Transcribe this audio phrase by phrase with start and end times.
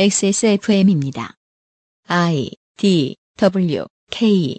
[0.00, 1.34] XSFM입니다.
[2.06, 4.56] I D W K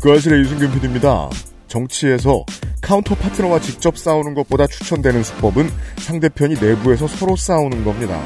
[0.00, 1.28] 그알싫의 유승균 PD입니다.
[1.68, 2.46] 정치에서
[2.80, 5.68] counter partner와 직접 싸우는 것보다 추천되는 수법은
[5.98, 8.18] 상대편이 내부에서 서로 싸우는 겁니다.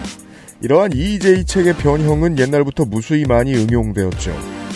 [0.63, 4.68] 이러한 이이제이 책의 변형은 옛날부터 무수히 많이 응용되었죠.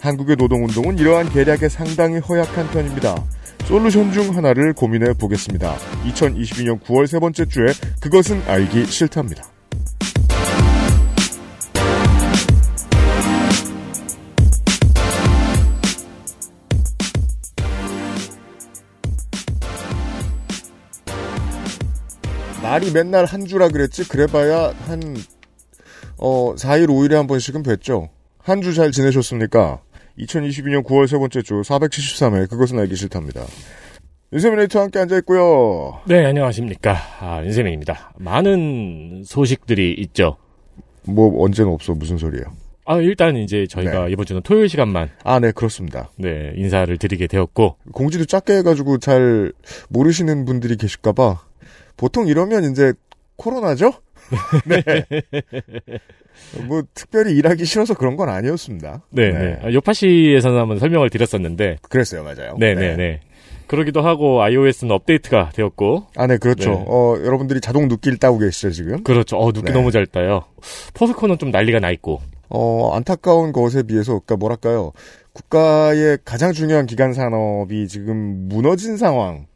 [0.00, 3.22] 한국의 노동운동은 이러한 계략에 상당히 허약한 편입니다.
[3.66, 5.76] 솔루션 중 하나를 고민해 보겠습니다.
[6.06, 7.66] 2022년 9월 세 번째 주에
[8.00, 9.44] 그것은 알기 싫답니다.
[22.62, 25.00] 말이 맨날 한 주라 그랬지 그래봐야 한
[26.18, 28.08] 어, 4일 5일에 한 번씩은 뵀죠.
[28.42, 29.80] 한 주 잘 지내셨습니까?
[30.20, 33.44] 2022년 9월 세 번째 주 473회 그것은 알기 싫답니다.
[34.32, 36.02] 윤세민 에이터와 함께 앉아있고요.
[36.06, 36.96] 네, 안녕하십니까.
[37.20, 38.12] 아, 윤세민입니다.
[38.18, 40.36] 많은 소식들이 있죠.
[41.04, 42.44] 뭐 언제는 없어 무슨 소리예요?
[42.84, 44.12] 아, 일단 이제 저희가 네.
[44.12, 46.10] 이번 주는 토요일 시간만 아, 네 그렇습니다.
[46.16, 49.52] 네, 인사를 드리게 되었고 공지도 작게 해가지고 잘
[49.88, 51.40] 모르시는 분들이 계실까봐
[51.96, 52.92] 보통 이러면 이제
[53.36, 53.92] 코로나죠?
[54.66, 55.04] 네.
[56.66, 59.02] 뭐 특별히 일하기 싫어서 그런 건 아니었습니다.
[59.10, 59.58] 네, 네.
[59.62, 62.56] 아, 요파시에서는 한번 설명을 드렸었는데 그랬어요, 맞아요.
[62.58, 63.20] 네, 네, 네.
[63.66, 66.70] 그러기도 하고 iOS는 업데이트가 되었고 아, 네, 그렇죠.
[66.70, 66.84] 네.
[66.88, 69.02] 어, 여러분들이 자동 눕기를 따고 계시죠, 지금?
[69.04, 69.36] 그렇죠.
[69.36, 69.72] 어, 눕기 네.
[69.72, 70.44] 너무 잘 따요.
[70.94, 74.92] 포스코는 좀 난리가 나 있고 어, 안타까운 것에 비해서, 그니까 뭐랄까요.
[75.32, 79.46] 국가의 가장 중요한 기간 산업이 지금 무너진 상황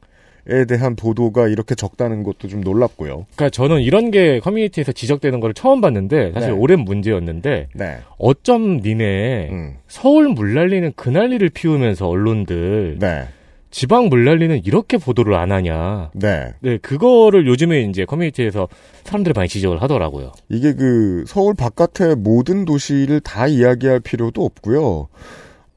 [0.46, 3.26] 에 대한 보도가 이렇게 적다는 것도 좀 놀랍고요.
[3.34, 6.54] 그러니까 저는 이런 게 커뮤니티에서 지적되는 거를 처음 봤는데 사실 네.
[6.54, 7.98] 오랜 문제였는데 네.
[8.18, 9.74] 어쩜 니네 음.
[9.88, 13.24] 서울 물난리는 그 난리를 피우면서 언론들 네.
[13.70, 16.10] 지방 물난리는 이렇게 보도를 안 하냐.
[16.14, 16.52] 네.
[16.60, 18.68] 네, 그거를 요즘에 이제 커뮤니티에서
[19.02, 20.30] 사람들이 많이 지적을 하더라고요.
[20.48, 25.08] 이게 그 서울 바깥의 모든 도시를 다 이야기할 필요도 없고요.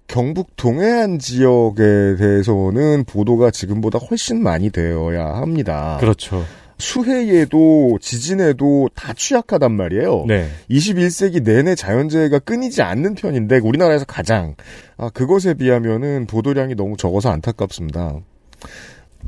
[0.07, 5.97] 경북 동해안 지역에 대해서는 보도가 지금보다 훨씬 많이 되어야 합니다.
[5.99, 6.43] 그렇죠.
[6.79, 10.25] 수해에도 지진에도 다 취약하단 말이에요.
[10.27, 10.47] 네.
[10.69, 14.55] 21세기 내내 자연재해가 끊이지 않는 편인데 우리나라에서 가장
[14.95, 18.19] 아, 그것에 비하면은 보도량이 너무 적어서 안타깝습니다.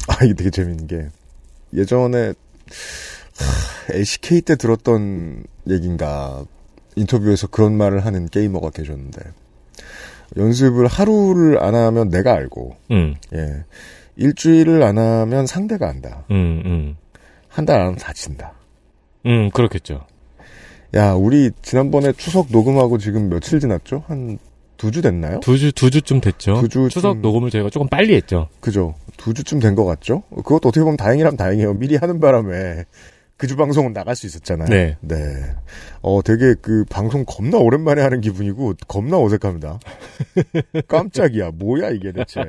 [0.07, 1.07] 아 이게 되게 재밌는 게
[1.73, 6.45] 예전에 하, LCK 때 들었던 얘긴가
[6.95, 9.21] 인터뷰에서 그런 말을 하는 게이머가 계셨는데
[10.39, 13.63] 연습을 하루를 안 하면 내가 알고 음, 예
[14.15, 16.95] 일주일을 안 하면 상대가 안다 음, 음.
[17.47, 18.53] 한달 안 하면 다친다.
[19.25, 20.05] 음, 그렇겠죠.
[20.95, 24.03] 야, 우리 지난번에 추석 녹음하고 지금 며칠 지났죠?
[24.07, 24.37] 한
[24.77, 25.41] 두 주 됐나요?
[25.41, 26.61] 두 주, 두 주쯤 됐죠.
[26.61, 28.47] 두 주 추석 좀- 녹음을 저희가 조금 빨리 했죠.
[28.61, 28.95] 그죠.
[29.17, 30.23] 두 주쯤 된 것 같죠?
[30.29, 31.73] 그것도 어떻게 보면 다행이라면 다행이에요.
[31.73, 32.85] 미리 하는 바람에
[33.39, 34.67] 그 주 방송은 나갈 수 있었잖아요.
[34.99, 35.55] 네.
[36.01, 39.79] 어, 되게 그 방송 겁나 오랜만에 하는 기분이고 겁나 어색합니다.
[40.89, 41.51] 깜짝이야.
[41.51, 42.41] 뭐야 이게 대체.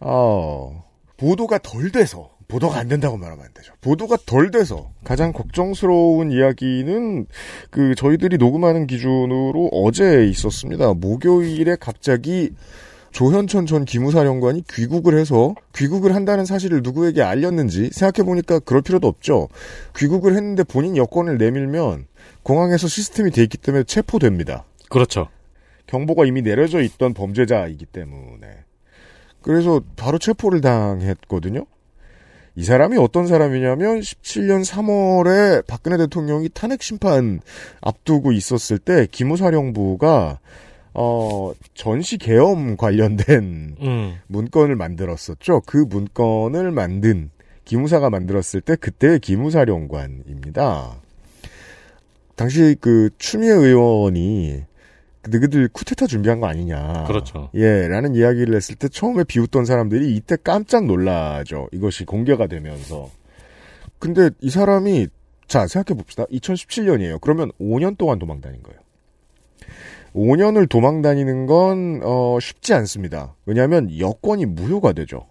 [0.00, 0.70] 아,
[1.16, 3.72] 보도가 덜 돼서 보도가 안 된다고 말하면 안 되죠.
[3.80, 7.26] 보도가 덜 돼서 가장 걱정스러운 이야기는
[7.70, 10.92] 그 저희들이 녹음하는 기준으로 어제 있었습니다.
[10.92, 12.50] 목요일에 갑자기
[13.14, 19.48] 조현천 전 기무사령관이 귀국을 해서 귀국을 한다는 사실을 누구에게 알렸는지 생각해보니까 그럴 필요도 없죠.
[19.96, 22.06] 귀국을 했는데 본인 여권을 내밀면
[22.42, 24.64] 공항에서 시스템이 돼 있기 때문에 체포됩니다.
[24.90, 25.28] 그렇죠.
[25.86, 28.48] 경보가 이미 내려져 있던 범죄자이기 때문에.
[29.42, 31.66] 그래서 바로 체포를 당했거든요.
[32.56, 37.40] 이 사람이 어떤 사람이냐면 17년 3월에 박근혜 대통령이 탄핵 심판
[37.80, 40.40] 앞두고 있었을 때 기무사령부가
[40.94, 45.62] 어 전시 계엄 관련된 음, 문건을 만들었었죠.
[45.66, 47.30] 그 문건을 만든
[47.64, 50.96] 기무사가 만들었을 때 그때 기무사령관입니다.
[52.36, 54.62] 당시 그 추미애 의원이
[55.28, 57.04] 너희들 쿠데타 준비한 거 아니냐.
[57.06, 57.50] 그렇죠.
[57.54, 61.68] 예, 라는 이야기를 했을 때 처음에 비웃던 사람들이 이때 깜짝 놀라죠.
[61.72, 63.10] 이것이 공개가 되면서.
[63.98, 65.08] 근데 이 사람이
[65.46, 66.24] 자, 생각해 봅시다.
[66.26, 67.20] 2017년이에요.
[67.20, 68.80] 그러면 5년 동안 도망 다닌 거예요.
[70.14, 73.34] 5년을 도망 다니는 건 어, 쉽지 않습니다.
[73.46, 75.26] 왜냐하면 여권이 무효가 되죠.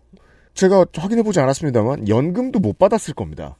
[0.53, 3.57] 제가 확인해 보지 않았습니다만 연금도 못 받았을 겁니다.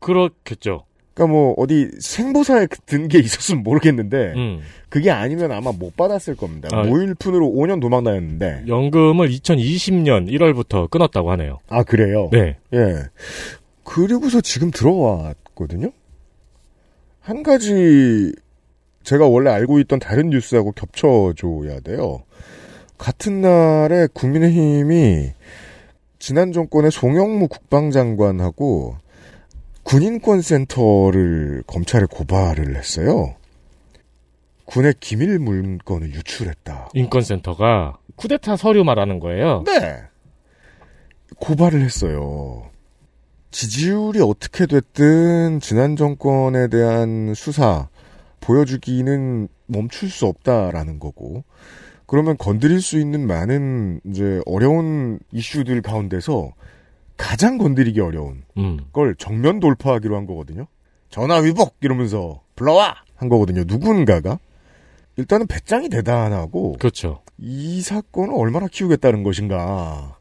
[0.00, 0.84] 그렇겠죠.
[1.14, 4.60] 그러니까 뭐 어디 생보사에 든 게 있었으면 모르겠는데 음.
[4.88, 6.68] 그게 아니면 아마 못 받았을 겁니다.
[6.72, 11.58] 아, 무일푼으로 5년 도망 다녔는데 연금을 2020년 1월부터 끊었다고 하네요.
[11.68, 12.28] 아 그래요?
[12.32, 12.58] 네.
[12.74, 13.04] 예.
[13.84, 15.90] 그리고서 지금 들어왔거든요.
[17.20, 18.32] 한 가지
[19.06, 22.24] 제가 원래 알고 있던 다른 뉴스하고 겹쳐줘야 돼요.
[22.98, 25.30] 같은 날에 국민의힘이
[26.18, 28.96] 지난 정권의 송영무 국방장관하고
[29.84, 33.36] 군인권센터를 검찰에 고발을 했어요.
[34.64, 36.88] 군의 기밀 물건을 유출했다.
[36.94, 39.62] 인권센터가 쿠데타 서류 말하는 거예요.
[39.66, 40.02] 네.
[41.38, 42.70] 고발을 했어요.
[43.52, 47.88] 지지율이 어떻게 됐든 지난 정권에 대한 수사
[48.46, 51.42] 보여주기는 멈출 수 없다라는 거고
[52.06, 56.52] 그러면 건드릴 수 있는 많은 이제 어려운 이슈들 가운데서
[57.16, 58.78] 가장 건드리기 어려운 음.
[58.92, 60.68] 걸 정면 돌파하기로 한 거거든요.
[61.10, 63.64] 전화 위복 이러면서 불러와 한 거거든요.
[63.66, 64.38] 누군가가
[65.16, 67.22] 일단은 배짱이 대단하고 그렇죠.
[67.38, 70.18] 이 사건을 얼마나 키우겠다는 것인가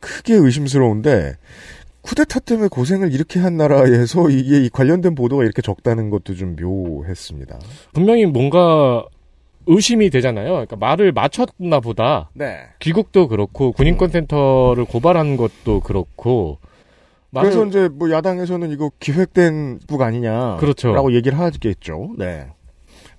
[0.00, 1.36] 크게 의심스러운데
[2.02, 7.58] 쿠데타 때문에 고생을 이렇게 한 나라에서 이게 이 관련된 보도가 이렇게 적다는 것도 좀 묘했습니다.
[7.92, 9.04] 분명히 뭔가
[9.66, 10.50] 의심이 되잖아요.
[10.50, 12.30] 그러니까 말을 맞췄나 보다.
[12.34, 12.58] 네.
[12.80, 16.58] 귀국도 그렇고 군인권센터를 고발한 것도 그렇고.
[17.32, 20.56] 말을- 그래서 이제 뭐 야당에서는 이거 기획된 북 아니냐.
[20.56, 20.92] 그렇죠.
[20.92, 22.10] 라고 얘기를 하겠죠.
[22.18, 22.48] 네.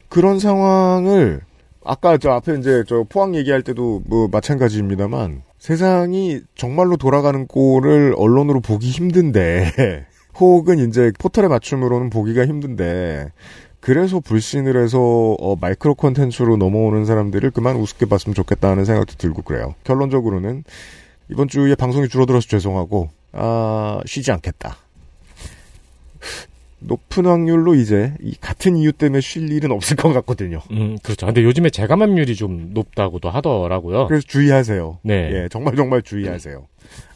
[0.10, 1.42] 그런 상황을
[1.86, 8.60] 아까 저 앞에 이제 저 포항 얘기할 때도 뭐 마찬가지입니다만 세상이 정말로 돌아가는 꼴을 언론으로
[8.60, 10.06] 보기 힘든데
[10.36, 13.32] 혹은 이제 포털의 맞춤으로는 보기가 힘든데
[13.80, 19.74] 그래서 불신을 해서 어, 마이크로 콘텐츠로 넘어오는 사람들을 그만 우습게 봤으면 좋겠다는 생각도 들고 그래요.
[19.86, 20.66] 결론적으로는
[21.32, 24.76] 이번 주에 방송이 줄어들어서 죄송하고 아 쉬지 않겠다.
[26.86, 30.60] 높은 확률로 이제 이 같은 이유 때문에 쉴 일은 없을 것 같거든요.
[30.72, 31.26] 음, 그렇죠.
[31.26, 34.08] 근데 요즘에 재감염률이 좀 높다고도 하더라고요.
[34.08, 35.00] 그래서 주의하세요.
[35.04, 35.30] 네.
[35.34, 36.68] 예, 정말 정말 주의하세요.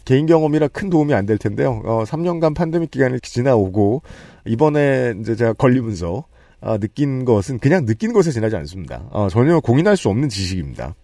[0.06, 1.82] 개인 경험이라 큰 도움이 안 될 텐데요.
[1.86, 4.02] 어, 3년간 팬데믹 기간을 지나오고
[4.46, 6.24] 이번에 이제 제가 걸리면서
[6.62, 9.04] 아, 느낀 것은 그냥 느낀 것에 지나지 않습니다.
[9.12, 10.96] 어, 전혀 공인할 수 없는 지식입니다.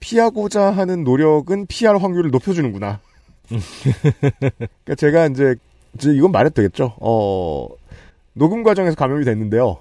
[0.00, 3.00] 피하고자 하는 노력은 피할 확률을 높여주는구나.
[3.48, 5.54] 그러니까 제가 이제,
[6.02, 6.94] 이건 말해도 되겠죠.
[7.00, 7.68] 어,
[8.34, 9.78] 녹음 과정에서 감염이 됐는데요.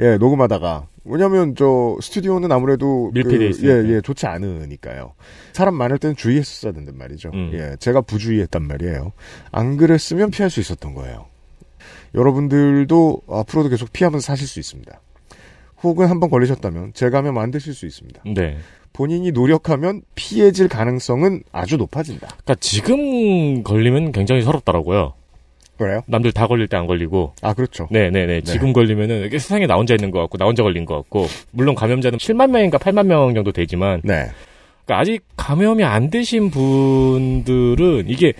[0.00, 0.88] 예, 녹음하다가.
[1.04, 3.10] 왜냐면, 저, 스튜디오는 아무래도.
[3.12, 3.66] 밀폐돼 그.
[3.68, 5.12] 예, 예, 좋지 않으니까요.
[5.52, 7.30] 사람 많을 때는 주의했었어야 된단 말이죠.
[7.34, 7.50] 음.
[7.52, 9.12] 예, 제가 부주의했단 말이에요.
[9.52, 11.26] 안 그랬으면 피할 수 있었던 거예요.
[12.14, 15.00] 여러분들도 앞으로도 계속 피하면서 사실 수 있습니다.
[15.82, 18.22] 혹은 한번 걸리셨다면 재감염 안 되실 수 있습니다.
[18.34, 18.58] 네.
[18.92, 22.28] 본인이 노력하면 피해질 가능성은 아주 높아진다.
[22.28, 25.14] 그러니까 지금 걸리면 굉장히 서럽더라고요.
[25.78, 26.02] 그래요?
[26.06, 27.32] 남들 다 걸릴 때 안 걸리고.
[27.42, 27.88] 아, 그렇죠.
[27.90, 28.42] 네네네.
[28.42, 31.74] 지금 걸리면은 이게 세상에 나 혼자 있는 것 같고, 나 혼자 걸린 것 같고, 물론
[31.74, 34.26] 감염자는 7만 명인가 8만 명 정도 되지만, 네.
[34.84, 38.32] 그러니까 아직 감염이 안 되신 분들은 이게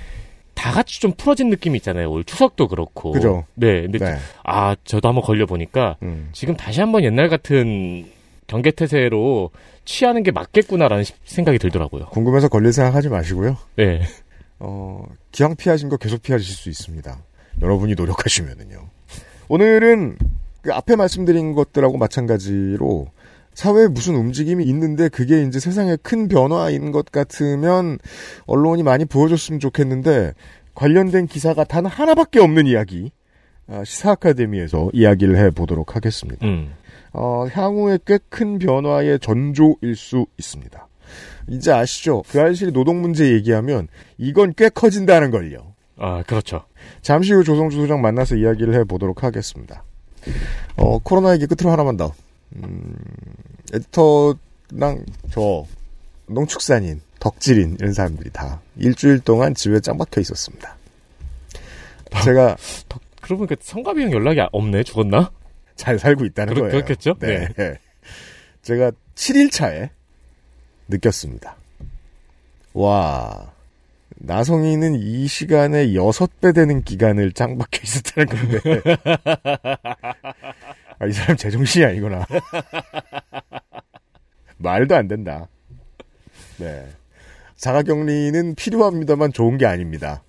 [0.54, 2.10] 다 같이 좀 풀어진 느낌이 있잖아요.
[2.10, 3.12] 올 추석도 그렇고.
[3.12, 3.44] 그죠.
[3.54, 3.82] 네.
[3.82, 4.14] 근데 네.
[4.44, 6.28] 아, 저도 한번 걸려보니까 음.
[6.32, 8.06] 지금 다시 한번 옛날 같은
[8.46, 9.50] 경계태세로
[9.84, 12.06] 취하는 게 맞겠구나라는 시- 생각이 들더라고요.
[12.06, 13.56] 궁금해서 걸릴 생각 하지 마시고요.
[13.76, 14.02] 네.
[14.58, 17.18] 어, 기왕 피하신 거 계속 피하실 수 있습니다.
[17.62, 18.88] 여러분이 노력하시면은요.
[19.48, 20.16] 오늘은
[20.62, 23.08] 그 앞에 말씀드린 것들하고 마찬가지로
[23.52, 27.98] 사회에 무슨 움직임이 있는데 그게 이제 세상에 큰 변화인 것 같으면
[28.46, 30.32] 언론이 많이 보여줬으면 좋겠는데
[30.74, 33.12] 관련된 기사가 단 하나밖에 없는 이야기
[33.68, 36.44] 아, 시사 아카데미에서 이야기를 해 보도록 하겠습니다.
[36.46, 36.72] 음.
[37.12, 40.88] 어, 향후에 꽤 큰 변화의 전조일 수 있습니다.
[41.48, 42.22] 이제 아시죠?
[42.28, 43.88] 그 알실이 노동 문제 얘기하면
[44.18, 45.74] 이건 꽤 커진다는 걸요.
[45.96, 46.64] 아, 그렇죠.
[47.02, 49.84] 잠시 후 조성주 소장 만나서 이야기를 해보도록 하겠습니다.
[50.76, 52.12] 어, 코로나 얘기 끝으로 하나만 더.
[52.56, 52.94] 음,
[53.72, 55.64] 에디터랑 저,
[56.26, 60.76] 농축산인, 덕질인, 이런 사람들이 다 일주일 동안 집에 짱 박혀 있었습니다.
[62.24, 62.56] 제가
[63.20, 64.82] 그러고 보니까 성가비 형 연락이 없네.
[64.84, 65.30] 죽었나?
[65.76, 66.84] 잘 살고 있다는 그렇- 거예요.
[66.84, 67.14] 그렇겠죠?
[67.20, 67.48] 네.
[68.62, 69.90] 제가 7일차에
[70.88, 71.56] 느꼈습니다.
[72.74, 73.52] 와,
[74.16, 78.82] 나성이는 이 시간에 6배 되는 기간을 짱 박혀 있었다는 건데.
[80.98, 82.26] 아, 이 사람 제정신이 아니구나.
[84.58, 85.48] 말도 안 된다.
[86.58, 86.86] 네.
[87.56, 90.22] 자가 격리는 필요합니다만 좋은 게 아닙니다.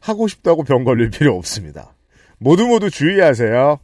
[0.00, 1.94] 하고 싶다고 병 걸릴 필요 없습니다.
[2.38, 3.78] 모두 모두 주의하세요.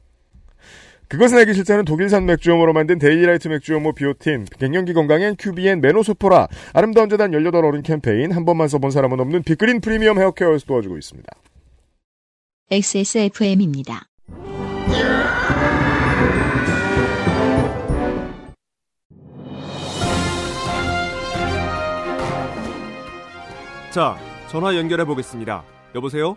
[1.08, 7.32] 그것은 알기 싫다는 독일산 맥주효모로 만든 데일리라이트 맥주효모 비오틴, 갱년기 건강엔 큐비엔 메노소포라, 아름다운 재단
[7.32, 11.32] 18 어른 캠페인, 한 번만 써본 사람은 없는 빅그린 프리미엄 헤어케어에서 도와주고 있습니다.
[12.70, 14.08] XSFM입니다.
[23.92, 25.64] 자, 전화 연결해 보겠습니다.
[25.94, 26.36] 여보세요?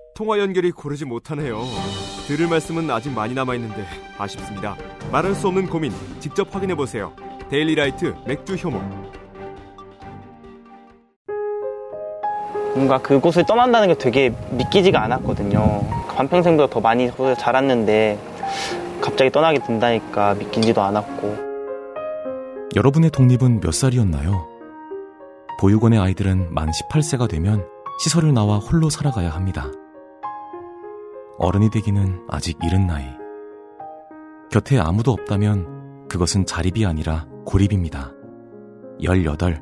[0.13, 1.63] 통화 연결이 고르지 못하네요.
[2.27, 3.85] 들을 말씀은 아직 많이 남아 있는데
[4.17, 4.75] 아쉽습니다.
[5.11, 7.13] 말할 수 없는 고민 직접 확인해 보세요.
[7.49, 8.79] 데일리라이트 맥주 효모.
[12.75, 15.83] 뭔가 그곳을 떠난다는 게 되게 믿기지가 않았거든요.
[16.15, 18.19] 반평생보다 더 많이 자랐는데
[19.01, 21.51] 갑자기 떠나게 된다니까 믿기지도 않았고
[22.75, 24.47] 여러분의 독립은 몇 살이었나요?
[25.59, 27.65] 보육원의 아이들은 만 18세가 되면
[27.99, 29.69] 시설을 나와 홀로 살아가야 합니다.
[31.41, 33.03] 어른이 되기는 아직 이른 나이.
[34.51, 38.11] 곁에 아무도 없다면 그것은 자립이 아니라 고립입니다.
[39.01, 39.59] 18.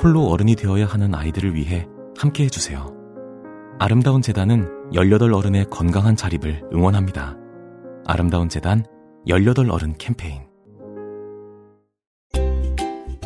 [0.00, 2.94] 홀로 어른이 되어야 하는 아이들을 위해 함께 해주세요.
[3.80, 7.36] 아름다운 재단은 18 어른의 건강한 자립을 응원합니다.
[8.06, 8.84] 아름다운 재단
[9.26, 10.42] 18 어른 캠페인.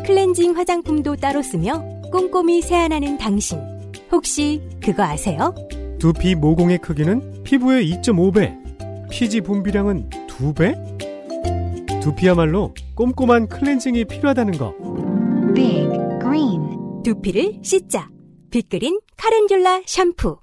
[0.03, 3.59] 클렌징 화장품도 따로 쓰며 꼼꼼히 세안하는 당신.
[4.11, 5.53] 혹시 그거 아세요?
[5.99, 12.01] 두피 모공의 크기는 피부의 2.5배, 피지 분비량은 2배?
[12.01, 14.75] 두피야말로 꼼꼼한 클렌징이 필요하다는 거.
[15.55, 15.87] Big
[16.19, 17.03] Green.
[17.05, 18.09] 두피를 씻자.
[18.51, 20.39] 빅그린 calendula 샴푸.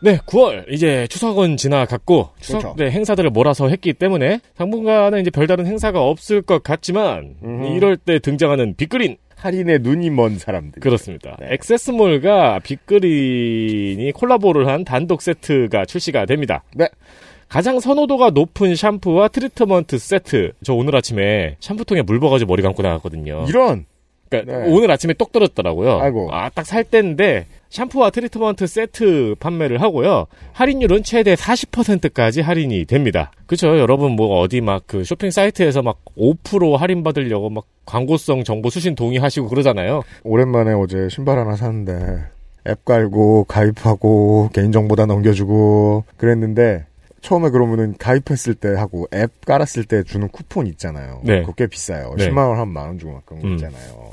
[0.00, 2.76] 네, 9월 이제 추석은 지나갔고 추석 그렇죠.
[2.76, 7.74] 때 행사들을 몰아서 했기 때문에 당분간은 이제 별다른 행사가 없을 것 같지만 음흠.
[7.74, 10.80] 이럴 때 등장하는 빅그린 할인에 눈이 먼 사람들.
[10.80, 11.36] 그렇습니다.
[11.40, 11.48] 네.
[11.52, 16.64] XS몰과 빅그린이 콜라보를 한 단독 세트가 출시가 됩니다.
[16.74, 16.88] 네.
[17.48, 20.52] 가장 선호도가 높은 샴푸와 트리트먼트 세트.
[20.64, 23.44] 저 오늘 아침에 샴푸통에 물 부어가지고 머리 감고 나갔거든요.
[23.48, 23.84] 이런
[24.28, 24.64] 그러니까 네.
[24.68, 26.00] 오늘 아침에 똑 떨어졌더라고요.
[26.00, 26.28] 아이고.
[26.32, 30.26] 아, 딱 살 때인데 샴푸와 트리트먼트 세트 판매를 하고요.
[30.52, 33.30] 할인율은 최대 40%까지 할인이 됩니다.
[33.46, 33.78] 그렇죠.
[33.78, 38.94] 여러분 뭐 어디 막 그 쇼핑 사이트에서 막 5% 할인 받으려고 막 광고성 정보 수신
[38.94, 40.02] 동의하시고 그러잖아요.
[40.22, 42.24] 오랜만에 어제 신발 하나 샀는데
[42.68, 46.86] 앱 깔고 가입하고 개인정보 다 넘겨주고 그랬는데
[47.20, 51.20] 처음에 그러면은 가입했을 때 하고 앱 깔았을 때 주는 쿠폰 있잖아요.
[51.24, 51.44] 네.
[51.56, 52.14] 꽤 비싸요.
[52.16, 52.28] 네.
[52.28, 53.54] 10만 원 한 만 원 주고 막 그런 거 음.
[53.54, 54.12] 있잖아요.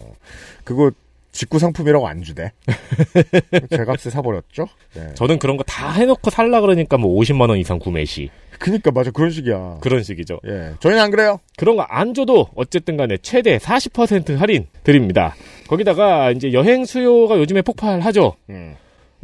[0.63, 0.91] 그거
[1.33, 2.51] 직구 상품이라고 안 주대.
[3.69, 4.67] 제 값에 사버렸죠.
[4.95, 5.13] 네.
[5.15, 9.11] 저는 그런 거 다 해놓고 살라 그러니까 뭐 50만 원 이상 구매 시 그니까 맞아
[9.11, 9.77] 그런 식이야.
[9.81, 10.39] 그런 식이죠.
[10.47, 11.39] 예, 저희는 안 그래요.
[11.57, 15.35] 그런 거 안 줘도 어쨌든 간에 최대 40% 할인 드립니다.
[15.67, 18.33] 거기다가 이제 여행 수요가 요즘에 폭발하죠.
[18.51, 18.75] 음.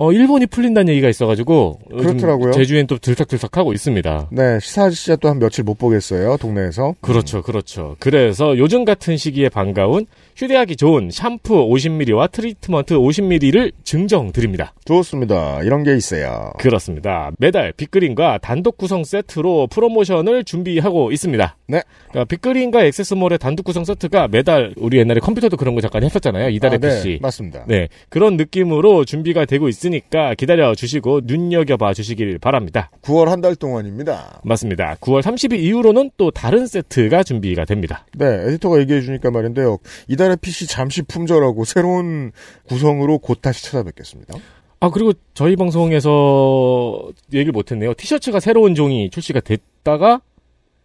[0.02, 2.54] 어, 일본이 풀린다는 얘기가 있어가지고 그렇더라고요.
[2.54, 4.30] 제주엔 또 들썩들썩 하고 있습니다.
[4.32, 6.38] 네, 시사 아저씨가 또 한 며칠 못 보겠어요.
[6.38, 6.96] 동네에서.
[7.02, 7.98] 그렇죠, 그렇죠.
[8.00, 10.06] 그래서 요즘 같은 시기에 반가운
[10.40, 14.74] 휴대하기 좋은 샴푸 50ml와 트리트먼트 50ml를 증정 드립니다.
[14.86, 15.62] 좋습니다.
[15.64, 16.54] 이런 게 있어요.
[16.58, 17.32] 그렇습니다.
[17.40, 21.58] 매달 빅그린과 단독 구성 세트로 프로모션을 준비하고 있습니다.
[21.68, 21.82] 네.
[22.08, 26.48] 그러니까 빅그린과 액세스몰의 단독 구성 세트가 매달 우리 옛날에 컴퓨터도 그런 거 잠깐 했었잖아요.
[26.52, 27.20] 이달의 아, 네, PC.
[27.22, 27.66] 맞습니다.
[27.68, 27.90] 네.
[28.08, 32.90] 그런 느낌으로 준비가 되고 있으니까 기다려 주시고 눈여겨봐 주시길 바랍니다.
[33.02, 34.42] 9월 한 달 동안입니다.
[34.46, 34.96] 맞습니다.
[35.02, 38.06] 9월 30일 이후로는 또 다른 세트가 준비가 됩니다.
[38.18, 39.78] 네, 에디터가 얘기해 주니까 말인데요.
[40.08, 42.32] 이달 의 PC 잠시 품절하고 새로운
[42.68, 44.36] 구성으로 곧 다시 찾아뵙겠습니다.
[44.82, 47.94] 아, 그리고 저희 방송에서 얘기를 못했네요.
[47.94, 50.22] 티셔츠가 새로운 종이 출시가 됐다가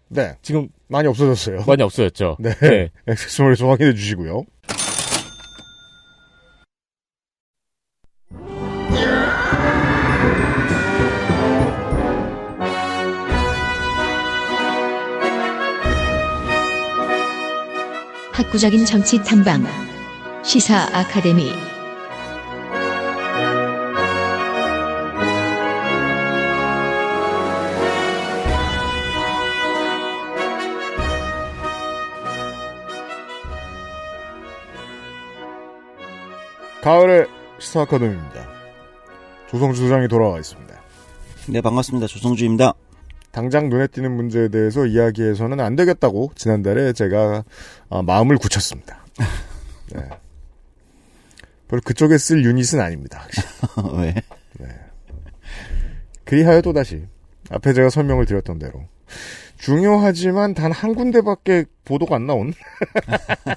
[0.08, 1.64] 네, 지금 많이 없어졌어요.
[1.66, 2.36] 많이 없어졌죠.
[2.38, 2.90] 네, 네.
[3.06, 4.44] 액세스몰에서 확인해 주시고요.
[18.34, 19.64] 학구적인 정치 탐방
[20.42, 21.52] 시사 아카데미
[36.82, 37.28] 가을의
[37.60, 38.48] 시사 아카데미입니다.
[39.48, 40.74] 조성주 소장이 돌아와 있습니다.
[41.50, 42.08] 네, 반갑습니다.
[42.08, 42.74] 조성주입니다.
[43.34, 47.42] 당장 눈에 띄는 문제에 대해서 이야기해서는 안 되겠다고 지난달에 제가
[47.90, 49.04] 아, 마음을 굳혔습니다.
[49.92, 50.08] 네.
[51.66, 53.26] 별로 그쪽에 쓸 유닛은 아닙니다.
[53.98, 54.14] 왜?
[56.24, 57.04] 그리하여 또 다시
[57.50, 58.86] 앞에 제가 설명을 드렸던 대로
[59.58, 62.52] 중요하지만 단 한 군데밖에 보도가 안 나온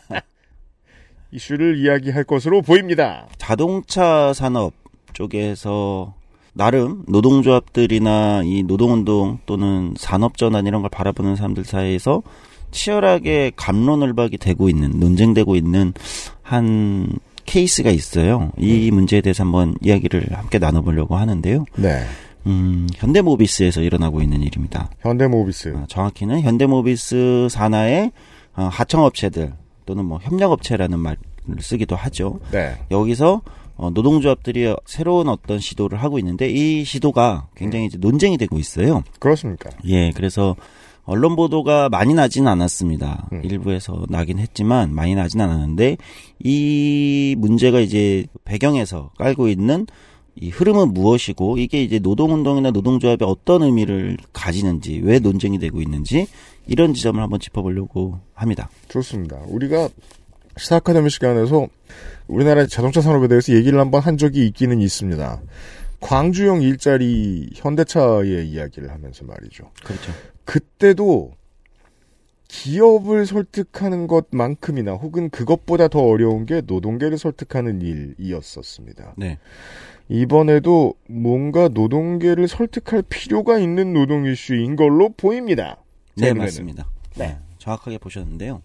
[1.32, 3.28] 이슈를 이야기할 것으로 보입니다.
[3.38, 4.74] 자동차 산업
[5.14, 6.17] 쪽에서
[6.58, 12.24] 나름 노동조합들이나 이 노동운동 또는 산업전환 이런 걸 바라보는 사람들 사이에서
[12.72, 15.94] 치열하게 감론을박이 되고 있는 논쟁되고 있는
[16.42, 17.08] 한
[17.46, 18.52] 케이스가 있어요.
[18.58, 21.66] 이 문제에 대해서 한번 이야기를 함께 나눠보려고 하는데요.
[21.78, 22.04] 네.
[22.48, 24.90] 음, 현대모비스에서 일어나고 있는 일입니다.
[25.00, 25.74] 현대모비스.
[25.76, 28.12] 어, 정확히는 현대모비스 산하의
[28.56, 29.54] 어, 하청업체들
[29.86, 31.18] 또는 뭐 협력업체라는 말을
[31.60, 32.40] 쓰기도 하죠.
[32.52, 32.76] 네.
[32.92, 33.42] 여기서
[33.78, 39.04] 어, 노동조합들이 새로운 어떤 시도를 하고 있는데 이 시도가 굉장히 이제 논쟁이 되고 있어요.
[39.20, 39.70] 그렇습니까?
[39.86, 40.56] 예, 그래서
[41.08, 43.30] 언론 보도가 많이 나진 않았습니다.
[43.32, 43.42] 음.
[43.44, 45.98] 일부에서 나긴 했지만 많이 나진 않았는데
[46.44, 49.88] 이 문제가 이제 배경에서 깔고 있는
[50.36, 56.28] 이 흐름은 무엇이고 이게 이제 노동운동이나 노동조합에 어떤 의미를 가지는지 왜 논쟁이 되고 있는지
[56.68, 58.70] 이런 지점을 한번 짚어보려고 합니다.
[58.90, 59.40] 좋습니다.
[59.48, 59.90] 우리가
[60.58, 61.68] 시사 아카데미 시간에서
[62.28, 65.42] 우리나라의 자동차 산업에 대해서 얘기를 한번 한 적이 있기는 있습니다.
[66.00, 69.72] 광주형 일자리 현대차의 이야기를 하면서 말이죠.
[69.84, 70.12] 그렇죠.
[70.46, 71.32] 그때도
[72.48, 79.16] 기업을 설득하는 것만큼이나 혹은 그것보다 더 어려운 게 노동계를 설득하는 일이었었습니다.
[79.18, 79.38] 네.
[80.10, 85.78] 이번에도 뭔가 노동계를 설득할 필요가 있는 노동 이슈인 걸로 보입니다.
[86.16, 86.34] 제 네.
[86.34, 86.90] 맞습니다.
[87.16, 87.38] 네.
[87.58, 88.62] 정확하게 보셨는데요.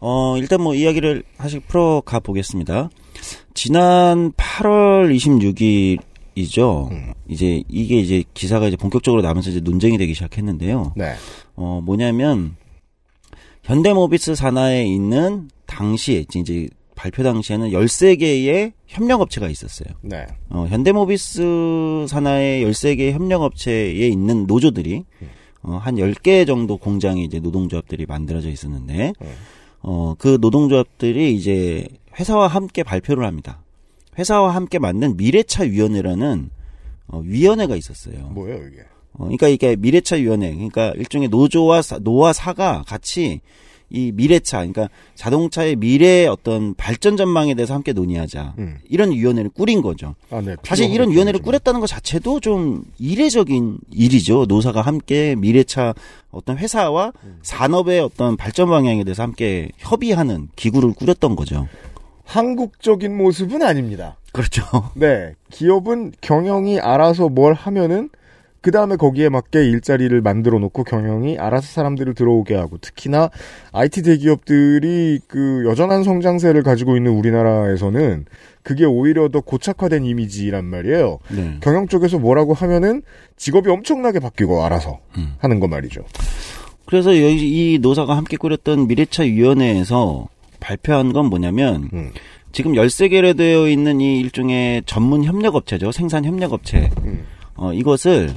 [0.00, 2.90] 어, 일단 뭐 이야기를 하씩 풀어 가 보겠습니다.
[3.54, 5.14] 지난 8월
[6.36, 7.14] 26일이죠.
[7.28, 10.92] 이제 이게 이제 기사가 이제 본격적으로 나면서 이제 논쟁이 되기 시작했는데요.
[10.96, 11.14] 네.
[11.56, 12.56] 어, 뭐냐면
[13.62, 19.94] 현대모비스 산하에 있는 당시에 이제 발표 당시에는 13개의 협력업체가 있었어요.
[20.02, 20.26] 네.
[20.50, 25.04] 어, 현대모비스 산하의 13개의 협력업체에 있는 노조들이
[25.62, 29.14] 어, 한 10개 정도 공장이 이제 노동조합들이 만들어져 있었는데
[29.86, 31.86] 어, 그 노동조합들이 이제
[32.18, 33.62] 회사와 함께 발표를 합니다.
[34.18, 36.50] 회사와 함께 만든 미래차 위원회라는
[37.08, 38.28] 어, 위원회가 있었어요.
[38.28, 38.80] 뭐예요, 이게?
[39.12, 43.42] 어, 그러니까 이게 미래차 위원회, 그러니까 일종의 노조와 사, 노와 사가 같이
[43.90, 48.54] 이 미래차, 그러니까 자동차의 미래 어떤 발전 전망에 대해서 함께 논의하자.
[48.58, 48.78] 음.
[48.88, 50.14] 이런 위원회를 꾸린 거죠.
[50.30, 50.56] 아, 네.
[50.64, 54.46] 사실 이런 위원회를 꾸렸다는 것 자체도 좀 이례적인 일이죠.
[54.48, 55.94] 노사가 함께 미래차
[56.30, 57.12] 어떤 회사와
[57.42, 61.68] 산업의 어떤 발전 방향에 대해서 함께 협의하는 기구를 꾸렸던 거죠.
[62.24, 64.16] 한국적인 모습은 아닙니다.
[64.32, 64.64] 그렇죠.
[64.94, 65.34] 네.
[65.50, 68.10] 기업은 경영이 알아서 뭘 하면은
[68.64, 73.28] 그 다음에 거기에 맞게 일자리를 만들어 놓고 경영이 알아서 사람들을 들어오게 하고 특히나
[73.72, 78.24] IT 대기업들이 그 여전한 성장세를 가지고 있는 우리나라에서는
[78.62, 81.18] 그게 오히려 더 고착화된 이미지란 말이에요.
[81.36, 81.58] 네.
[81.60, 83.02] 경영 쪽에서 뭐라고 하면은
[83.36, 85.00] 직업이 엄청나게 바뀌고 알아서
[85.40, 86.02] 하는 거 말이죠.
[86.86, 90.28] 그래서 이 노사가 함께 꾸렸던 미래차 위원회에서
[90.60, 92.12] 발표한 건 뭐냐면 음.
[92.50, 95.92] 지금 13개로 되어 있는 이 일종의 전문 협력업체죠.
[95.92, 96.88] 생산 협력업체.
[97.04, 97.26] 음.
[97.56, 98.30] 어, 이것을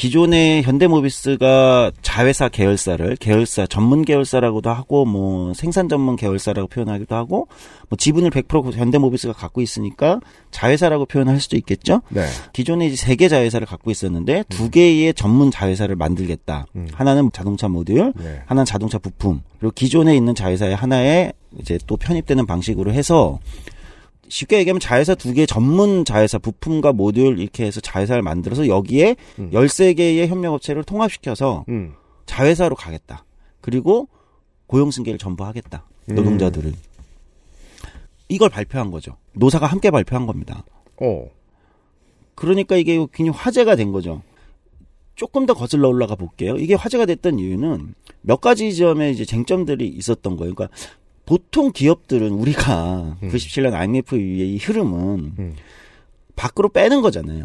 [0.00, 7.48] 기존의 현대모비스가 자회사 계열사를 계열사 전문 계열사라고도 하고 뭐 생산 전문 계열사라고 표현하기도 하고
[7.90, 10.20] 뭐 지분을 100% 현대모비스가 갖고 있으니까
[10.52, 12.00] 자회사라고 표현할 수도 있겠죠.
[12.08, 12.24] 네.
[12.54, 16.64] 기존에 이제 세 개 자회사를 갖고 있었는데 두 개의 전문 자회사를 만들겠다.
[16.94, 18.40] 하나는 자동차 모듈, 네.
[18.46, 19.42] 하나는 자동차 부품.
[19.58, 23.38] 그리고 기존에 있는 자회사의 하나에 이제 또 편입되는 방식으로 해서
[24.30, 29.50] 쉽게 얘기하면 자회사 두 개 전문 자회사 부품과 모듈 이렇게 해서 자회사를 만들어서 여기에 음.
[29.52, 31.92] 13개의 협력업체를 통합시켜서 음.
[32.26, 33.24] 자회사로 가겠다.
[33.60, 34.08] 그리고
[34.66, 35.84] 고용 승계를 전부 하겠다.
[36.08, 36.14] 음.
[36.14, 36.72] 노동자들을.
[38.28, 39.16] 이걸 발표한 거죠.
[39.32, 40.64] 노사가 함께 발표한 겁니다.
[41.02, 41.26] 어.
[42.36, 44.22] 그러니까 이게 굉장히 화제가 된 거죠.
[45.16, 46.56] 조금 더 거슬러 올라가 볼게요.
[46.56, 50.54] 이게 화제가 됐던 이유는 몇 가지 점에 이제 쟁점들이 있었던 거예요.
[50.54, 50.74] 그러니까
[51.30, 55.54] 보통 기업들은 우리가 97년 IMF 이후의 이 흐름은 음.
[56.34, 57.44] 밖으로 빼는 거잖아요.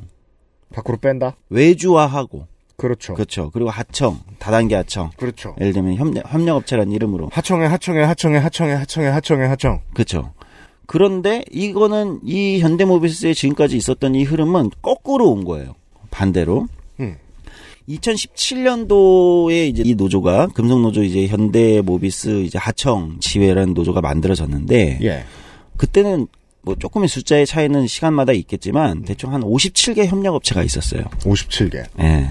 [0.73, 1.35] 밖으로 뺀다?
[1.49, 2.47] 외주화하고.
[2.77, 3.13] 그렇죠.
[3.13, 3.51] 그렇죠.
[3.51, 5.11] 그리고 하청, 다단계 하청.
[5.17, 5.55] 그렇죠.
[5.61, 7.29] 예를 들면 협력, 협력업체라는 이름으로.
[7.31, 9.81] 하청에 하청에 하청에 하청에 하청에 하청에 하청.
[9.93, 10.33] 그렇죠.
[10.87, 15.75] 그런데 이거는 이 현대모비스에 지금까지 있었던 이 흐름은 거꾸로 온 거예요.
[16.09, 16.65] 반대로.
[17.87, 17.95] 음.
[17.95, 25.23] 2017년도에 이제 이 노조가 금속 노조 이제 현대 모비스 이제 하청 지회라는 노조가 만들어졌는데 예.
[25.77, 26.27] 그때는
[26.61, 31.03] 뭐 조금의 숫자의 차이는 시간마다 있겠지만 대충 한 57개 협력업체가 있었어요.
[31.19, 31.85] 57개.
[31.99, 32.29] 예.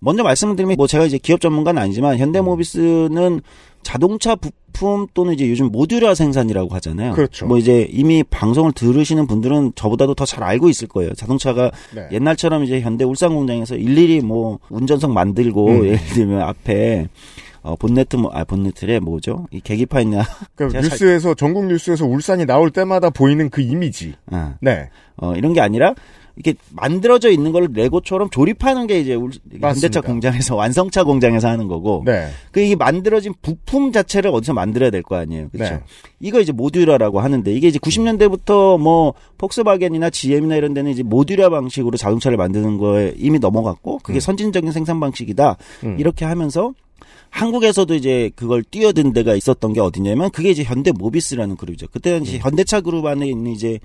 [0.00, 3.40] 먼저 말씀을 드리면 뭐 제가 이제 기업 전문가는 아니지만 현대모비스는
[3.88, 7.14] 자동차 부품 또는 이제 요즘 모듈화 생산이라고 하잖아요.
[7.14, 7.46] 그렇죠.
[7.46, 11.14] 뭐 이제 이미 방송을 들으시는 분들은 저보다도 더 잘 알고 있을 거예요.
[11.14, 12.06] 자동차가 네.
[12.12, 15.84] 옛날처럼 이제 현대 울산 공장에서 일일이 뭐 운전석 만들고 음.
[15.86, 17.08] 예를 들면 앞에
[17.62, 19.46] 어 본네트 뭐, 아 본네트래 뭐죠?
[19.50, 20.22] 이 계기판 있냐?
[20.54, 24.12] 그러니까 제가 잘- 뉴스에서 전국 뉴스에서 울산이 나올 때마다 보이는 그 이미지.
[24.30, 24.54] 아.
[24.60, 24.90] 네.
[25.16, 25.94] 어, 이런 게 아니라
[26.42, 32.02] 이렇게 만들어져 있는 걸 레고처럼 조립하는 게 이제 울- 현대차 공장에서 완성차 공장에서 하는 거고
[32.06, 32.28] 네.
[32.52, 35.48] 그 이게 만들어진 부품 자체를 어디서 만들어야 될 거 아니에요.
[35.50, 35.74] 그렇죠?
[35.74, 35.80] 네.
[36.20, 41.96] 이거 이제 모듈화라고 하는데 이게 이제 90년대부터 뭐 폭스바겐이나 GM이나 이런 데는 이제 모듈화 방식으로
[41.96, 45.56] 자동차를 만드는 거에 이미 넘어갔고 그게 선진적인 생산 방식이다.
[45.84, 45.96] 음.
[45.98, 46.72] 이렇게 하면서
[47.30, 51.88] 한국에서도 이제 그걸 뛰어든 데가 있었던 게 어디냐면 그게 이제 현대 모비스라는 그룹이죠.
[51.88, 53.78] 그때는 이제 현대차 그룹 안에 있는 이제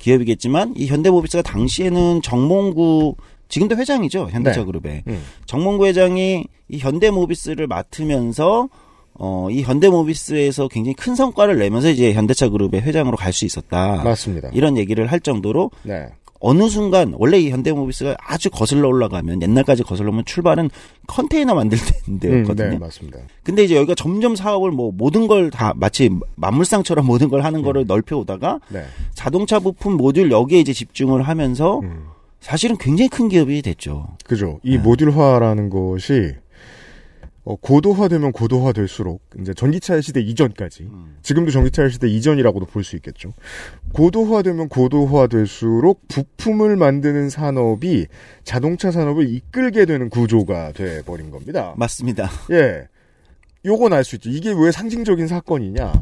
[0.00, 3.14] 기업이겠지만 이 현대 모비스가 당시에는 정몽구
[3.48, 4.28] 지금도 회장이죠.
[4.30, 4.66] 현대차 네.
[4.66, 5.02] 그룹에.
[5.08, 5.22] 음.
[5.46, 8.68] 정몽구 회장이 이 현대모비스를 맡으면서
[9.14, 14.02] 어, 이 현대모비스에서 굉장히 큰 성과를 내면서 이제 현대차 그룹의 회장으로 갈 수 있었다.
[14.02, 14.48] 맞습니다.
[14.54, 16.06] 이런 얘기를 할 정도로 네.
[16.40, 20.70] 어느 순간 원래 이 현대모비스가 아주 거슬러 올라가면 옛날까지 거슬러 오면 출발은
[21.06, 22.70] 컨테이너 만들 음, 때인데였거든요.
[22.70, 23.18] 네, 맞습니다.
[23.42, 27.84] 근데 이제 여기가 점점 사업을 뭐 모든 걸 다 마치 만물상처럼 모든 걸 하는 거를
[27.86, 28.84] 넓혀 오다가 네.
[29.14, 32.04] 자동차 부품 모듈 여기에 이제 집중을 하면서 음.
[32.40, 34.08] 사실은 굉장히 큰 기업이 됐죠.
[34.24, 34.60] 그죠.
[34.64, 34.72] 네.
[34.72, 36.32] 이 모듈화라는 것이
[37.50, 41.16] 어, 고도화되면 고도화될수록 이제 전기차의 시대 이전까지 음.
[41.22, 43.34] 지금도 전기차의 시대 이전이라고도 볼 수 있겠죠.
[43.92, 48.06] 고도화되면 고도화될수록 부품을 만드는 산업이
[48.44, 51.74] 자동차 산업을 이끌게 되는 구조가 돼 버린 겁니다.
[51.76, 52.30] 맞습니다.
[52.52, 52.88] 예.
[53.64, 54.30] 요건 알 수 있죠.
[54.30, 55.92] 이게 왜 상징적인 사건이냐.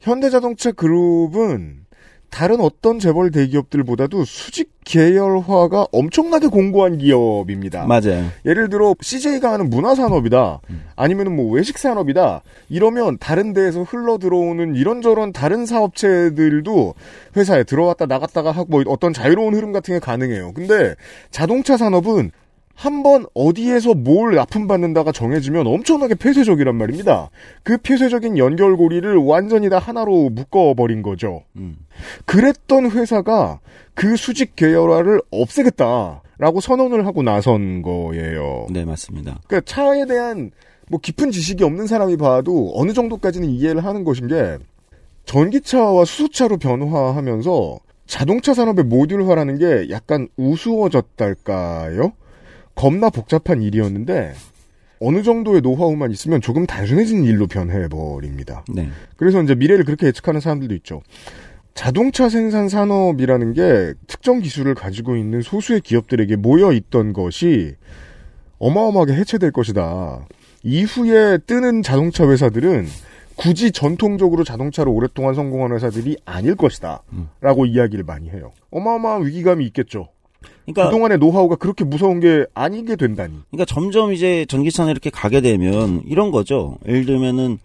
[0.00, 1.81] 현대자동차 그룹은
[2.32, 7.86] 다른 어떤 재벌 대기업들보다도 수직 계열화가 엄청나게 공고한 기업입니다.
[7.86, 8.24] 맞아요.
[8.46, 10.60] 예를 들어 CJ가 하는 문화 산업이다.
[10.96, 12.40] 아니면은 뭐 외식 산업이다.
[12.70, 16.94] 이러면 다른 데에서 흘러 들어오는 이런저런 다른 사업체들도
[17.36, 20.52] 회사에 들어왔다 나갔다가 하고 뭐 어떤 자유로운 흐름 같은 게 가능해요.
[20.54, 20.94] 근데
[21.30, 22.32] 자동차 산업은
[22.74, 27.30] 한 번 어디에서 뭘 납품받는다가 정해지면 엄청나게 폐쇄적이란 말입니다.
[27.62, 31.42] 그 폐쇄적인 연결고리를 완전히 다 하나로 묶어버린 거죠.
[31.56, 31.76] 음.
[32.26, 33.60] 그랬던 회사가
[33.94, 38.66] 그 수직 계열화를 없애겠다라고 선언을 하고 나선 거예요.
[38.70, 39.40] 네, 맞습니다.
[39.46, 40.50] 그러니까 차에 대한
[40.88, 44.58] 뭐 깊은 지식이 없는 사람이 봐도 어느 정도까지는 이해를 하는 것인 게
[45.24, 52.12] 전기차와 수소차로 변화하면서 자동차 산업의 모듈화라는 게 약간 우스워졌달까요?
[52.74, 54.34] 겁나 복잡한 일이었는데
[55.00, 58.64] 어느 정도의 노하우만 있으면 조금 단순해진 일로 변해버립니다.
[58.72, 58.88] 네.
[59.16, 61.02] 그래서 이제 미래를 그렇게 예측하는 사람들도 있죠.
[61.74, 67.74] 자동차 생산 산업이라는 게 특정 기술을 가지고 있는 소수의 기업들에게 모여 있던 것이
[68.58, 70.26] 어마어마하게 해체될 것이다.
[70.62, 72.86] 이후에 뜨는 자동차 회사들은
[73.34, 77.02] 굳이 전통적으로 자동차로 오랫동안 성공한 회사들이 아닐 것이다.
[77.40, 78.52] 라고 이야기를 많이 해요.
[78.70, 80.08] 어마어마한 위기감이 있겠죠.
[80.64, 83.34] 그러니까 그동안의 노하우가 그렇게 무서운 게 아니게 된다니.
[83.50, 86.78] 그러니까 점점 이제 전기차는 이렇게 가게 되면 이런 거죠.
[86.86, 87.58] 예를 들면은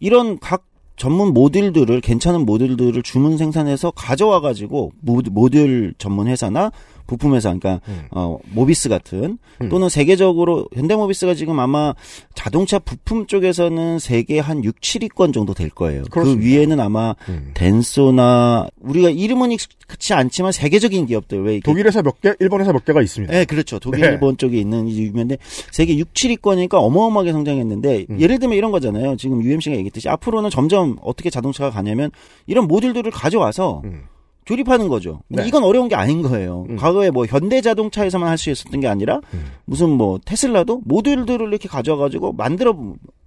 [0.00, 0.64] 이런 각
[0.96, 6.72] 전문 모듈들을 괜찮은 모듈들을 주문 생산해서 가져와 가지고 모듈 전문 회사나
[7.08, 7.80] 부품 회사 그러니까
[8.12, 9.68] 어 모비스 같은 음.
[9.70, 11.94] 또는 세계적으로 현대모비스가 지금 아마
[12.34, 16.02] 자동차 부품 쪽에서는 세계 한 6, 7위권 정도 될 거예요.
[16.02, 16.46] 그 그렇습니다.
[16.46, 17.50] 위에는 아마 음.
[17.54, 22.72] 덴소나 우리가 이름은 익숙치 않지만 세계적인 기업들 왜 이렇게 독일 회사 몇 개, 일본 회사
[22.72, 23.32] 몇 개가 있습니다.
[23.32, 23.78] 네, 그렇죠.
[23.78, 24.08] 독일, 네.
[24.08, 25.38] 일본 쪽에 있는 유명한데
[25.72, 28.20] 세계 6, 7위권이니까 어마어마하게 성장했는데 음.
[28.20, 29.16] 예를 들면 이런 거잖아요.
[29.16, 32.10] 지금 UMC가 얘기했듯이 앞으로는 점점 어떻게 자동차가 가냐면
[32.46, 34.02] 이런 모듈들을 가져와서 음.
[34.48, 35.20] 조립하는 거죠.
[35.28, 35.48] 근데 네.
[35.48, 36.64] 이건 어려운 게 아닌 거예요.
[36.70, 36.76] 음.
[36.76, 39.44] 과거에 뭐 현대 자동차에서만 할 수 있었던 게 아니라 음.
[39.66, 42.74] 무슨 뭐 테슬라도 모듈들을 이렇게 가져와가지고 만들어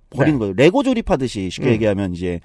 [0.09, 0.39] 버린 네.
[0.39, 0.53] 거예요.
[0.57, 1.73] 레고 조립하듯이 쉽게 음.
[1.73, 2.39] 얘기하면 이제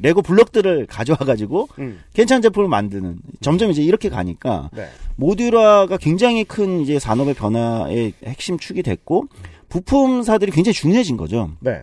[0.00, 2.00] 레고 블럭들을 가져와가지고 음.
[2.14, 4.86] 괜찮은 제품을 만드는 점점 이제 이렇게 가니까 네.
[5.16, 9.26] 모듈화가 굉장히 큰 이제 산업의 변화의 핵심 축이 됐고
[9.68, 11.50] 부품사들이 굉장히 중요해진 거죠.
[11.60, 11.82] 네.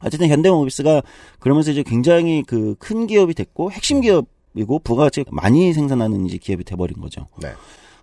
[0.00, 1.02] 어쨌든 현대모비스가
[1.38, 4.26] 그러면서 이제 굉장히 그 큰 기업이 됐고 핵심 기업
[4.56, 7.26] 이고 부가가치 많이 생산하는 이제 기업이 돼버린 거죠.
[7.40, 7.52] 네.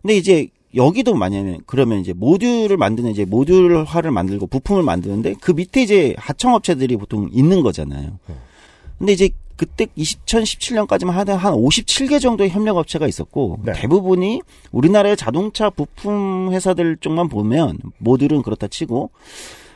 [0.01, 5.81] 근데 이제 여기도 만약에 그러면 이제 모듈을 만드는 이제 모듈화를 만들고 부품을 만드는데 그 밑에
[5.83, 8.17] 이제 하청업체들이 보통 있는 거잖아요.
[8.97, 13.73] 근데 이제 그때 2017년까지만 하다 한 57개 정도의 협력업체가 있었고 네.
[13.73, 19.11] 대부분이 우리나라의 자동차 부품 회사들 쪽만 보면 모듈은 그렇다 치고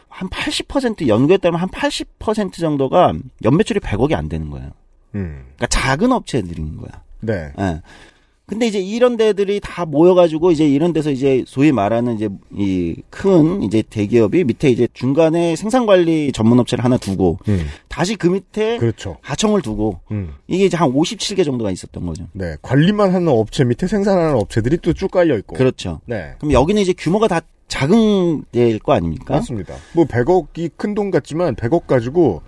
[0.08, 3.14] 한 80% 연구에 따르면 한 80% 정도가
[3.44, 4.72] 연매출이 100억이 안 되는 거예요.
[5.16, 5.44] 음.
[5.56, 7.02] 그러니까 작은 업체들인 거야.
[7.22, 7.52] 네.
[7.60, 7.82] 예.
[8.46, 13.62] 근데 이제 이런 데들이 다 모여가지고 이제 이런 데서 이제 소위 말하는 이제 이 큰
[13.62, 17.66] 이제 대기업이 밑에 이제 중간에 생산관리 전문업체를 하나 두고 음.
[17.90, 19.18] 다시 그 밑에 그렇죠.
[19.22, 20.34] 하청을 두고 음.
[20.48, 22.26] 이게 이제 한 57개 정도가 있었던 거죠.
[22.32, 22.56] 네.
[22.62, 25.56] 관리만 하는 업체 밑에 생산하는 업체들이 또 쭉 깔려 있고.
[25.58, 26.00] 그렇죠.
[26.06, 26.36] 네.
[26.38, 29.34] 그럼 여기는 이제 규모가 다 작은 데일 거 아닙니까?
[29.36, 29.76] 맞습니다.
[29.94, 32.42] 뭐 100억이 큰 돈 같지만 100억 가지고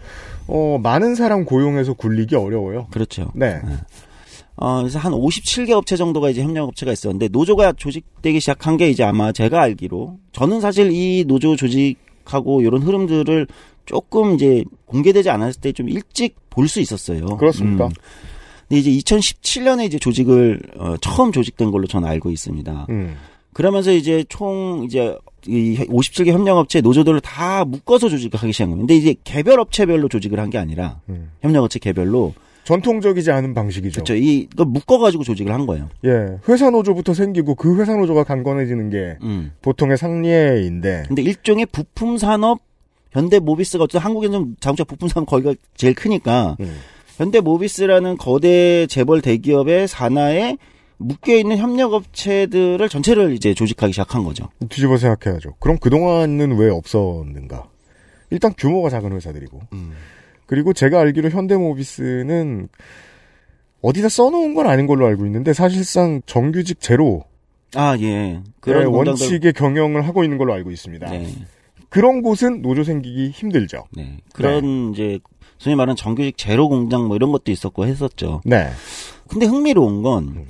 [0.52, 2.88] 어 많은 사람 고용해서 굴리기 어려워요.
[2.92, 3.32] 그렇죠.
[3.36, 3.60] 네.
[4.56, 9.32] 어, 그래서 한 57개 업체 정도가 이제 협력업체가 있었는데 노조가 조직되기 시작한 게 이제 아마
[9.32, 13.48] 제가 알기로 저는 사실 이 노조 조직하고 이런 흐름들을
[13.86, 17.26] 조금 이제 공개되지 않았을 때 좀 일찍 볼 수 있었어요.
[17.38, 17.86] 그렇습니까?
[17.86, 17.92] 음.
[18.68, 22.88] 근데 이제 2017년에 이제 조직을 어, 처음 조직된 걸로 저는 알고 있습니다.
[22.90, 23.16] 음.
[23.54, 25.16] 그러면서 이제 총 이제
[25.48, 28.88] 이 57개 협력업체 노조들을 다 묶어서 조직을 하기 시작한 겁니다.
[28.88, 31.32] 근데 이제 개별 업체별로 조직을 한 게 아니라 음.
[31.42, 34.04] 협력업체 개별로 전통적이지 않은 방식이죠.
[34.04, 34.16] 그렇죠.
[34.16, 35.90] 이 묶어가지고 조직을 한 거예요.
[36.06, 39.52] 예, 회사 노조부터 생기고 그 회사 노조가 강건해지는 게 음.
[39.62, 41.06] 보통의 상례인데.
[41.08, 42.60] 근데 일종의 부품 산업
[43.12, 46.76] 현대 모비스가 어쨌든 한국에는 좀 자동차 부품 산업 거기가 제일 크니까 음.
[47.18, 50.58] 현대 모비스라는 거대 재벌 대기업의 산하에
[51.02, 54.50] 묶여 있는 협력업체들을 전체를 이제 조직하기 시작한 거죠.
[54.70, 55.56] 뒤집어 생각해야죠.
[55.60, 57.70] 그럼 그 동안은 왜 없었는가?
[58.30, 59.62] 일단 규모가 작은 회사들이고.
[59.74, 59.94] 음.
[60.46, 62.68] 그리고 제가 알기로 현대모비스는
[63.82, 67.24] 어디다 써놓은 건 아닌 걸로 알고 있는데 사실상 정규직 제로
[67.76, 68.42] 아 예.
[68.60, 71.10] 그런 그런 공장들- 원칙의 경영을 하고 있는 걸로 알고 있습니다.
[71.12, 71.34] 네.
[71.88, 73.86] 그런 곳은 노조 생기기 힘들죠.
[73.96, 74.18] 네.
[74.34, 75.20] 그런 이제
[75.60, 78.42] 소위 말하는 정규직 제로 공장 뭐 이런 것도 있었고 했었죠.
[78.44, 78.70] 네.
[79.28, 80.46] 근데 흥미로운 건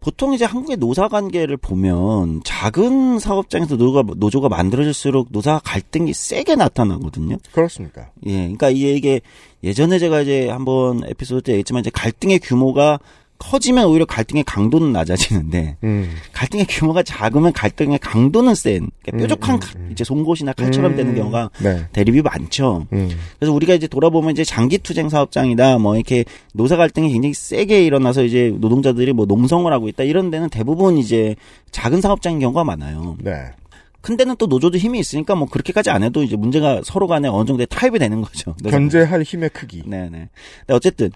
[0.00, 7.38] 보통 이제 한국의 노사 관계를 보면 작은 사업장에서 노조가, 노조가 만들어질수록 노사 갈등이 세게 나타나거든요.
[7.52, 8.10] 그렇습니까?
[8.26, 8.32] 예.
[8.32, 9.20] 그러니까 이게,
[9.64, 13.00] 예전에 제가 이제 한번 에피소드 때 얘기했지만 이제 갈등의 규모가
[13.38, 16.10] 커지면 오히려 갈등의 강도는 낮아지는데 음.
[16.32, 20.96] 갈등의 규모가 작으면 갈등의 강도는 센 그러니까 음, 뾰족한 음, 칼, 이제 송곳이나 칼처럼 음.
[20.96, 21.86] 되는 경우가 네.
[21.92, 22.86] 대립이 많죠.
[22.92, 23.10] 음.
[23.38, 28.24] 그래서 우리가 이제 돌아보면 이제 장기 투쟁 사업장이다 뭐 이렇게 노사 갈등이 굉장히 세게 일어나서
[28.24, 31.36] 이제 노동자들이 뭐 농성을 하고 있다 이런 데는 대부분 이제
[31.70, 33.16] 작은 사업장인 경우가 많아요.
[33.20, 33.52] 네.
[34.00, 37.46] 큰 데는 또 노조도 힘이 있으니까 뭐 그렇게까지 안 해도 이제 문제가 서로 간에 어느
[37.46, 38.54] 정도의 타협이 되는 거죠.
[38.68, 39.82] 견제할 힘의 크기.
[39.84, 40.08] 네네.
[40.08, 40.28] 근데
[40.74, 41.10] 어쨌든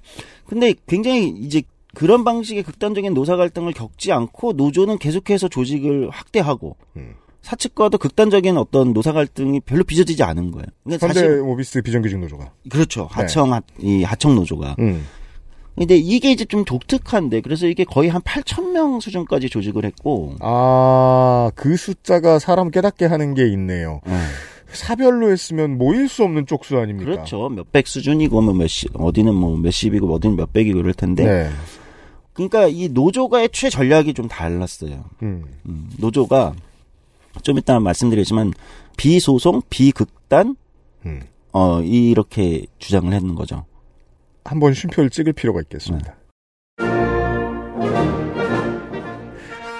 [0.46, 1.62] 근데 굉장히 이제
[1.94, 7.14] 그런 방식의 극단적인 노사 갈등을 겪지 않고 노조는 계속해서 조직을 확대하고 음.
[7.42, 10.66] 사측과도 극단적인 어떤 노사 갈등이 별로 빚어지지 않은 거예요.
[10.84, 12.52] 그러니까 사실 현대모비스 비정규직 노조가.
[12.70, 13.08] 그렇죠.
[13.10, 14.76] 하청 하, 이 하청 노조가.
[14.78, 15.04] 음.
[15.76, 21.50] 근데 이게 이제 좀 독특한데 그래서 이게 거의 한 8천 명 수준까지 조직을 했고 아,
[21.54, 24.00] 그 숫자가 사람 깨닫게 하는 게 있네요.
[24.68, 27.10] 사별로 했으면 모일 수 없는 쪽수 아닙니까?
[27.10, 27.48] 그렇죠.
[27.48, 31.24] 몇백 수준이고 뭐 몇십 어디는 뭐 몇십이고 어디는 몇백이고 이럴 텐데.
[31.24, 31.50] 네.
[32.32, 35.04] 그러니까 이 노조가 애초에 전략이 좀 달랐어요.
[35.22, 35.44] 음.
[35.66, 36.54] 음, 노조가
[37.42, 38.52] 좀 이따 말씀드리지만
[38.96, 40.56] 비소송, 비극단
[41.06, 41.22] 음.
[41.52, 43.64] 어 이렇게 주장을 했는 거죠.
[44.44, 46.16] 한번 쉼표를 찍을 필요가 있겠습니다.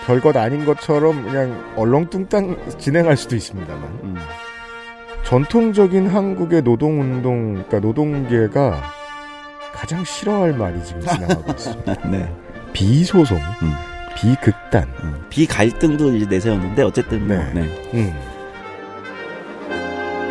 [0.06, 4.16] 별것 아닌 것처럼 그냥 얼렁뚱땅 진행할 수도 있습니다만 음.
[5.24, 8.82] 전통적인 한국의 노동운동, 그러니까 노동계가
[9.72, 12.10] 가장 싫어할 말이 지금 지나가고 있습니다.
[12.10, 12.41] 네.
[12.72, 13.72] 비소송, 음.
[14.16, 15.24] 비극단, 음.
[15.30, 17.52] 비갈등도 이제 내세웠는데 어쨌든 뭐, 네.
[17.54, 17.90] 네.
[17.94, 18.32] 음.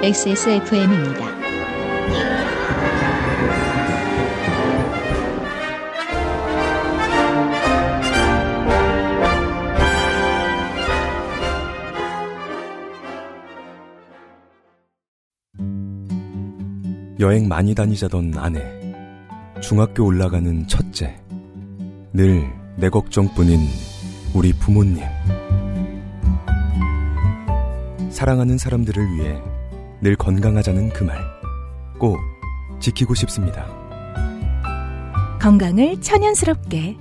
[0.04, 1.42] XSFM입니다.
[17.20, 18.82] 여행 많이 다니자던 아내.
[19.62, 21.21] 중학교 올라가는 첫째.
[22.14, 23.60] 늘 내 걱정뿐인
[24.34, 25.04] 우리 부모님.
[28.10, 29.40] 사랑하는 사람들을 위해
[30.02, 31.20] 늘 건강하자는 그 말.
[32.00, 32.18] 꼭
[32.80, 33.68] 지키고 싶습니다.
[35.40, 36.98] 건강을 천연스럽게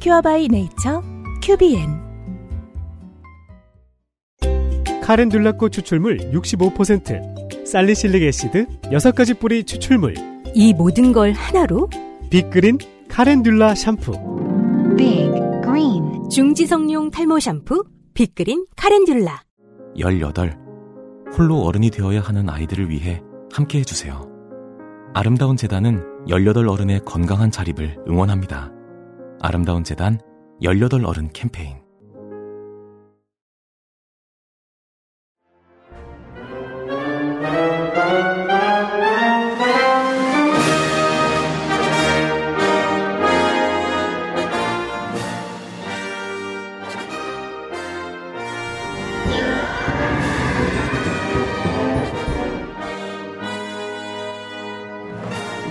[0.00, 1.02] Cure by Nature
[1.42, 2.10] 큐비엔
[5.02, 10.14] calendula꽃 추출물 65%, salicylic acid 6가지 뿌리 추출물,
[10.54, 11.90] 이 모든 걸 하나로
[12.30, 12.78] 빅그린
[13.10, 14.12] 카렌듈라 샴푸.
[14.96, 15.30] Big
[15.62, 19.42] Green 중지성용 탈모 샴푸 빅그린 카렌듈라
[19.98, 20.56] 18.
[21.36, 23.20] 홀로 어른이 되어야 하는 아이들을 위해
[23.52, 24.28] 함께 해주세요.
[25.12, 28.70] 아름다운 재단은 18 어른의 건강한 자립을 응원합니다.
[29.40, 30.20] 아름다운 재단
[30.62, 31.79] 18 어른 캠페인.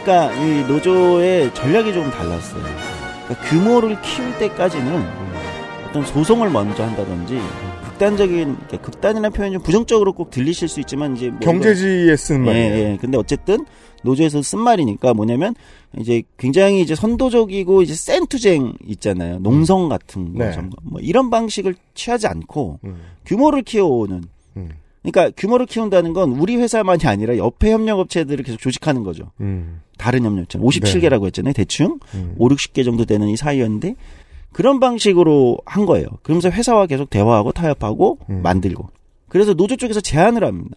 [0.10, 2.64] 그러니까 이 노조의 전략이 좀 달랐어요.
[3.28, 5.06] 그러니까 규모를 키울 때까지는
[5.88, 7.40] 어떤 소송을 먼저 한다든지
[7.86, 12.46] 극단적인 그러니까 극단이라는 표현이 좀 부정적으로 꼭 들리실 수 있지만 이제 뭐 경제지에 쓴 이거-
[12.48, 12.74] 말이에요.
[12.74, 12.98] 예, 예.
[13.00, 13.66] 근데 어쨌든
[14.04, 15.54] 노조에서 쓴 말이니까 뭐냐면
[16.00, 19.38] 이제 굉장히 이제 선도적이고 이제 센 투쟁 있잖아요.
[19.40, 20.58] 농성 같은 거 네.
[20.84, 23.00] 뭐 이런 방식을 취하지 않고 음.
[23.28, 24.24] 규모를 키워오는
[24.58, 24.70] 음.
[25.02, 29.32] 그러니까 규모를 키운다는 건 우리 회사만이 아니라 옆에 협력업체들을 계속 조직하는 거죠.
[29.40, 29.82] 음.
[29.98, 31.54] 다른 협력체 57개라고 했잖아요.
[31.54, 32.36] 대충 음.
[32.38, 33.96] 5, 60개 정도 되는 이 사이였는데
[34.52, 36.08] 그런 방식으로 한 거예요.
[36.24, 38.42] 그러면서 회사와 계속 대화하고 타협하고 음.
[38.42, 38.90] 만들고.
[39.28, 40.76] 그래서 노조 쪽에서 제안을 합니다.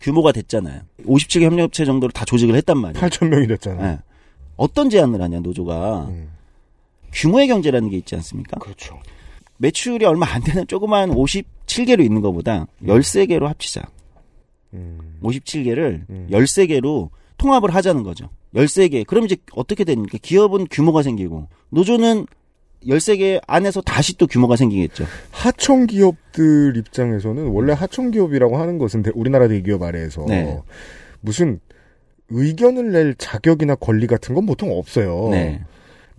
[0.00, 0.80] 규모가 됐잖아요.
[1.04, 3.06] 57개 협력업체 정도를 다 조직을 했단 말이에요.
[3.06, 3.86] 8천 명이 됐잖아요.
[3.86, 3.98] 예.
[4.56, 6.30] 어떤 제안을 하냐 노조가 음.
[7.12, 8.58] 규모의 경제라는 게 있지 않습니까?
[8.58, 8.98] 그렇죠.
[9.64, 13.82] 매출이 얼마 안 되는 조그만 57개로 있는 것보다 13개로 합치자.
[14.72, 15.18] 음.
[15.22, 16.28] 57개를 음.
[16.30, 18.30] 13개로 통합을 하자는 거죠.
[18.54, 19.06] 13개.
[19.06, 20.16] 그럼 이제 어떻게 됩니까?
[20.20, 22.26] 기업은 규모가 생기고 노조는
[22.86, 25.04] 13개 안에서 다시 또 규모가 생기겠죠.
[25.30, 30.58] 하청 기업들 입장에서는 원래 하청 기업이라고 하는 것은 대- 우리나라 대기업 아래에서 네.
[31.20, 31.60] 무슨
[32.30, 35.28] 의견을 낼 자격이나 권리 같은 건 보통 없어요.
[35.30, 35.60] 네.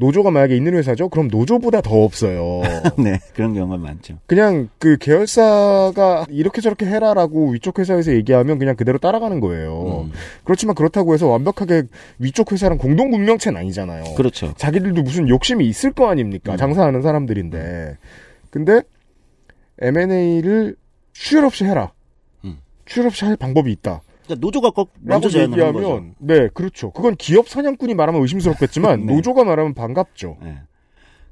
[0.02, 1.10] 노조가 만약에 있는 회사죠?
[1.10, 2.62] 그럼 노조보다 더 없어요.
[2.98, 3.20] 네.
[3.36, 4.18] 그런 경우가 많죠.
[4.26, 10.06] 그냥 그 계열사가 이렇게 저렇게 해라라고 위쪽 회사에서 얘기하면 그냥 그대로 따라가는 거예요.
[10.06, 10.12] 음.
[10.44, 11.84] 그렇지만 그렇다고 해서 완벽하게
[12.18, 14.16] 위쪽 회사랑 공동 문명체는 아니잖아요.
[14.16, 14.54] 그렇죠.
[14.58, 16.54] 자기들도 무슨 욕심이 있을 거 아닙니까?
[16.54, 16.58] 음.
[16.58, 17.98] 장사하는 사람들인데.
[18.50, 18.82] 근데
[19.82, 20.76] M&A를
[21.14, 21.92] 추열 없이 해라.
[22.44, 22.58] 음.
[22.86, 24.02] 추열 없이 할 방법이 있다.
[24.32, 26.04] 그러니까 노조가 꼭 먼저 제안을 한 거죠.
[26.20, 26.92] 네, 그렇죠.
[26.92, 29.16] 그건 기업 사냥꾼이 말하면 의심스럽겠지만 네.
[29.16, 30.38] 노조가 말하면 반갑죠.
[30.46, 30.60] 예.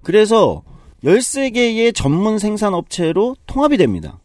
[0.03, 0.63] 그래서
[1.03, 4.19] 13개의 전문 생산 업체로 통합이 됩니다.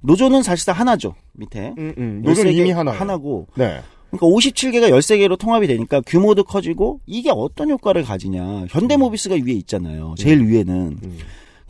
[0.00, 1.14] 노조는 사실상 하나죠.
[1.32, 1.74] 밑에.
[1.78, 2.22] 음, 음.
[2.24, 2.90] 노조는 13개 이미 하나.
[2.90, 3.80] 하나고 네.
[4.10, 8.66] 그러니까 57개가 13개로 통합이 되니까 규모도 커지고 이게 어떤 효과를 가지냐.
[8.68, 10.14] 현대모비스가 위에 있잖아요.
[10.18, 10.74] 제일 위에는.
[11.02, 11.18] 음.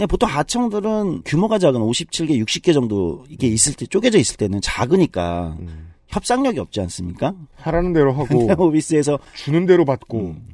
[0.08, 5.91] 보통 하청들은 규모가 작은 57개, 60개 정도 이게 있을 때 쪼개져 있을 때는 작으니까 음.
[6.12, 7.34] 협상력이 없지 않습니까?
[7.56, 10.46] 하라는 대로 하고 현대모비스에서 주는 대로 받고 음.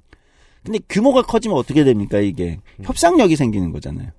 [0.64, 2.84] 근데 규모가 커지면 어떻게 됩니까 이게 음.
[2.84, 4.10] 협상력이 생기는 거잖아요.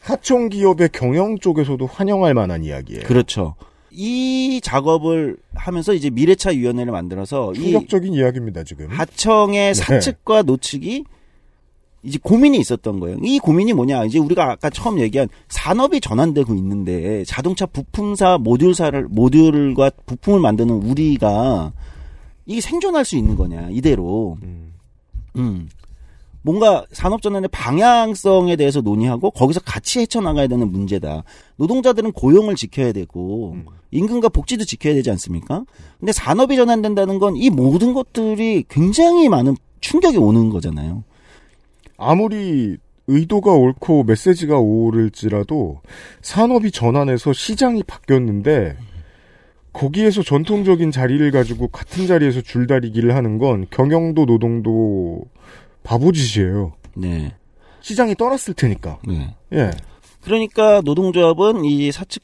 [0.00, 3.04] 하청 기업의 경영 쪽에서도 환영할 만한 이야기예요.
[3.04, 3.54] 그렇죠.
[3.90, 8.88] 이 작업을 하면서 이제 미래차 위원회를 만들어서 이 충격적인 이야기입니다, 지금.
[8.88, 9.74] 하청의 네.
[9.74, 11.04] 사측과 노측이
[12.04, 13.18] 이제 고민이 있었던 거예요.
[13.22, 14.04] 이 고민이 뭐냐?
[14.06, 21.72] 이제 우리가 아까 처음 얘기한 산업이 전환되고 있는데 자동차 부품사 모듈사를 모듈과 부품을 만드는 우리가
[22.46, 23.68] 이게 생존할 수 있는 거냐?
[23.70, 24.36] 이대로.
[24.42, 24.72] 음.
[25.36, 25.68] 음.
[26.44, 31.22] 뭔가 산업 전환의 방향성에 대해서 논의하고 거기서 같이 헤쳐나가야 되는 문제다.
[31.54, 33.64] 노동자들은 고용을 지켜야 되고 음.
[33.92, 35.64] 임금과 복지도 지켜야 되지 않습니까?
[36.00, 41.04] 근데 산업이 전환된다는 건 이 모든 것들이 굉장히 많은 충격이 오는 거잖아요.
[41.96, 42.76] 아무리
[43.06, 45.80] 의도가 옳고 메시지가 옳을지라도
[46.22, 48.76] 산업이 전환해서 시장이 바뀌었는데
[49.72, 55.24] 거기에서 전통적인 자리를 가지고 같은 자리에서 줄다리기를 하는 건 경영도 노동도
[55.82, 56.72] 바보짓이에요.
[56.94, 57.34] 네.
[57.80, 58.98] 시장이 떠났을 테니까.
[59.06, 59.34] 네.
[59.52, 59.70] 예.
[60.22, 62.22] 그러니까 노동조합은 이 사측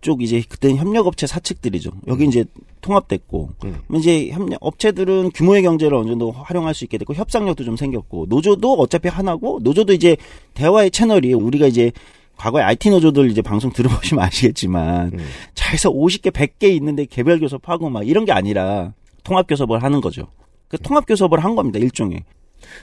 [0.00, 1.90] 쪽 이제 그때는 협력업체 사측들이죠.
[2.06, 2.44] 여기 이제
[2.80, 3.80] 통합됐고 음.
[3.94, 8.74] 이제 협력 업체들은 규모의 경제를 어느 정도 활용할 수 있게 됐고 협상력도 좀 생겼고 노조도
[8.74, 10.16] 어차피 하나고 노조도 이제
[10.54, 11.90] 대화의 채널이 우리가 이제
[12.36, 15.18] 과거에 IT 노조들 이제 방송 들어보시면 아시겠지만 음.
[15.54, 18.92] 차에서 50개, 100개 있는데 개별 교섭하고 막 이런 게 아니라
[19.24, 20.28] 통합 교섭을 하는 거죠.
[20.68, 21.78] 그 통합 교섭을 한 겁니다.
[21.78, 22.24] 일종의.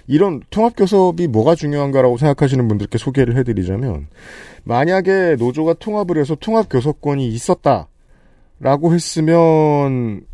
[0.08, 4.08] 이런 통합교섭이 뭐가 중요한가라고 생각하시는 분들께 소개를 해드리자면
[4.64, 10.26] 만약에 노조가 통합을 해서 통합교섭권이 있었다라고 했으면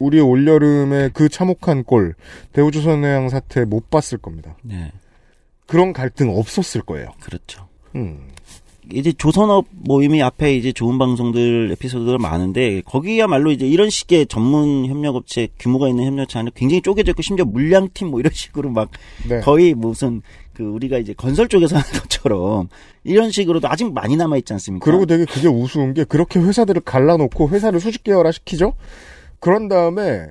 [0.00, 2.14] 우리 올여름에 그 참혹한 꼴
[2.52, 4.56] 대우조선해양 사태 못 봤을 겁니다.
[4.62, 4.92] 네.
[5.66, 7.10] 그런 갈등 없었을 거예요.
[7.20, 7.68] 그렇죠.
[7.94, 8.28] 음.
[8.92, 15.48] 이제 조선업 모임이 앞에 이제 좋은 방송들 에피소드가 많은데 거기야말로 이제 이런 식의 전문 협력업체
[15.58, 18.90] 규모가 있는 협력체 안에 굉장히 쪼개져 있고 심지어 물량팀 뭐 이런 식으로 막
[19.28, 19.40] 네.
[19.40, 20.22] 거의 무슨
[20.54, 22.68] 그 우리가 이제 건설 쪽에서 하는 것처럼
[23.04, 24.84] 이런 식으로도 아직 많이 남아 있지 않습니까?
[24.84, 28.72] 그리고 되게 그게 우스운 게 그렇게 회사들을 갈라놓고 회사를 수직 계열화 시키죠.
[29.38, 30.26] 그런 다음에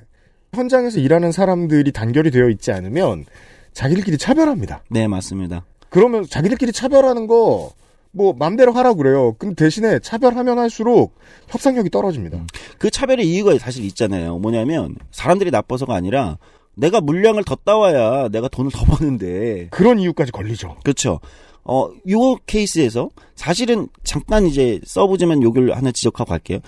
[0.52, 3.24] 현장에서 일하는 사람들이 단결이 되어 있지 않으면
[3.72, 4.82] 자기들끼리 차별합니다.
[4.90, 5.64] 네 맞습니다.
[5.88, 7.72] 그러면 자기들끼리 차별하는 거
[8.12, 9.34] 뭐 맘대로 하라 그래요.
[9.38, 11.14] 근데 대신에 차별하면 할수록
[11.48, 12.44] 협상력이 떨어집니다.
[12.78, 14.38] 그 차별의 이유가 사실 있잖아요.
[14.38, 16.38] 뭐냐면 사람들이 나빠서가 아니라
[16.74, 20.76] 내가 물량을 더 따와야 내가 돈을 더 버는데 그런 이유까지 걸리죠.
[20.84, 21.20] 그렇죠.
[21.64, 26.60] 어, 요 케이스에서 사실은 잠깐 이제 써보지만 요걸 하나 지적하고 갈게요.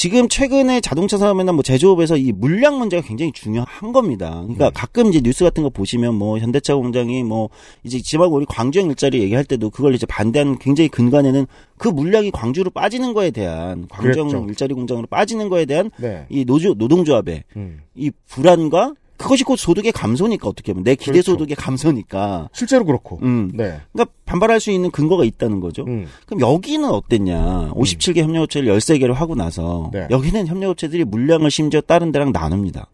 [0.00, 4.30] 지금 최근에 자동차 산업이나 뭐 제조업에서 이 물량 문제가 굉장히 중요한 겁니다.
[4.30, 4.70] 그러니까 네.
[4.72, 7.50] 가끔 이제 뉴스 같은 거 보시면 뭐 현대차 공장이 뭐
[7.84, 11.46] 이제 지방 우리 광주형 일자리 얘기할 때도 그걸 이제 반대하는 굉장히 근간에는
[11.76, 14.48] 그 물량이 광주로 빠지는 거에 대한 광주형.
[14.48, 16.24] 일자리 공장으로 빠지는 거에 대한 네.
[16.30, 17.82] 이 노조 노동조합의 음.
[17.94, 21.32] 이 불안과 그것이 곧 소득의 감소니까 어떻게 보면 내 기대 그렇죠.
[21.32, 22.48] 소득의 감소니까.
[22.52, 23.18] 실제로 그렇고.
[23.22, 23.50] 음.
[23.54, 23.78] 네.
[23.92, 25.84] 그러니까 반발할 수 있는 근거가 있다는 거죠.
[25.86, 26.06] 음.
[26.26, 27.72] 그럼 여기는 어땠냐?
[27.74, 30.06] 57개 협력업체를 13개를 하고 나서 네.
[30.10, 32.88] 여기는 협력업체들이 물량을 심지어 다른 데랑 나눕니다.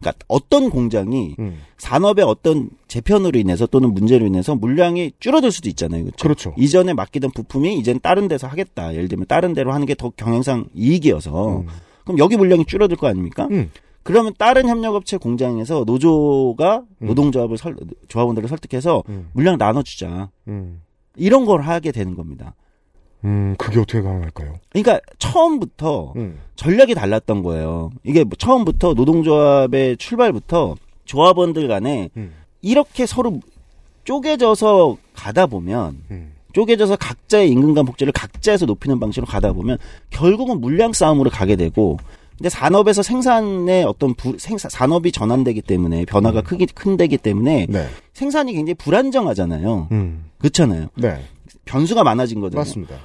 [0.00, 1.58] 그러니까 어떤 공장이 음.
[1.78, 6.04] 산업의 어떤 재편으로 인해서 또는 문제로 인해서 물량이 줄어들 수도 있잖아요.
[6.04, 6.22] 그렇죠?
[6.22, 6.54] 그렇죠.
[6.58, 8.94] 이전에 맡기던 부품이 이젠 다른 데서 하겠다.
[8.94, 11.66] 예를 들면 다른 데로 하는 게 더 경영상 이익이어서 음.
[12.04, 13.48] 그럼 여기 물량이 줄어들 거 아닙니까?
[13.50, 13.70] 음.
[14.04, 17.74] 그러면 다른 협력업체 공장에서 노조가 노동조합을 설,
[18.08, 19.30] 조합원들을 설득해서 음.
[19.32, 20.30] 물량 나눠주자.
[20.46, 20.82] 음.
[21.16, 22.54] 이런 걸 하게 되는 겁니다.
[23.24, 24.54] 음, 그게 어떻게 가능할까요?
[24.68, 26.38] 그러니까 처음부터 음.
[26.56, 27.90] 전략이 달랐던 거예요.
[28.02, 30.76] 이게 뭐 처음부터 노동조합의 출발부터
[31.06, 32.34] 조합원들 간에 음.
[32.60, 33.40] 이렇게 서로
[34.04, 36.32] 쪼개져서 가다 보면 음.
[36.52, 39.78] 쪼개져서 각자의 임금간 복지를 각자에서 높이는 방식으로 가다 보면
[40.10, 41.96] 결국은 물량 싸움으로 가게 되고
[42.36, 47.86] 근데 산업에서 생산의 어떤 부, 생산, 산업이 전환되기 때문에 변화가 크기 큰되기 때문에 네.
[48.12, 49.88] 생산이 굉장히 불안정하잖아요.
[49.92, 50.24] 음.
[50.38, 50.88] 그렇잖아요.
[50.96, 51.22] 네.
[51.64, 52.60] 변수가 많아진 거잖아요.
[52.60, 52.96] 맞습니다.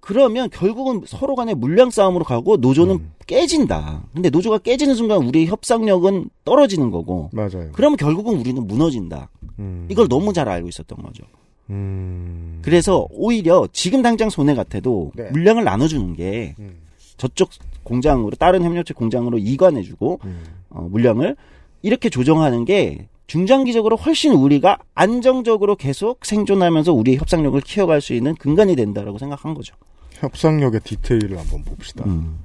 [0.00, 3.12] 그러면 결국은 서로 간에 물량 싸움으로 가고 노조는 음.
[3.26, 4.02] 깨진다.
[4.12, 7.30] 근데 노조가 깨지는 순간 우리의 협상력은 떨어지는 거고.
[7.32, 7.70] 맞아요.
[7.72, 9.30] 그러면 결국은 우리는 무너진다.
[9.60, 9.86] 음.
[9.90, 11.22] 이걸 너무 잘 알고 있었던 거죠.
[11.70, 12.58] 음.
[12.62, 15.30] 그래서 오히려 지금 당장 손해 같아도 네.
[15.30, 16.80] 물량을 나눠주는 게 음.
[17.16, 17.50] 저쪽
[17.84, 20.40] 공장으로 다른 협력체 공장으로 이관해주고 음.
[20.70, 21.36] 어, 물량을
[21.82, 28.76] 이렇게 조정하는 게 중장기적으로 훨씬 우리가 안정적으로 계속 생존하면서 우리의 협상력을 키워갈 수 있는 근간이
[28.76, 29.74] 된다라고 생각한 거죠.
[30.14, 32.04] 협상력의 디테일을 한번 봅시다.
[32.06, 32.38] 음.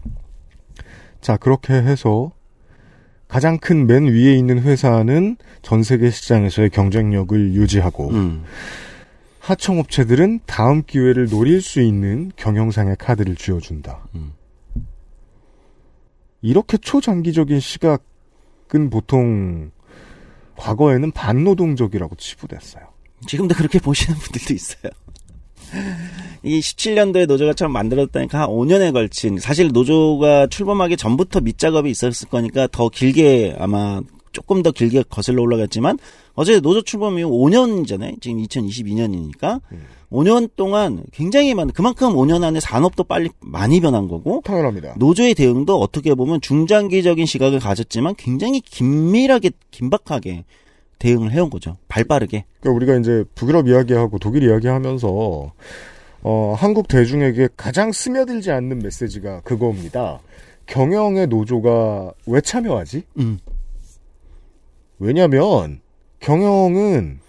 [1.21, 2.31] 자, 그렇게 해서
[3.27, 8.43] 가장 큰 맨 위에 있는 회사는 전 세계 시장에서의 경쟁력을 유지하고 음.
[9.39, 14.07] 하청업체들은 다음 기회를 노릴 수 있는 경영상의 카드를 쥐어준다.
[14.15, 14.31] 음.
[16.41, 19.71] 이렇게 초장기적인 시각은 보통
[20.55, 22.85] 과거에는 반노동적이라고 치부됐어요.
[23.27, 24.91] 지금도 그렇게 보시는 분들도 있어요.
[26.43, 32.67] 이 17년도에 노조가 처음 만들었다니까 한 5년에 걸친 사실 노조가 출범하기 전부터 밑작업이 있었을 거니까
[32.71, 34.01] 더 길게 아마
[34.37, 35.97] 조금 더 길게 거슬러 올라갔지만
[36.35, 38.21] 어제 노조 출범이 5년이잖아요.
[38.21, 39.61] 지금 2022년이니까
[40.11, 44.93] 5년 동안 굉장히 많은 그만큼 5년 안에 산업도 빨리 많이 변한 거고 당연합니다.
[44.99, 50.45] 노조의 대응도 어떻게 보면 중장기적인 시각을 가졌지만 굉장히 긴밀하게 긴박하게
[50.99, 51.77] 대응을 해온 거죠.
[51.87, 52.45] 발빠르게.
[52.59, 55.51] 그러니까 우리가 이제 북유럽 이야기하고 독일 이야기하면서
[56.21, 60.19] 어, 한국 대중에게 가장 스며들지 않는 메시지가 그겁니다.
[60.67, 63.03] 경영의 노조가 왜 참여하지?
[63.17, 63.39] 음.
[64.99, 65.81] 왜냐면
[66.19, 67.19] 경영은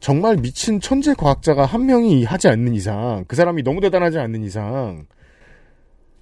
[0.00, 5.06] 정말 미친 천재 과학자가 한 명이 하지 않는 이상, 그 사람이 너무 대단하지 않는 이상,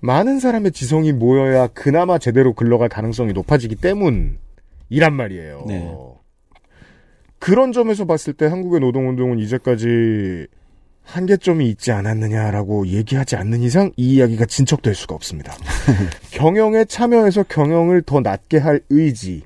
[0.01, 5.65] 많은 사람의 지성이 모여야 그나마 제대로 굴러갈 가능성이 높아지기 때문이란 말이에요.
[5.67, 5.95] 네.
[7.39, 10.49] 그런 점에서 봤을 때 한국의 노동운동은 이제까지
[11.05, 15.55] 한계점이 있지 않았느냐라고 얘기하지 않는 이상 이 이야기가 진척될 수가 없습니다.
[16.33, 19.43] 경영에 참여해서 경영을 더 낮게 할 의지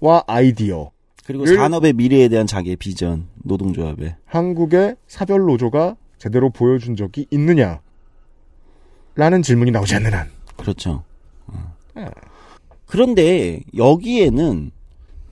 [0.00, 0.90] 와 아이디어.
[1.24, 4.16] 그리고 를- 산업의 미래에 대한 자기의 비전, 노동조합의.
[4.26, 7.80] 한국의 사별 노조가 제대로 보여준 적이 있느냐?
[9.14, 10.30] 라는 질문이 나오지 않는 한.
[10.56, 11.02] 그렇죠.
[11.46, 11.74] 어.
[12.86, 14.70] 그런데 여기에는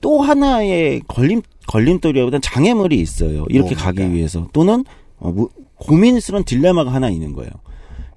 [0.01, 3.45] 또 하나의 걸림 걸림돌이보다는 장애물이 있어요.
[3.49, 3.83] 이렇게 뭡니까?
[3.83, 4.85] 가기 위해서 또는
[5.17, 7.49] 어, 무- 고민스러운 딜레마가 하나 있는 거예요.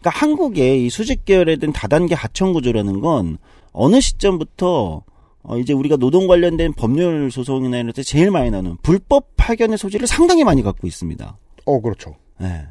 [0.00, 3.38] 그러니까 한국의 이 수직 계열에 대한 다단계 하청 구조라는 건
[3.72, 5.02] 어느 시점부터
[5.42, 10.06] 어, 이제 우리가 노동 관련된 법률 소송이나 이럴 때 제일 많이 나오는 불법 파견의 소지를
[10.06, 11.36] 상당히 많이 갖고 있습니다.
[11.66, 12.14] 어, 그렇죠.
[12.38, 12.62] 네.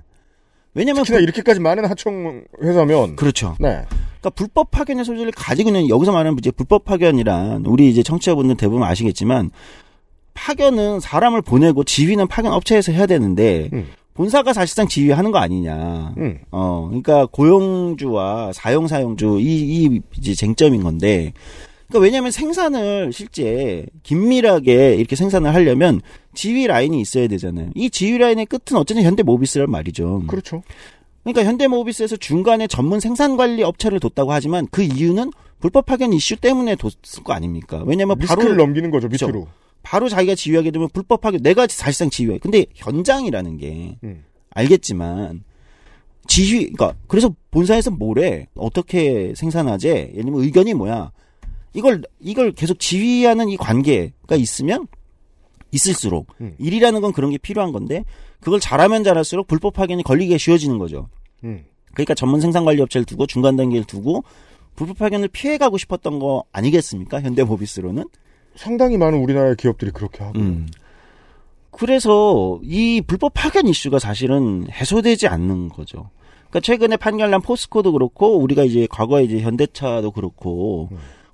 [0.75, 3.15] 왜냐면 특히나 불- 이렇게까지 많은 하청 회사면.
[3.15, 3.55] 그렇죠.
[3.59, 3.83] 네.
[4.19, 8.83] 그러니까 불법 파견의 소지를 가지고 있는 여기서 말하는 이제 불법 파견이란 우리 이제 청취자분들 대부분
[8.83, 9.49] 아시겠지만
[10.33, 13.87] 파견은 사람을 보내고 지휘는 파견 업체에서 해야 되는데 음.
[14.13, 16.13] 본사가 사실상 지휘하는 거 아니냐.
[16.17, 16.39] 음.
[16.51, 19.45] 어, 그러니까 고용주와 사용 사용주 이,
[19.85, 21.33] 이 이제 쟁점인 건데.
[21.89, 26.01] 그러니까 왜냐하면 생산을 실제 긴밀하게 이렇게 생산을 하려면
[26.35, 27.71] 지휘 라인이 있어야 되잖아요.
[27.75, 30.23] 이 지휘 라인의 끝은 어쨌든 현대 모비스란 말이죠.
[30.27, 30.61] 그렇죠.
[31.23, 36.35] 그러니까 현대 모비스에서 중간에 전문 생산 관리 업체를 뒀다고 하지만 그 이유는 불법 파견 이슈
[36.37, 37.83] 때문에 뒀을 거 아닙니까?
[37.85, 39.27] 왜냐면 바로 리스크를 넘기는 거죠, 그렇죠.
[39.27, 39.47] 밑으로.
[39.81, 42.37] 바로 자기가 지휘하게 되면 불법 파견 내가 사실상 지휘해.
[42.37, 44.23] 근데 현장이라는 게 음.
[44.51, 45.43] 알겠지만
[46.27, 48.47] 지휘, 그러니까 그래서 본사에서 뭐래?
[48.55, 49.87] 어떻게 생산하지?
[49.87, 51.11] 예를 들면 의견이 뭐야?
[51.73, 54.87] 이걸 이걸 계속 지휘하는 이 관계가 있으면
[55.71, 56.55] 있을수록 음.
[56.57, 58.03] 일이라는 건 그런 게 필요한 건데
[58.39, 61.09] 그걸 잘하면 잘할수록 불법 파견이 걸리기가 쉬워지는 거죠.
[61.43, 61.65] 음.
[61.93, 64.23] 그러니까 전문 생산 관리 업체를 두고 중간 단계를 두고
[64.75, 67.21] 불법 파견을 피해 가고 싶었던 거 아니겠습니까?
[67.21, 68.05] 현대모비스로는.
[68.55, 70.39] 상당히 많은 우리나라의 기업들이 그렇게 하고.
[70.39, 70.67] 음.
[71.71, 76.09] 그래서 이 불법 파견 이슈가 사실은 해소되지 않는 거죠.
[76.49, 80.89] 그러니까 최근에 판결난 포스코도 그렇고 우리가 이제 과거에 이제 현대차도 그렇고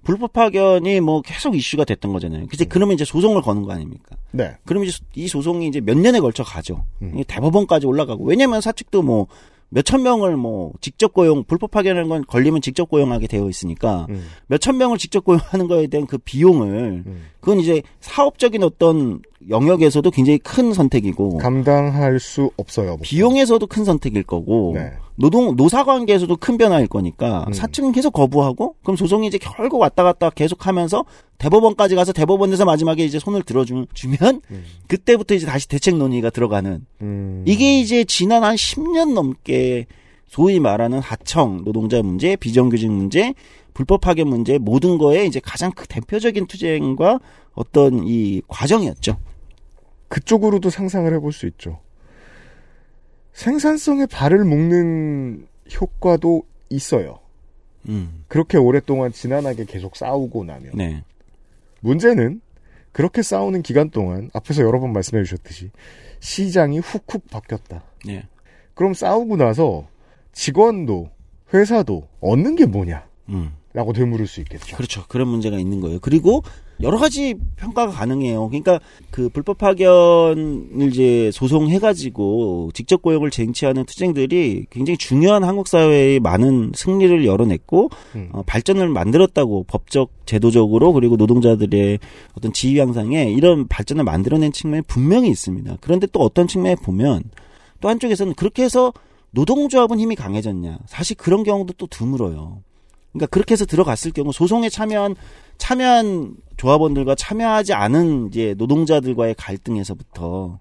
[0.06, 2.46] 불법 파견이 뭐 계속 이슈가 됐던 거잖아요.
[2.54, 4.16] 이제 그러면 이제 소송을 거는 거 아닙니까?
[4.32, 4.56] 네.
[4.64, 6.86] 그러면 이제 이 소송이 이제 몇 년에 걸쳐 가죠.
[7.02, 9.28] 이게 대법원까지 올라가고 왜냐면 사측도 뭐
[9.70, 14.28] 몇천 명을 뭐 직접 고용 불법 파견하는 건 걸리면 직접 고용하게 되어 있으니까 음.
[14.48, 17.04] 몇천 명을 직접 고용하는 거에 대한 그 비용을
[17.40, 22.98] 그건 이제 사업적인 어떤 영역에서도 굉장히 큰 선택이고 감당할 수 없어요.
[23.02, 24.92] 비용에서도 큰 선택일 거고 네.
[25.16, 27.54] 노동 노사 관계에서도 큰 변화일 거니까 음.
[27.54, 31.06] 사측은 계속 거부하고 그럼 소송이 이제 결국 왔다 갔다 계속하면서
[31.38, 34.42] 대법원까지 가서 대법원에서 마지막에 이제 손을 들어주면 주면
[34.88, 37.44] 그때부터 이제 다시 대책 논의가 들어가는 음.
[37.46, 39.86] 이게 이제 지난 한 10년 넘게
[40.28, 43.34] 소위 말하는 하청 노동자 문제, 비정규직 문제,
[43.74, 47.20] 불법 파견 문제 모든 거에 이제 가장 그 대표적인 투쟁과
[47.54, 49.18] 어떤 이 과정이었죠.
[50.16, 51.82] 그쪽으로도 상상을 해볼 수 있죠.
[53.34, 55.46] 생산성에 발을 묶는
[55.82, 57.20] 효과도 있어요.
[57.90, 58.24] 음.
[58.30, 60.72] 그렇게 오랫동안 지난하게 계속 싸우고 나면.
[60.76, 61.04] 네.
[61.82, 62.40] 문제는
[62.94, 65.72] 그렇게 싸우는 기간 동안 앞에서 여러 번 말씀해 주셨듯이
[66.22, 67.84] 시장이 훅훅 바뀌었다.
[68.06, 68.26] 네.
[68.74, 69.86] 그럼 싸우고 나서
[70.32, 71.10] 직원도
[71.54, 73.06] 회사도 얻는 게 뭐냐?
[73.30, 73.52] 음.
[73.76, 74.78] 라고 되물을 수 있겠죠.
[74.78, 75.04] 그렇죠.
[75.10, 76.00] 그런 문제가 있는 거예요.
[76.02, 76.44] 그리고
[76.82, 78.48] 여러 가지 평가가 가능해요.
[78.48, 78.80] 그러니까
[79.12, 87.26] 그 불법 파견을 이제 소송해가지고 직접 고용을 쟁취하는 투쟁들이 굉장히 중요한 한국 사회의 많은 승리를
[87.26, 88.30] 열어냈고 음.
[88.32, 92.00] 어, 발전을 만들었다고 법적 제도적으로 그리고 노동자들의
[92.38, 95.80] 어떤 지위 향상에 이런 발전을 만들어낸 측면이 분명히 있습니다.
[95.82, 97.24] 그런데 또 어떤 측면에 보면
[97.82, 98.94] 또 한쪽에서는 그렇게 해서
[99.32, 100.80] 노동조합은 힘이 강해졌냐?
[100.88, 102.62] 사실 그런 경우도 또 드물어요.
[103.16, 105.16] 그러니까 그렇게 해서 들어갔을 경우 소송에 참여한
[105.58, 110.60] 참여한 조합원들과 참여하지 않은 이제 노동자들과의 갈등에서부터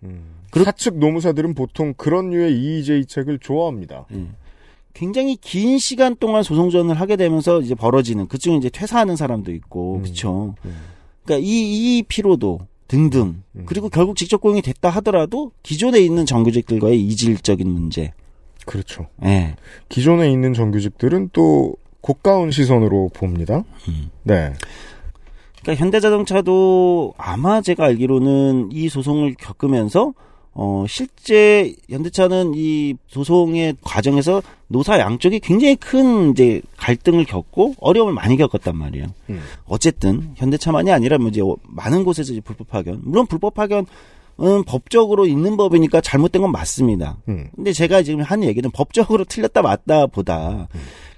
[0.53, 4.07] 사측 노무사들은 보통 그런 류의 EEJ 책을 좋아합니다.
[4.15, 4.29] 예.
[4.93, 10.55] 굉장히 긴 시간 동안 소송전을 하게 되면서 이제 벌어지는 그중에 이제 퇴사하는 사람도 있고 그렇죠.
[11.25, 17.69] 그러니까 이, 이 피로도 등등 그리고 결국 직접 고용이 됐다 하더라도 기존에 있는 정규직들과의 이질적인
[17.69, 18.13] 문제.
[18.65, 19.09] 그렇죠.
[19.25, 19.57] 예.
[19.89, 21.75] 기존에 있는 정규직들은 또
[22.05, 23.65] 고가운 시선으로 봅니다.
[24.25, 24.53] 네.
[25.63, 30.13] 그러니까 현대자동차도 아마 제가 알기로는 이 소송을 겪으면서
[30.53, 38.37] 어 실제 현대차는 이 소송의 과정에서 노사 양쪽이 굉장히 큰 이제 갈등을 겪고 어려움을 많이
[38.37, 39.07] 겪었단 말이에요.
[39.31, 39.41] 음.
[39.65, 43.87] 어쨌든 현대차만이 아니라 뭐 이제 많은 곳에서 이제 불법 파견 물론 불법 파견은
[44.67, 47.17] 법적으로 있는 법이니까 잘못된 건 맞습니다.
[47.29, 47.49] 음.
[47.57, 50.69] 근데 제가 지금 한 얘기는 법적으로 틀렸다 맞다 보다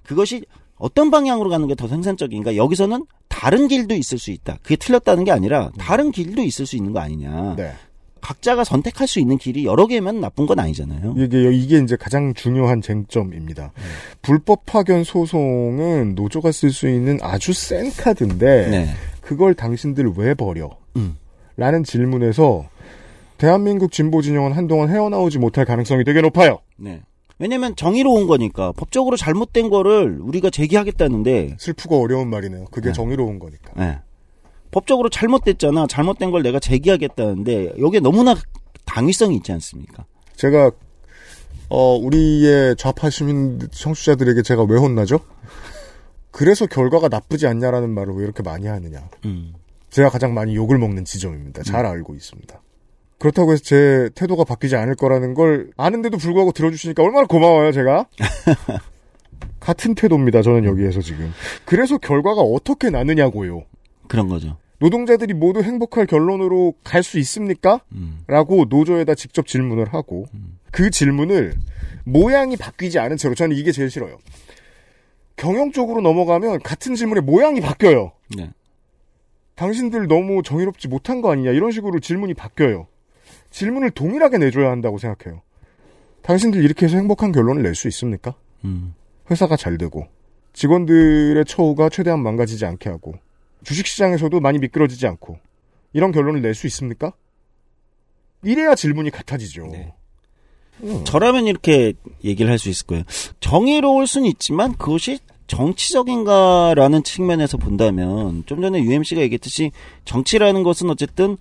[0.05, 0.45] 그것이
[0.77, 2.57] 어떤 방향으로 가는 게 더 생산적인가?
[2.57, 4.59] 여기서는 다른 길도 있을 수 있다.
[4.63, 7.55] 그게 틀렸다는 게 아니라 다른 길도 있을 수 있는 거 아니냐.
[7.57, 7.73] 네.
[8.21, 11.15] 각자가 선택할 수 있는 길이 여러 개면 나쁜 건 아니잖아요.
[11.17, 13.73] 이게 이게 이제 가장 중요한 쟁점입니다.
[14.21, 18.89] 불법 파견 소송은 노조가 쓸 수 있는 아주 센 카드인데 네.
[19.21, 20.71] 그걸 당신들 왜 버려?
[20.97, 21.17] 음.
[21.57, 22.67] 라는 질문에서
[23.39, 26.59] 대한민국 진보 진영은 한동안 헤어나오지 못할 가능성이 되게 높아요.
[26.77, 27.03] 네.
[27.39, 32.67] 왜냐면 정의로운 거니까 법적으로 잘못된 거를 우리가 제기하겠다는데 슬프고 어려운 말이네요.
[32.71, 32.93] 그게 네.
[32.93, 33.73] 정의로운 거니까.
[33.77, 33.99] 네.
[34.71, 35.87] 법적으로 잘못됐잖아.
[35.87, 38.35] 잘못된 걸 내가 제기하겠다는데 여기에 너무나
[38.85, 40.05] 당위성이 있지 않습니까?
[40.37, 40.71] 제가
[41.69, 45.21] 어 우리의 좌파 시민 청취자들에게 제가 왜 혼나죠?
[46.31, 49.09] 그래서 결과가 나쁘지 않냐라는 말을 왜 이렇게 많이 하느냐.
[49.25, 49.55] 음.
[49.91, 51.63] 제가 가장 많이 욕을 먹는 지점입니다.
[51.63, 52.61] 잘 알고 있습니다.
[53.19, 58.07] 그렇다고 해서 제 태도가 바뀌지 않을 거라는 걸 아는데도 불구하고 들어주시니까 얼마나 고마워요, 제가.
[59.61, 61.33] 같은 태도입니다, 저는 여기에서 지금.
[61.65, 63.65] 그래서 결과가 어떻게 나느냐고요.
[64.09, 64.59] 그런 거죠.
[64.79, 67.81] 노동자들이 모두 행복할 결론으로 갈 수 있습니까?
[67.93, 68.21] 음.
[68.27, 70.27] 라고 노조에다 직접 질문을 하고
[70.71, 71.55] 그 질문을
[72.05, 74.19] 모양이 바뀌지 않은 채로 저는 이게 제일 싫어요.
[75.37, 78.13] 경영 쪽으로 넘어가면 같은 질문의 모양이 바뀌어요.
[78.37, 78.51] 네.
[79.55, 82.87] 당신들 너무 정의롭지 못한 거 아니냐 이런 식으로 질문이 바뀌어요.
[83.57, 85.41] 질문을 동일하게 내줘야 한다고 생각해요.
[86.21, 88.35] 당신들 이렇게 해서 행복한 결론을 낼 수 있습니까?
[88.67, 88.95] 음.
[89.31, 90.07] 회사가 잘 되고
[90.53, 93.15] 직원들의 처우가 최대한 망가지지 않게 하고
[93.65, 95.39] 주식시장에서도 많이 미끄러지지 않고
[95.95, 97.15] 이런 결론을 낼 수 있습니까?
[98.45, 99.65] 이래야 질문이 같아지죠.
[100.83, 101.05] 음.
[101.05, 101.95] 저라면 이렇게
[102.25, 103.05] 얘기를 할 수 있을 거예요.
[103.41, 109.71] 정의로울 수는 있지만 그것이 정치적인가라는 측면에서 본다면 좀 전에 UMC가 얘기했듯이
[110.05, 111.39] 정치라는 것은 어쨌든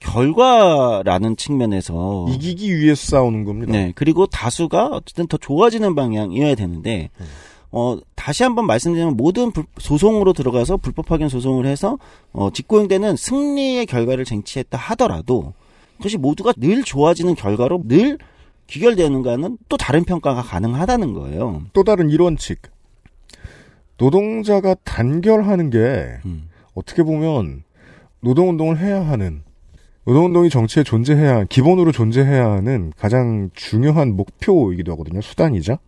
[0.00, 3.72] 결과라는 측면에서 이기기 위해서 싸우는 겁니다.
[3.72, 7.10] 네 그리고 다수가 어쨌든 더 좋아지는 방향이어야 되는데
[7.70, 11.98] 어 다시 한번 말씀드리면 모든 불- 소송으로 들어가서 불법 확인 소송을 해서
[12.32, 15.52] 어 직고행되는 승리의 결과를 쟁취했다 하더라도
[15.98, 18.18] 그것이 모두가 늘 좋아지는 결과로 늘
[18.66, 21.62] 귀결되는가는 또 다른 평가가 가능하다는 거예요.
[21.72, 22.60] 또 다른 일원칙.
[23.98, 25.78] 노동자가 단결하는 게
[26.24, 26.48] 음.
[26.74, 27.64] 어떻게 보면
[28.20, 29.42] 노동운동을 해야 하는
[30.04, 35.20] 노동운동이 정치에 존재해야 한- 기본으로 존재해야 하는 가장 중요한 목표이기도 하거든요.
[35.20, 35.78] 수단이자.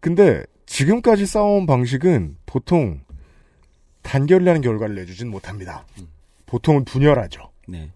[0.00, 3.00] 근데 지금까지 싸워온 방식은 보통
[4.02, 5.84] 단결이라는 결과를 내주진 못합니다.
[6.46, 7.50] 보통은 분열하죠.
[7.66, 7.90] 네.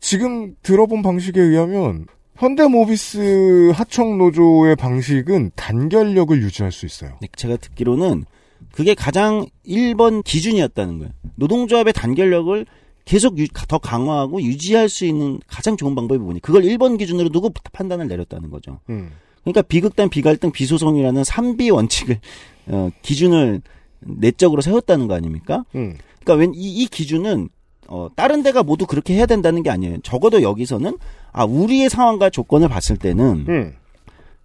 [0.00, 7.16] 지금 들어본 방식에 의하면 현대모비스 하청노조의 방식은 단결력을 유지할 수 있어요.
[7.20, 8.24] 네, 제가 듣기로는
[8.72, 11.12] 그게 가장 1번 기준이었다는 거예요.
[11.36, 12.66] 노동조합의 단결력을
[13.04, 16.40] 계속 유- 더 강화하고 유지할 수 있는 가장 좋은 방법이 뭐니?
[16.40, 18.78] 그걸 1번 기준으로 두고 판단을 내렸다는 거죠.
[18.90, 19.10] 음.
[19.42, 22.20] 그러니까 비극단, 비갈등, 비소송이라는 3비 원칙을
[22.68, 23.60] 어, 기준을
[24.00, 25.64] 내적으로 세웠다는 거 아닙니까?
[25.74, 25.96] 음.
[26.20, 27.48] 그러니까 웬 이, 이 기준은
[27.88, 29.98] 어, 다른 데가 모두 그렇게 해야 된다는 게 아니에요.
[30.02, 30.96] 적어도 여기서는
[31.32, 33.74] 아 우리의 상황과 조건을 봤을 때는 음.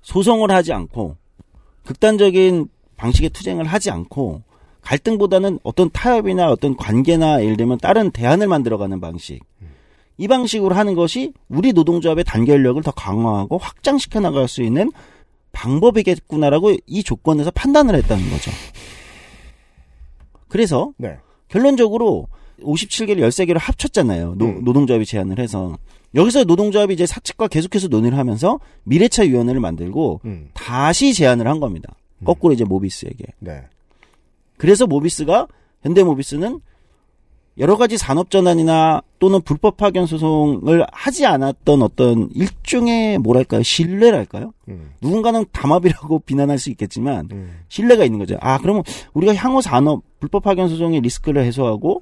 [0.01, 1.16] 소송을 하지 않고
[1.86, 4.41] 극단적인 방식의 투쟁을 하지 않고
[4.88, 9.41] 갈등보다는 어떤 타협이나 어떤 관계나 예를 들면 다른 대안을 만들어가는 방식
[10.17, 14.89] 이 방식으로 하는 것이 우리 노동조합의 단결력을 더 강화하고 확장시켜 나갈 수 있는
[15.51, 18.49] 방법이겠구나라고 이 조건에서 판단을 했다는 거죠.
[20.47, 21.17] 그래서 네.
[21.49, 22.27] 결론적으로
[22.61, 24.35] 57개를 13개로 합쳤잖아요.
[24.38, 24.63] 노, 음.
[24.63, 25.77] 노동조합이 제안을 해서.
[26.15, 30.49] 여기서 노동조합이 이제 사측과 계속해서 논의를 하면서 미래차 위원회를 만들고 음.
[30.53, 31.95] 다시 제안을 한 겁니다.
[32.23, 33.25] 거꾸로 이제 모비스에게.
[33.39, 33.63] 네.
[34.58, 35.47] 그래서 모비스가
[35.82, 36.60] 현대 모비스는
[37.60, 44.53] 여러 가지 산업 전환이나 또는 불법 파견 소송을 하지 않았던 어떤 일종의 뭐랄까요 신뢰랄까요?
[44.68, 44.91] 음.
[45.01, 47.60] 누군가는 담합이라고 비난할 수 있겠지만 음.
[47.68, 48.38] 신뢰가 있는 거죠.
[48.41, 48.84] 아 그러면
[49.14, 52.01] 우리가 향후 산업 불법 파견 소송의 리스크를 해소하고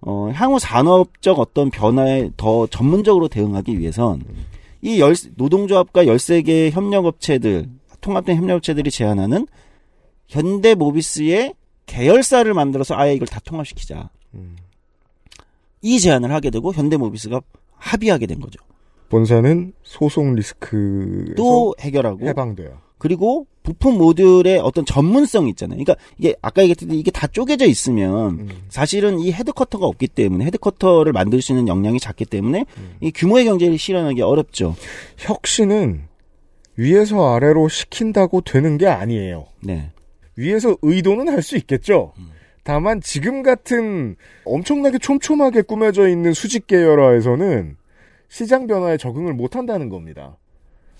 [0.00, 4.22] 어 향후 산업적 어떤 변화에 더 전문적으로 대응하기 위해선
[4.82, 7.68] 이 열, 노동조합과 13개 협력업체들
[8.00, 9.48] 통합된 협력업체들이 제안하는
[10.28, 11.54] 현대 모비스의
[11.86, 14.10] 계열사를 만들어서 아예 이걸 다 통합시키자.
[14.34, 14.56] 음.
[15.82, 17.40] 이 제안을 하게 되고 현대모비스가
[17.76, 18.58] 합의하게 된 거죠.
[19.10, 22.78] 본사는 소송 리스크에서 또 해결하고 해방돼요.
[22.98, 25.76] 그리고 부품 모듈의 어떤 전문성 있잖아요.
[25.76, 28.48] 그러니까 이게 아까 얘기했듯이 이게 다 쪼개져 있으면 음.
[28.68, 32.96] 사실은 이 헤드커터가 없기 때문에 헤드커터를 만들 수 있는 역량이 작기 때문에 음.
[33.00, 34.74] 이 규모의 경제를 실현하기 어렵죠.
[35.18, 36.08] 혁신은
[36.76, 39.46] 위에서 아래로 시킨다고 되는 게 아니에요.
[39.60, 39.90] 네.
[40.36, 42.12] 위에서 의도는 할 수 있겠죠.
[42.18, 42.30] 음.
[42.62, 47.76] 다만 지금 같은 엄청나게 촘촘하게 꾸며져 있는 수직 계열화에서는
[48.28, 50.38] 시장 변화에 적응을 못 한다는 겁니다.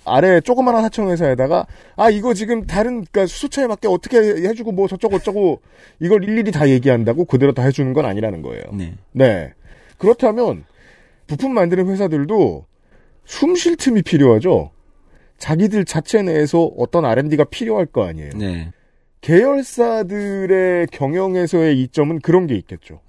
[0.05, 1.67] 아래 조그마한 하청회사에다가
[1.97, 5.63] 아 이거 지금 다른 그러니까 수차에 맞게 어떻게 해주고 뭐 저쩌고 저쩌고
[6.01, 8.63] 이걸 일일이 다 얘기한다고 그대로 다 해주는 건 아니라는 거예요.
[8.75, 8.95] 네.
[9.13, 9.55] 네.
[9.97, 10.65] 그렇다면
[11.27, 12.67] 부품 만드는 회사들도
[13.25, 14.71] 숨 쉴 틈이 필요하죠.
[15.39, 18.31] 자기들 자체 내에서 어떤 R&D가 필요할 거 아니에요.
[18.37, 18.71] 네.
[19.25, 23.01] 계열사들의 경영에서의 이점은 그런 게 있겠죠.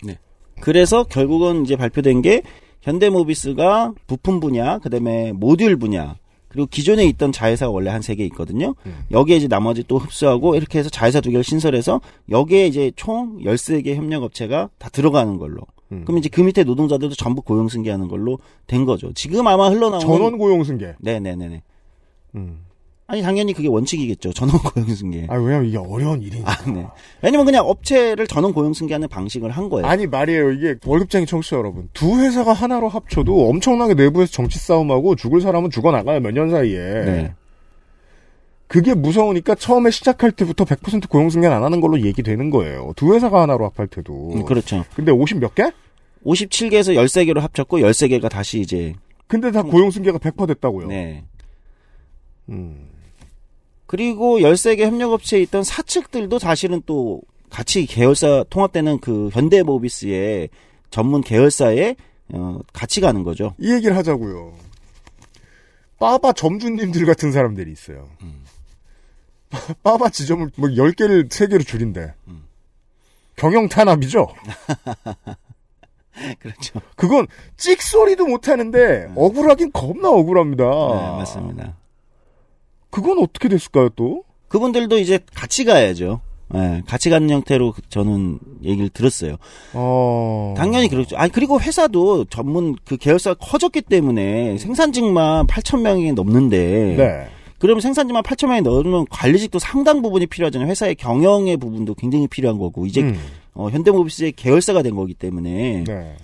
[0.61, 2.41] 그래서 결국은 이제 발표된 게
[2.81, 6.15] 현대모비스가 부품 분야, 그다음에 모듈 분야,
[6.47, 8.75] 그리고 기존에 있던 자회사가 원래 한 세 개 있거든요.
[8.85, 9.03] 음.
[9.11, 11.99] 여기에 이제 나머지 또 흡수하고 이렇게 해서 자회사 두 개를 신설해서
[12.29, 15.63] 여기에 이제 총 13개 협력업체가 다 들어가는 걸로.
[15.91, 16.03] 음.
[16.05, 19.11] 그럼 이제 그 밑에 노동자들도 전부 고용 승계하는 걸로 된 거죠.
[19.13, 20.93] 지금 아마 흘러나오는 전원 고용 승계.
[21.01, 21.63] 네 네 네 네.
[22.35, 22.59] 음.
[23.07, 24.33] 아니 당연히 그게 원칙이겠죠.
[24.33, 25.27] 전원 고용 승계.
[25.29, 26.51] 아 왜냐면 이게 어려운 일이니까.
[26.51, 26.87] 아, 네.
[27.21, 29.85] 왜냐면 그냥 업체를 전원 고용 승계하는 방식을 한 거예요.
[29.85, 30.51] 아니 말이에요.
[30.53, 31.87] 이게 월급쟁이 청취자 여러분.
[31.93, 36.19] 두 회사가 하나로 합쳐도 엄청나게 내부에서 정치 싸움하고 죽을 사람은 죽어 나가요.
[36.19, 36.77] 몇 년 사이에.
[36.79, 37.33] 네.
[38.67, 42.93] 그게 무서우니까 처음에 시작할 때부터 100% 고용 승계는 안 하는 걸로 얘기되는 거예요.
[42.95, 44.31] 두 회사가 하나로 합할 때도.
[44.33, 44.83] 음, 그렇죠.
[44.95, 45.71] 근데 50 몇 개?
[46.25, 48.95] 57개에서 13개로 합쳤고 13개가 다시 이제
[49.27, 50.87] 근데 다 고용 승계가 100% 됐다고요.
[50.87, 51.23] 네.
[52.49, 52.87] 음.
[53.87, 60.49] 그리고 13개 협력업체에 있던 사측들도 사실은 또 같이 계열사 통합되는 그 현대모비스의
[60.89, 61.95] 전문 계열사에
[62.33, 63.53] 어, 같이 가는 거죠.
[63.59, 64.53] 이 얘기를 하자고요.
[65.99, 68.09] 빠바 점주님들 같은 사람들이 있어요.
[68.21, 68.43] 음.
[69.83, 72.13] 빠바 지점을 뭐 10개를 3개로 줄인대.
[72.27, 72.43] 음.
[73.35, 74.27] 경영 탄압이죠?
[76.39, 76.81] 그렇죠.
[76.95, 77.27] 그건
[77.57, 80.63] 찍소리도 못 하는데 억울하긴 겁나 억울합니다.
[80.63, 81.75] 네, 맞습니다.
[82.95, 84.23] 그건 어떻게 됐을까요, 또?
[84.47, 86.21] 그분들도 이제 같이 가야죠.
[86.53, 89.35] 예, 같이 가는 형태로 그- 저는 얘기를 들었어요.
[89.73, 90.53] 어.
[90.55, 91.17] 당연히 그렇죠.
[91.17, 97.27] 아니 그리고 회사도 전문 그 계열사가 커졌기 때문에 생산직만 8천 명이 넘는데 네.
[97.57, 100.69] 그러면 생산직만 8천 명이 넘으면 관리직도 상당 부분이 필요하잖아요.
[100.69, 103.19] 회사의 경영의 부분도 굉장히 필요한 거고 이제 음.
[103.55, 106.15] 어, 현대모비스의 계열사가 된 거기 때문에 네.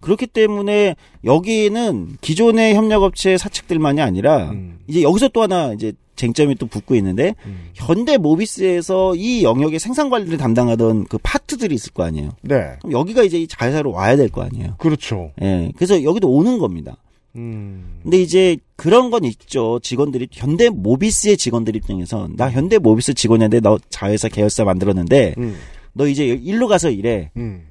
[0.00, 4.78] 그렇기 때문에 여기는 기존의 협력업체 사측들만이 아니라 음.
[4.86, 7.34] 이제 여기서 또 하나 이제 쟁점이 또 붙고 있는데
[7.74, 12.30] 현대 모비스에서 이 영역의 생산 관리를 담당하던 그 파트들이 있을 거 아니에요.
[12.42, 12.76] 네.
[12.80, 14.74] 그럼 여기가 이제 이 자회사로 와야 될 거 아니에요.
[14.78, 15.30] 그렇죠.
[15.42, 15.70] 예.
[15.76, 16.96] 그래서 여기도 오는 겁니다.
[17.36, 18.00] 음.
[18.02, 19.78] 근데 이제 그런 건 있죠.
[19.82, 25.56] 직원들이 현대 모비스의 직원들 입장에서 나 현대 모비스 직원인데 너 자회사 계열사 만들었는데 음.
[25.92, 27.30] 너 이제 일로 가서 일해.
[27.36, 27.65] 음.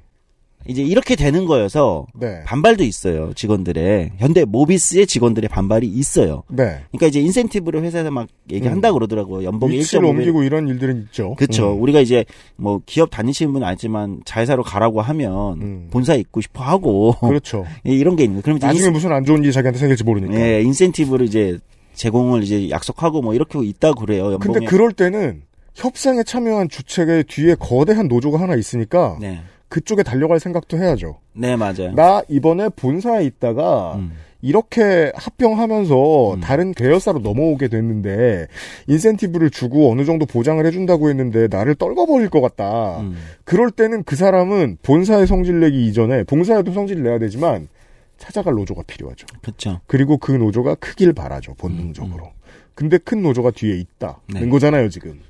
[0.68, 2.42] 이제 이렇게 되는 거여서 네.
[2.44, 3.32] 반발도 있어요.
[3.34, 6.42] 직원들의 현대 모비스의 직원들의 반발이 있어요.
[6.48, 6.80] 네.
[6.90, 9.44] 그러니까 이제 인센티브를 회사에서 막 얘기한다 고 그러더라고요.
[9.44, 10.10] 연봉 위치를 1.5배.
[10.10, 11.34] 옮기고 이런 일들은 있죠.
[11.36, 11.74] 그렇죠.
[11.74, 11.82] 음.
[11.82, 12.24] 우리가 이제
[12.56, 17.64] 뭐 기업 다니시는 분은 알지만 자회사로 가라고 하면 본사에 있고 싶어 하고 그렇죠.
[17.86, 18.42] 예, 이런 게 있는.
[18.42, 20.34] 그럼 이제 나중에 인센- 무슨 안 좋은 일이 자기한테 생길지 모르니까.
[20.40, 21.58] 예, 인센티브를 이제
[21.94, 24.32] 제공을 이제 약속하고 뭐 이렇게 있다고 그래요.
[24.32, 24.38] 연봉에.
[24.58, 25.42] 근데 그럴 때는
[25.74, 29.40] 협상에 참여한 주체의 뒤에 거대한 노조가 하나 있으니까 네.
[29.76, 31.18] 그쪽에 달려갈 생각도 해야죠.
[31.34, 31.92] 네, 맞아요.
[31.94, 34.12] 나 이번에 본사에 있다가 음.
[34.40, 38.46] 이렇게 합병하면서 다른 계열사로 넘어오게 됐는데
[38.86, 43.00] 인센티브를 주고 어느 정도 보장을 해준다고 했는데 나를 떨궈버릴 것 같다.
[43.00, 43.18] 음.
[43.44, 47.68] 그럴 때는 그 사람은 본사에 성질 내기 이전에 봉사에도 성질 내야 되지만
[48.16, 49.26] 찾아갈 노조가 필요하죠.
[49.42, 49.80] 그렇죠.
[49.86, 52.30] 그리고 그 노조가 크길 바라죠 본능적으로.
[52.74, 54.48] 근데 큰 노조가 뒤에 있다는 네.
[54.48, 55.20] 거잖아요 지금.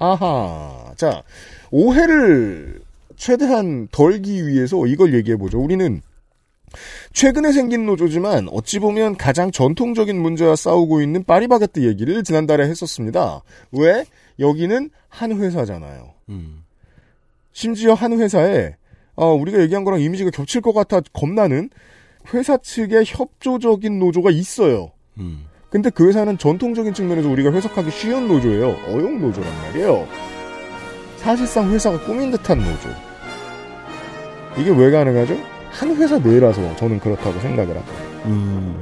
[0.00, 0.92] 아하.
[0.96, 1.22] 자
[1.70, 2.80] 오해를
[3.16, 5.60] 최대한 덜기 위해서 이걸 얘기해 보죠.
[5.60, 6.00] 우리는
[7.12, 13.42] 최근에 생긴 노조지만 어찌 보면 가장 전통적인 문제와 싸우고 있는 파리바게뜨 얘기를 지난달에 했었습니다.
[13.72, 14.04] 왜?
[14.38, 16.12] 여기는 한 회사잖아요.
[16.28, 16.62] 음.
[17.52, 18.74] 심지어 한 회사에
[19.14, 21.70] 어, 우리가 얘기한 거랑 이미지가 겹칠 것 같아 겁나는
[22.34, 24.92] 회사 측의 협조적인 노조가 있어요.
[25.18, 25.46] 음.
[25.70, 28.68] 근데 그 회사는 전통적인 측면에서 우리가 해석하기 쉬운 노조예요.
[28.88, 30.25] 어용 노조란 말이에요.
[31.26, 32.88] 사실상 회사가 꾸민 듯한 노조.
[34.56, 35.36] 이게 왜 가능하죠?
[35.72, 37.92] 한 회사 내라서 저는 그렇다고 생각을 합니다.
[38.26, 38.76] 음.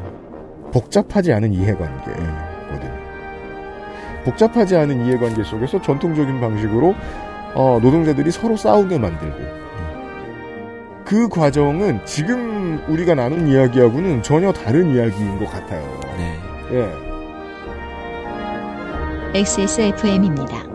[0.70, 3.05] 복잡하지 않은 이해관계거든요.
[4.26, 6.95] 복잡하지 않은 이해관계 속에서 전통적인 방식으로
[7.55, 9.38] 어, 노동자들이 서로 싸우게 만들고
[11.07, 15.82] 그 과정은 지금 우리가 나눈 이야기하고는 전혀 다른 이야기인 것 같아요.
[16.18, 16.38] 네.
[16.72, 16.92] 예.
[19.38, 20.74] XSFM입니다.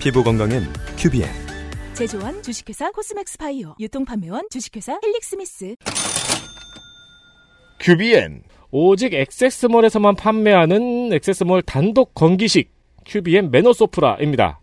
[0.00, 0.62] 피부 건강엔
[0.96, 1.28] 큐비엔.
[1.92, 5.74] 제조원 주식회사 코스맥스 바이오 유통판매원 주식회사 헬릭스미스
[7.80, 12.72] 큐비엔 오직 XS몰에서만 판매하는 XS몰 단독 건기식
[13.04, 14.60] 큐비엔 메노소포라입니다.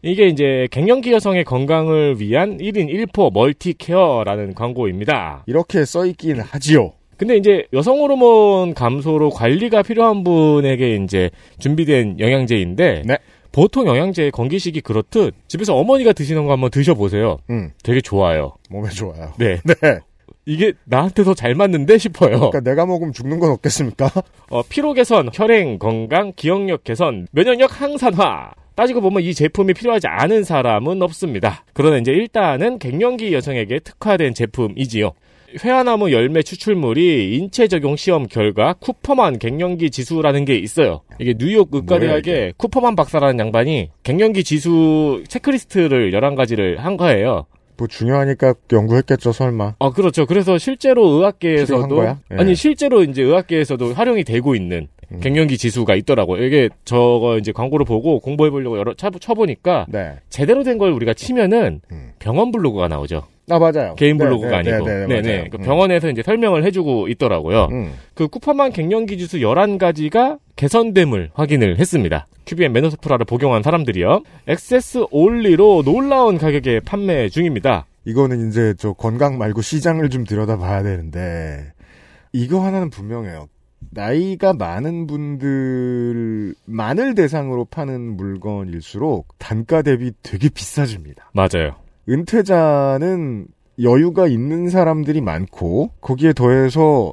[0.00, 5.44] 이게 이제 갱년기 여성의 건강을 위한 1인 1포 multi care라는 광고입니다.
[5.46, 6.94] 이렇게 써있긴 하지요.
[7.18, 13.18] 근데 이제 여성 호르몬 감소로 관리가 필요한 분에게 이제 준비된 영양제인데 네.
[13.58, 17.38] 보통 영양제 건기식이 그렇듯 집에서 어머니가 드시는 거 한번 드셔보세요.
[17.50, 17.72] 음.
[17.82, 18.54] 되게 좋아요.
[18.70, 19.32] 몸에 좋아요.
[19.36, 19.58] 네.
[19.66, 19.98] 네.
[20.46, 22.38] 이게 나한테 더 잘 맞는데 싶어요.
[22.38, 24.10] 그러니까 내가 먹으면 죽는 건 없겠습니까?
[24.50, 28.52] 어, 피로 개선, 혈행 건강, 기억력 개선, 면역력 항산화.
[28.76, 31.64] 따지고 보면 이 제품이 필요하지 않은 사람은 없습니다.
[31.72, 35.10] 그러나 이제 일단은 갱년기 여성에게 특화된 제품이지요.
[35.64, 41.00] 회화나무 열매 추출물이 인체 적용 시험 결과 쿠퍼만 갱년기 지수라는 게 있어요.
[41.18, 47.46] 이게 뉴욕 의과대학의 쿠퍼만 박사라는 양반이 갱년기 지수 체크리스트를 11가지를 한 거예요.
[47.78, 49.76] 뭐 중요하니까 연구했겠죠 설마.
[49.78, 50.26] 아, 그렇죠.
[50.26, 52.04] 그래서 실제로 의학계에서도?
[52.04, 52.16] 예.
[52.36, 55.20] 아니 실제로 이제 의학계에서도 활용이 되고 있는 음.
[55.20, 56.44] 갱년기 지수가 있더라고요.
[56.44, 60.16] 이게 저거 이제 광고를 보고 공부해 보려고 여러 쳐, 쳐보니까 네.
[60.28, 62.10] 제대로 된 걸 우리가 치면은 음.
[62.18, 63.22] 병원 블로그가 나오죠.
[63.50, 63.94] 아 맞아요.
[63.96, 64.86] 개인 네, 블로그가 네, 아니고.
[64.86, 65.36] 네, 네, 네네.
[65.36, 65.50] 맞아요.
[65.50, 65.62] 그 음.
[65.62, 67.68] 병원에서 이제 설명을 해주고 있더라고요.
[67.70, 67.92] 음.
[68.14, 72.26] 그 쿠파만 갱년기 지수 11가지가 개선됨을 확인을 했습니다.
[72.46, 74.22] 큐비엔 메노소프라를 복용한 사람들이요.
[74.46, 77.86] 액세스 올리로 놀라운 가격에 판매 중입니다.
[78.04, 81.72] 이거는 이제 저 건강 말고 시장을 좀 들여다봐야 되는데
[82.32, 83.48] 이거 하나는 분명해요.
[83.90, 91.30] 나이가 많은 분들만을 대상으로 파는 물건일수록 단가 대비 되게 비싸집니다.
[91.32, 91.76] 맞아요.
[92.08, 93.46] 은퇴자는
[93.82, 97.12] 여유가 있는 사람들이 많고 거기에 더해서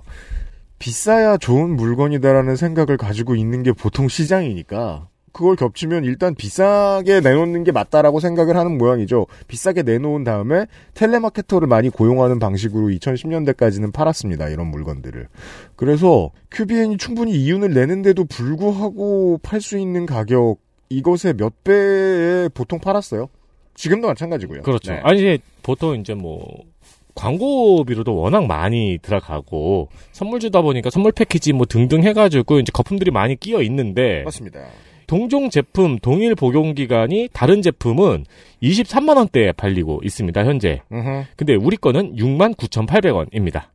[0.79, 7.73] 비싸야 좋은 물건이다라는 생각을 가지고 있는 게 보통 시장이니까 그걸 겹치면 일단 비싸게 내놓는 게
[7.73, 9.27] 맞다라고 생각을 하는 모양이죠.
[9.49, 14.47] 비싸게 내놓은 다음에 텔레마케터를 많이 고용하는 방식으로 2010년대까지는 팔았습니다.
[14.47, 15.27] 이런 물건들을.
[15.75, 23.27] 그래서 큐비엔이 충분히 이윤을 내는데도 불구하고 팔 수 있는 가격 이것의 몇 배에 보통 팔았어요.
[23.75, 24.61] 지금도 마찬가지고요.
[24.63, 24.93] 그렇죠.
[24.93, 24.99] 네.
[25.03, 26.45] 아니, 이제 보통 이제 뭐,
[27.15, 33.35] 광고비로도 워낙 많이 들어가고, 선물 주다 보니까 선물 패키지 뭐 등등 해가지고, 이제 거품들이 많이
[33.35, 34.65] 끼어 있는데, 맞습니다.
[35.07, 38.25] 동종 제품 동일 복용 기간이 다른 제품은
[38.63, 40.45] 23만 원대에 팔리고 있습니다.
[40.45, 40.81] 현재.
[40.91, 41.25] 음흠.
[41.35, 43.65] 근데 우리 거는 6만 9,800원입니다.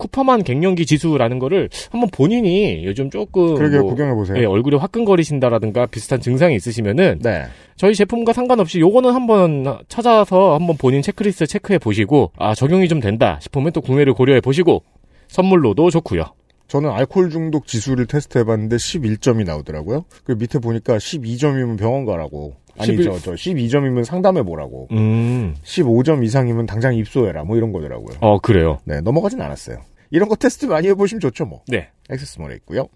[0.00, 4.38] 쿠퍼만 갱년기 지수라는 거를 한번 본인이 요즘 조금 그러게요, 구경해 보세요.
[4.38, 7.44] 예, 얼굴이 화끈거리신다라든가 비슷한 증상이 있으시면은 네.
[7.76, 13.38] 저희 제품과 상관없이 요거는 한번 찾아서 한번 본인 체크리스트 체크해 보시고 아 적용이 좀 된다
[13.40, 14.82] 싶으면 또 구매를 고려해 보시고
[15.28, 16.24] 선물로도 좋고요.
[16.66, 20.04] 저는 알코올 중독 지수를 테스트해봤는데 11점이 나오더라고요.
[20.24, 22.54] 그 밑에 보니까 12점이면 병원 가라고.
[22.78, 24.86] 아니 11 저, 저 12점이면 상담해 보라고.
[24.92, 25.56] 음.
[25.64, 27.42] 15점 이상이면 당장 입소해라.
[27.42, 28.18] 뭐 이런 거더라고요.
[28.20, 28.78] 어 그래요.
[28.84, 29.78] 네 넘어가진 않았어요.
[30.10, 31.62] 이런 거 테스트 많이 해보시면 좋죠 뭐.
[31.68, 31.90] 네.
[32.10, 32.88] 액세스몰에 있고요.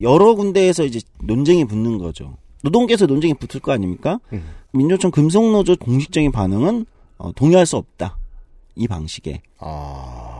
[0.00, 2.36] 여러 군데에서 이제 논쟁이 붙는 거죠.
[2.62, 4.20] 노동계에서 논쟁이 붙을 거 아닙니까?
[4.32, 4.44] 음.
[4.72, 6.86] 민주노총 금속노조 공식적인 반응은
[7.18, 8.18] 어, 동의할 수 없다.
[8.74, 9.40] 이 방식에.
[9.58, 10.33] 아.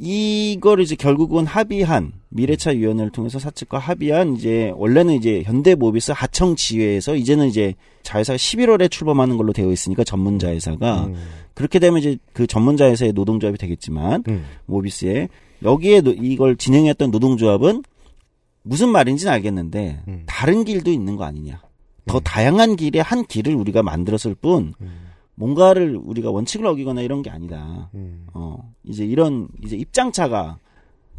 [0.00, 7.16] 이걸 이제 결국은 합의한 미래차 위원회를 통해서 사측과 합의한 이제 원래는 이제 현대모비스 하청 지회에서
[7.16, 7.74] 이제는 이제
[8.04, 11.16] 자회사가 11월에 출범하는 걸로 되어 있으니까 전문 자 회사가 음.
[11.54, 14.44] 그렇게 되면 이제 그 전문 자 회사의 노동조합이 되겠지만 음.
[14.66, 15.28] 모비스에
[15.64, 17.82] 여기에 노- 이걸 진행했던 노동조합은
[18.62, 20.22] 무슨 말인지는 알겠는데 음.
[20.26, 21.60] 다른 길도 있는 거 아니냐.
[22.06, 25.07] 더 다양한 길의 한 길을 우리가 만들었을 뿐 음.
[25.38, 27.88] 뭔가를 우리가 원칙을 어기거나 이런 게 아니다.
[27.94, 28.26] 음.
[28.34, 30.58] 어, 이제 이런 이제 입장차가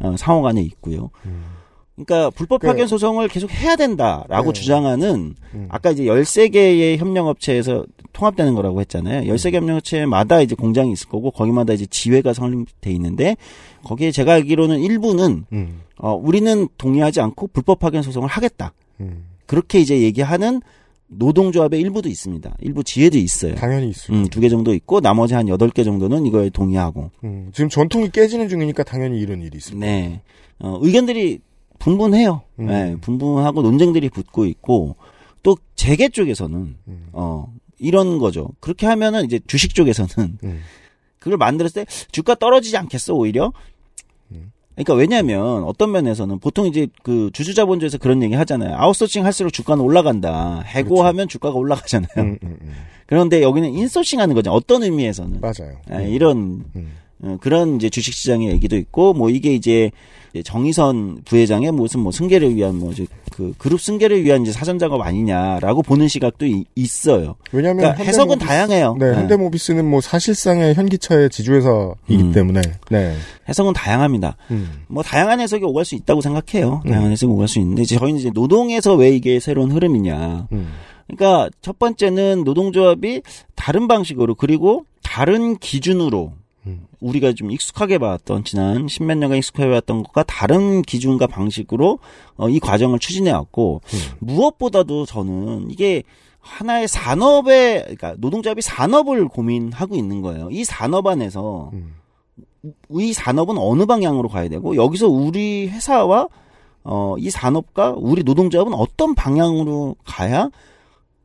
[0.00, 1.10] 어, 상호 간에 있고요.
[1.94, 4.60] 그러니까 불법 파견 소송을 계속 해야 된다라고 네.
[4.60, 5.66] 주장하는 음.
[5.68, 9.30] 아까 이제 13개의 협력업체에서 통합되는 거라고 했잖아요.
[9.32, 13.36] 13개 협력업체마다 이제 공장이 있을 거고 거기마다 이제 지회가 설립돼 있는데
[13.84, 15.80] 거기에 제가 알기로는 일부는 음.
[15.96, 18.72] 어, 우리는 동의하지 않고 불법 파견 소송을 하겠다.
[19.00, 19.24] 음.
[19.46, 20.60] 그렇게 이제 얘기하는
[21.10, 22.56] 노동조합의 일부도 있습니다.
[22.60, 23.54] 일부 지회도 있어요.
[23.56, 24.24] 당연히 있습니다.
[24.24, 27.10] 음, 두개 정도 있고 나머지 한 여덟 개 정도는 이거에 동의하고.
[27.24, 29.84] 음, 지금 전통이 깨지는 중이니까 당연히 이런 일이 있습니다.
[29.84, 30.22] 네.
[30.60, 31.40] 어, 의견들이
[31.78, 32.42] 분분해요.
[32.60, 32.66] 음.
[32.66, 34.96] 네, 분분하고 논쟁들이 붙고 있고
[35.42, 37.08] 또 재계 쪽에서는 음.
[37.12, 38.50] 어, 이런 거죠.
[38.60, 40.60] 그렇게 하면은 이제 주식 쪽에서는 음.
[41.18, 43.52] 그걸 만들었을 때 주가 떨어지지 않겠어 오히려.
[44.70, 44.84] 음.
[44.84, 48.76] 그러니까 왜냐하면 어떤 면에서는 보통 이제 그 주주자본주에서 그런 얘기 하잖아요.
[48.76, 50.62] 아웃소싱 할수록 주가는 올라간다.
[50.66, 52.08] 해고하면 주가가 올라가잖아요.
[52.18, 52.72] 음, 음, 음.
[53.06, 54.52] 그런데 여기는 인소싱 하는 거죠.
[54.52, 55.40] 어떤 의미에서는.
[55.40, 55.78] 맞아요.
[55.90, 56.92] 아, 이런 음.
[57.09, 57.09] 어,
[57.40, 59.90] 그런 이제 주식 시장의 얘기도 있고 뭐 이게 이제
[60.44, 62.92] 정의선 부회장의 무슨 뭐 승계를 위한 뭐
[63.40, 67.36] 그 그룹 승계를 위한 이제 사전 작업 아니냐라고 보는 시각도 이- 있어요.
[67.52, 68.96] 왜냐하면 그러니까 해석은 다양해요.
[68.98, 69.16] 네, 네.
[69.16, 72.32] 현대모비스는 뭐 사실상의 현기차의 지주회사이기 음.
[72.32, 72.60] 때문에
[72.90, 73.14] 네.
[73.48, 74.36] 해석은 다양합니다.
[74.50, 74.82] 음.
[74.88, 76.82] 뭐 다양한 해석이 오갈 수 있다고 생각해요.
[76.86, 80.48] 다양한 해석이 오갈 수 있는데 이제 저희는 이제 노동에서 왜 이게 새로운 흐름이냐.
[80.52, 80.72] 음.
[81.06, 83.22] 그러니까 첫 번째는 노동조합이
[83.54, 86.32] 다른 방식으로 그리고 다른 기준으로
[86.66, 86.86] 음.
[87.00, 91.98] 우리가 좀 익숙하게 봤던 지난 십몇 년간 익숙하게 봤던 것과 다른 기준과 방식으로
[92.36, 93.98] 어, 이 과정을 추진해 왔고 음.
[94.20, 96.02] 무엇보다도 저는 이게
[96.40, 100.48] 하나의 산업의 그러니까 노동조합이 산업을 고민하고 있는 거예요.
[100.50, 101.94] 이 산업 안에서 음.
[102.90, 106.28] 이 산업은 어느 방향으로 가야 되고 여기서 우리 회사와
[106.82, 110.50] 어, 이 산업과 우리 노동조합은 어떤 방향으로 가야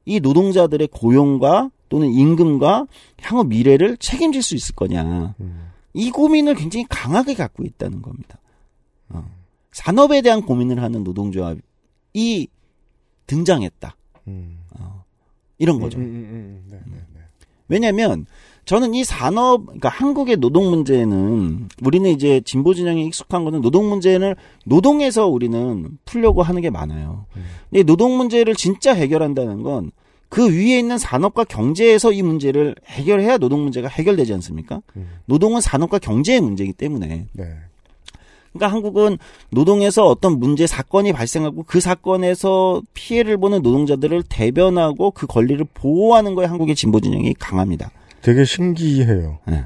[0.05, 2.87] 이 노동자들의 고용과 또는 임금과
[3.21, 5.35] 향후 미래를 책임질 수 있을 거냐.
[5.39, 5.71] 음.
[5.93, 8.39] 이 고민을 굉장히 강하게 갖고 있다는 겁니다.
[9.09, 9.29] 어.
[9.71, 12.47] 산업에 대한 고민을 하는 노동조합이
[13.27, 13.95] 등장했다.
[14.27, 14.59] 음.
[14.79, 15.03] 어.
[15.57, 15.97] 이런 거죠.
[15.99, 16.65] 음.
[16.69, 17.21] 네, 네, 네.
[17.67, 18.25] 왜냐하면
[18.65, 24.33] 저는 이 산업, 그러니까 한국의 노동 문제는 우리는 이제 진보 진영에 익숙한 거는 노동 문제는
[24.65, 27.25] 노동에서 우리는 풀려고 하는 게 많아요.
[27.69, 29.91] 근데 노동 문제를 진짜 해결한다는 건
[30.29, 34.81] 그 위에 있는 산업과 경제에서 이 문제를 해결해야 노동 문제가 해결되지 않습니까?
[35.25, 37.27] 노동은 산업과 경제의 문제이기 때문에.
[37.31, 37.45] 네.
[38.51, 39.17] 그러니까 한국은
[39.49, 46.45] 노동에서 어떤 문제 사건이 발생하고 그 사건에서 피해를 보는 노동자들을 대변하고 그 권리를 보호하는 거에
[46.45, 47.91] 한국의 진보 진영이 강합니다.
[48.25, 49.37] 되게 신기해요.
[49.45, 49.65] 네.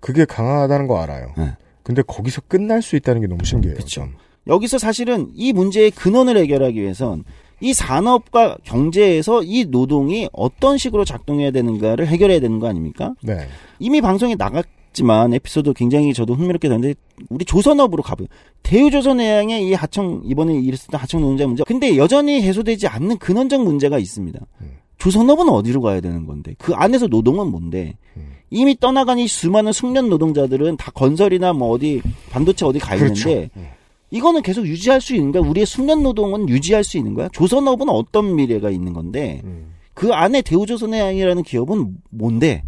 [0.00, 1.34] 그게 강하다는 거 알아요.
[1.36, 1.52] 네.
[1.82, 3.76] 근데 거기서 끝날 수 있다는 게 너무 신기해요.
[3.76, 4.08] 그렇죠.
[4.46, 7.24] 여기서 사실은 이 문제의 근원을 해결하기 위해선
[7.60, 13.14] 이 산업과 경제에서 이 노동이 어떤 식으로 작동해야 되는가를 해결해야 되는 거 아닙니까?
[13.22, 13.46] 네.
[13.78, 16.94] 이미 방송에 나갔지만 에피소드 굉장히 저도 흥미롭게 봤는데
[17.28, 18.28] 우리 조선업으로 가보요.
[18.62, 21.64] 대우조선해양의 이 하청 이번에 일었던 하청 노동자 문제.
[21.64, 24.40] 근데 여전히 해소되지 않는 근원적 문제가 있습니다.
[24.98, 27.96] 조선업은 어디로 가야 되는 건데 그 안에서 노동은 뭔데
[28.50, 33.68] 이미 떠나간 이 수많은 숙련 노동자들은 다 건설이나 뭐 어디 반도체 어디 가 있는데 그렇죠.
[34.10, 35.42] 이거는 계속 유지할 수 있는 거야.
[35.42, 37.28] 우리의 숙련 노동은 유지할 수 있는 거야.
[37.28, 39.42] 조선업은 어떤 미래가 있는 건데
[39.94, 42.62] 그 안에 대우조선해양이라는 기업은 뭔데?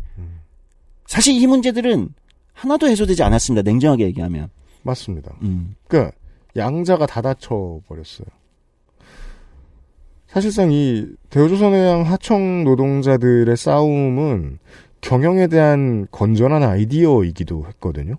[1.06, 2.10] 사실 이 문제들은
[2.52, 3.68] 하나도 해소되지 않았습니다.
[3.68, 4.50] 냉정하게 얘기하면.
[4.82, 5.34] 맞습니다.
[5.42, 5.74] 음.
[5.88, 6.16] 그러니까
[6.56, 8.26] 양자가 다 닫혀 버렸어요.
[10.30, 14.60] 사실상 이 대우조선해양 하청 노동자들의 싸움은
[15.00, 18.14] 경영에 대한 건전한 아이디어이기도 했거든요.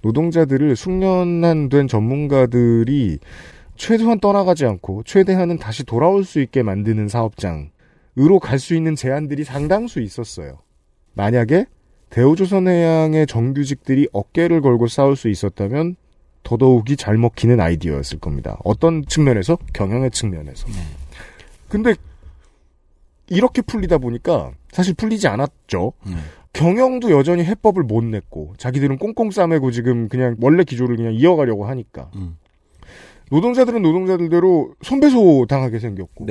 [0.00, 3.18] 노동자들을 숙련한 된 전문가들이
[3.76, 10.00] 최소한 떠나가지 않고 최대한은 다시 돌아올 수 있게 만드는 사업장으로 갈 수 있는 제안들이 상당수
[10.00, 10.60] 있었어요.
[11.12, 11.66] 만약에
[12.08, 15.96] 대우조선해양의 정규직들이 어깨를 걸고 싸울 수 있었다면
[16.48, 18.56] 더더욱이 잘 먹히는 아이디어였을 겁니다.
[18.64, 19.58] 어떤 측면에서?
[19.74, 20.66] 경영의 측면에서.
[21.68, 21.94] 근데
[23.26, 25.92] 이렇게 풀리다 보니까 사실 풀리지 않았죠.
[26.54, 32.10] 경영도 여전히 해법을 못 냈고 자기들은 꽁꽁 싸매고 지금 그냥 원래 기조를 그냥 이어가려고 하니까
[33.30, 36.26] 노동자들은 노동자들대로 손배소 당하게 생겼고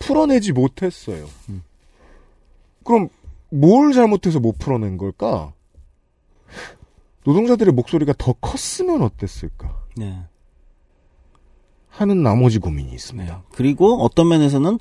[0.00, 1.26] 풀어내지 못했어요.
[2.82, 3.08] 그럼
[3.50, 5.52] 뭘 잘못해서 못 풀어낸 걸까?
[7.24, 9.82] 노동자들의 목소리가 더 컸으면 어땠을까?
[9.96, 10.18] 네.
[11.88, 13.44] 하는 나머지 고민이 있습니다.
[13.52, 14.78] 그리고 어떤 면에서는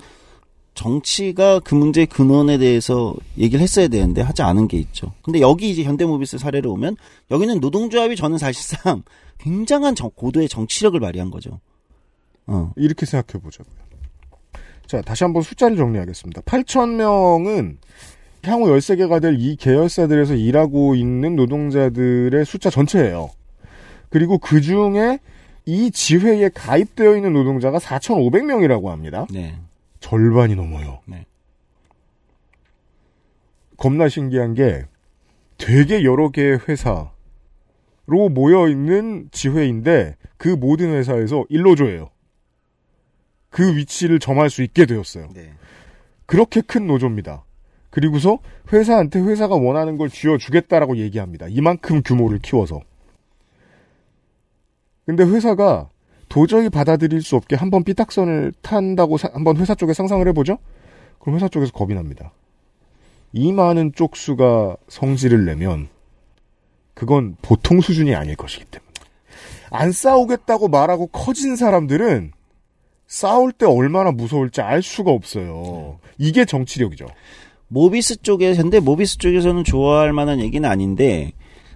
[0.73, 5.13] 정치가 그 문제의 근원에 대해서 얘기를 했어야 되는데 하지 않은 게 있죠.
[5.21, 6.97] 근데 여기 이제 현대모비스 사례를 오면
[7.29, 9.03] 여기는 노동조합이 저는 사실상
[9.37, 11.59] 굉장한 정- 고도의 정치력을 발휘한 거죠.
[12.47, 12.71] 어.
[12.75, 13.75] 이렇게 생각해 보자고요.
[14.87, 16.41] 자, 다시 한번 숫자를 정리하겠습니다.
[16.41, 17.77] 8,000명은
[18.45, 23.29] 향후 13개가 될 이 계열사들에서 일하고 있는 노동자들의 숫자 전체예요.
[24.09, 25.19] 그리고 그 중에
[25.65, 29.25] 이 지회에 가입되어 있는 노동자가 4,500명이라고 합니다.
[29.31, 29.55] 네.
[30.01, 30.99] 절반이 넘어요.
[31.05, 31.25] 네.
[33.77, 34.83] 겁나 신기한 게
[35.57, 37.09] 되게 여러 개의 회사로
[38.31, 42.09] 모여 있는 지회인데 그 모든 회사에서 일노조예요.
[43.49, 45.29] 그 위치를 점할 수 있게 되었어요.
[46.25, 47.45] 그렇게 큰 노조입니다.
[47.93, 48.39] 그리고서
[48.73, 51.45] 회사한테 회사가 원하는 걸 쥐어주겠다라고 얘기합니다.
[51.47, 52.81] 이만큼 규모를 키워서.
[55.05, 55.89] 근데 회사가
[56.27, 60.57] 도저히 받아들일 수 없게 한번 삐딱선을 탄다고 사- 한번 회사 쪽에 상상을 해보죠?
[61.19, 62.31] 그럼 회사 쪽에서 겁이 납니다.
[63.31, 65.87] 이 많은 쪽수가 성질을 내면
[66.95, 68.89] 그건 보통 수준이 아닐 것이기 때문에.
[69.69, 72.31] 안 싸우겠다고 말하고 커진 사람들은
[73.05, 75.99] 싸울 때 얼마나 무서울지 알 수가 없어요.
[76.17, 77.05] 이게 정치력이죠.
[77.73, 81.31] 모비스 쪽에 현대 모비스 쪽에서는 좋아할 만한 얘기는 아닌데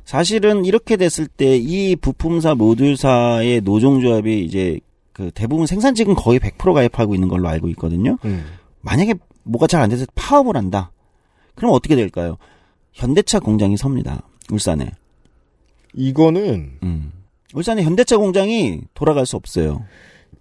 [0.06, 4.80] 사실은 이렇게 됐을 때 이 부품사 모듈사의 노종조합이 이제
[5.12, 8.18] 그 대부분 생산직은 거의 100% 가입하고 있는 걸로 알고 있거든요.
[8.82, 10.92] 만약에 뭐가 잘 안 돼서 파업을 한다.
[11.56, 12.38] 그럼 어떻게 될까요?
[12.94, 14.22] 현대차 공장이 섭니다.
[14.52, 14.92] 울산에.
[15.94, 16.74] 이거는
[17.56, 19.84] 울산에 현대차 공장이 돌아갈 수 없어요.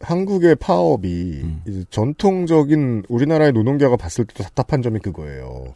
[0.01, 5.75] 한국의 파업이 이제 전통적인 우리나라의 노동계가 봤을 때도 답답한 점이 그거예요.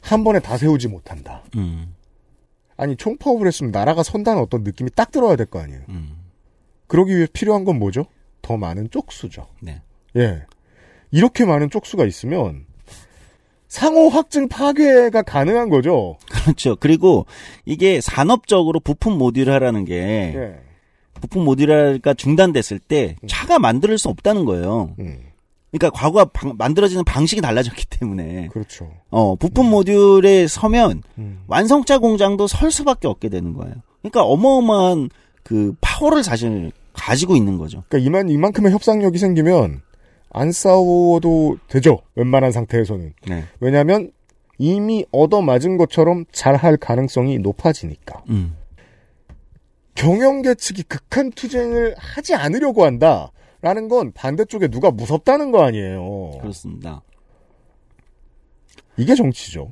[0.00, 1.42] 한 번에 다 세우지 못한다.
[1.56, 1.94] 음.
[2.76, 5.82] 아니 총파업을 했으면 나라가 선다는 어떤 느낌이 딱 들어야 될 거 아니에요.
[6.86, 8.06] 그러기 위해 필요한 건 뭐죠?
[8.42, 9.46] 더 많은 쪽수죠.
[9.60, 9.82] 네.
[10.16, 10.42] 예.
[11.10, 12.64] 이렇게 많은 쪽수가 있으면
[13.68, 16.16] 상호 확증 파괴가 가능한 거죠.
[16.28, 16.74] 그렇죠.
[16.76, 17.26] 그리고
[17.66, 19.94] 이게 산업적으로 부품 모듈화라는 게
[20.34, 20.60] 예.
[21.20, 24.94] 부품 모듈화가 중단됐을 때 차가 만들 수 없다는 거예요.
[25.70, 28.48] 그러니까 과거와 방- 만들어지는 방식이 달라졌기 때문에.
[28.48, 28.90] 그렇죠.
[29.10, 31.02] 어, 부품 모듈에 서면
[31.46, 33.74] 완성차 공장도 설 수밖에 없게 되는 거예요.
[34.02, 35.10] 그러니까 어마어마한
[35.44, 37.84] 그 파워를 사실 가지고 있는 거죠.
[37.88, 39.80] 그러니까 이만 이만큼의 협상력이 생기면
[40.32, 42.00] 안 싸워도 되죠.
[42.14, 43.14] 웬만한 상태에서는.
[43.28, 43.44] 네.
[43.60, 44.10] 왜냐하면
[44.58, 48.22] 이미 얻어 맞은 것처럼 잘할 가능성이 높아지니까.
[48.28, 48.56] 음.
[49.94, 53.30] 경영계 측이 극한 투쟁을 하지 않으려고 한다
[53.62, 56.38] 라는 건 반대쪽에 누가 무섭다는 거 아니에요.
[56.40, 57.02] 그렇습니다.
[58.96, 59.70] 이게 정치죠.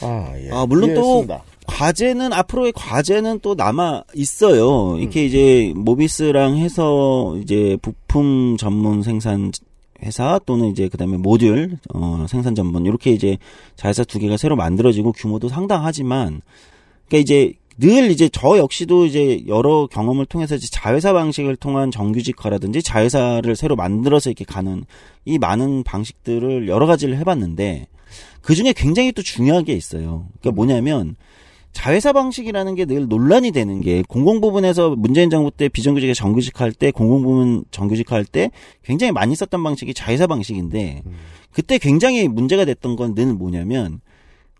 [0.00, 0.50] 아, 예.
[0.50, 1.36] 아, 물론 이해했습니다.
[1.38, 4.98] 또 과제는 앞으로의 과제는 또 남아 있어요.
[4.98, 9.50] 이렇게 이제 모비스랑 해서 이제 부품 전문 생산
[10.02, 13.38] 회사 또는 이제 그다음에 모듈 어 생산 전문 이렇게 이제
[13.76, 16.42] 자회사 두 개가 새로 만들어지고 규모도 상당하지만
[17.06, 22.82] 그러니까 이제 늘 이제 저 역시도 이제 여러 경험을 통해서 이제 자회사 방식을 통한 정규직화라든지
[22.82, 24.84] 자회사를 새로 만들어서 이렇게 가는
[25.24, 27.86] 이 많은 방식들을 여러 가지를 해봤는데
[28.42, 30.26] 그 중에 굉장히 또 중요한 게 있어요.
[30.40, 31.16] 그러니까 뭐냐면
[31.72, 37.64] 자회사 방식이라는 게 늘 논란이 되는 게 공공부문에서 문재인 정부 때 비정규직에 정규직할 때 공공부문
[37.72, 38.52] 정규직할 때
[38.84, 41.02] 굉장히 많이 썼던 방식이 자회사 방식인데
[41.50, 44.00] 그때 굉장히 문제가 됐던 건 늘 뭐냐면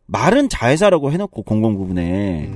[0.07, 2.51] 말은 자회사라고 해놓고 공공부문에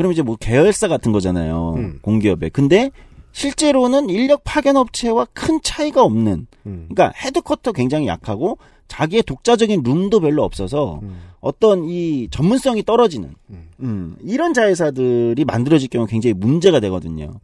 [0.00, 2.90] 그럼 이제 뭐 계열사 같은 거잖아요 공기업에 근데
[3.32, 8.56] 실제로는 인력 파견 업체와 큰 차이가 없는 그러니까 헤드쿼터 굉장히 약하고
[8.88, 11.00] 자기의 독자적인 룸도 별로 없어서
[11.40, 13.34] 어떤 이 전문성이 떨어지는
[13.80, 17.34] 음, 이런 자회사들이 만들어질 경우 굉장히 문제가 되거든요.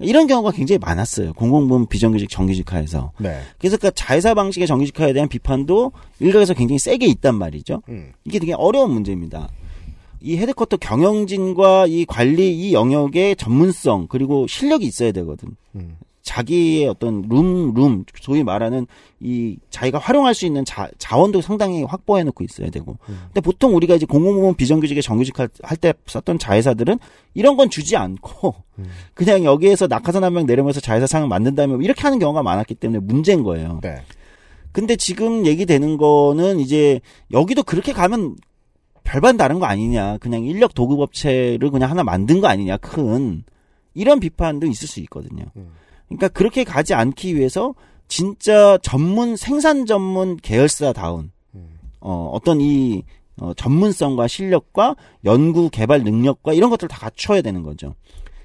[0.00, 1.32] 이런 경우가 굉장히 많았어요.
[1.34, 3.12] 공공부문 비정규직 정규직화에서.
[3.18, 3.40] 네.
[3.58, 7.80] 그래서 그 자회사 방식의 정규직화에 대한 비판도 일각에서 굉장히 세게 있단 말이죠.
[8.24, 9.48] 이게 되게 어려운 문제입니다.
[10.24, 15.56] 이 헤드쿼터 경영진과 이 관리 이 영역의 전문성 그리고 실력이 있어야 되거든.
[16.22, 18.86] 자기의 어떤 룸, 룸, 소위 말하는
[19.20, 22.96] 이 자기가 활용할 수 있는 자, 자원도 상당히 확보해 놓고 있어야 되고.
[23.04, 26.98] 근데 보통 우리가 이제 공공부문 비정규직에 정규직 할 때 썼던 자회사들은
[27.34, 28.54] 이런 건 주지 않고
[29.12, 33.00] 그냥 여기에서 낙하산 한 명 내려면서 자회사 상을 만든 다음에 이렇게 하는 경우가 많았기 때문에
[33.00, 33.80] 문제인 거예요.
[33.82, 34.00] 네.
[34.72, 37.00] 근데 지금 얘기되는 거는 이제
[37.32, 38.36] 여기도 그렇게 가면
[39.04, 40.18] 별반 다른 거 아니냐.
[40.18, 42.78] 그냥 인력 도급 업체를 그냥 하나 만든 거 아니냐.
[42.78, 43.44] 큰.
[43.94, 45.44] 이런 비판도 있을 수 있거든요.
[46.08, 47.74] 그러니까 그렇게 가지 않기 위해서
[48.08, 51.30] 진짜 전문 생산 전문 계열사다운
[52.00, 53.02] 어, 어떤 이
[53.36, 54.94] 어, 전문성과 실력과
[55.24, 57.94] 연구 개발 능력과 이런 것들을 다 갖춰야 되는 거죠.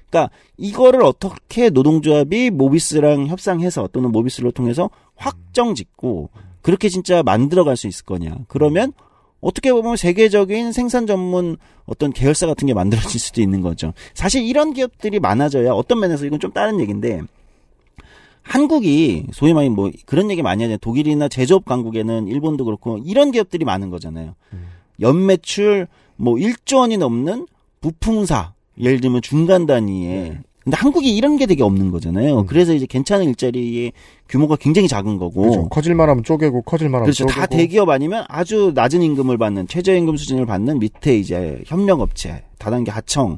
[0.08, 6.30] 그러니까 이거를 어떻게 노동조합이 모비스랑 협상해서 또는 모비스를 통해서 확정 짓고
[6.62, 8.38] 그렇게 진짜 만들어갈 수 있을 거냐.
[8.48, 8.92] 그러면
[9.40, 13.92] 어떻게 보면 세계적인 생산 전문 어떤 계열사 같은 게 만들어질 수도 있는 거죠.
[14.14, 17.22] 사실 이런 기업들이 많아져야 어떤 면에서 이건 좀 다른 얘기인데
[18.42, 20.78] 한국이 소위 말해 뭐 그런 얘기 많이 하잖아요.
[20.78, 24.34] 독일이나 제조업 강국에는 일본도 그렇고 이런 기업들이 많은 거잖아요.
[25.00, 27.46] 연매출 뭐 1조 원이 넘는
[27.80, 32.46] 부품사 예를 들면 중간 단위에 근데 한국이 이런 게 되게 없는 거잖아요.
[32.46, 33.92] 그래서 이제 괜찮은 일자리의
[34.28, 35.40] 규모가 굉장히 작은 거고.
[35.40, 35.68] 그렇죠.
[35.68, 37.24] 커질만 하면 쪼개고 커질만 하면 그렇죠.
[37.24, 37.40] 쪼개고.
[37.40, 43.36] 다 대기업 아니면 아주 낮은 임금을 받는 최저임금 수준을 받는 밑에 이제 협력업체, 다단계 하청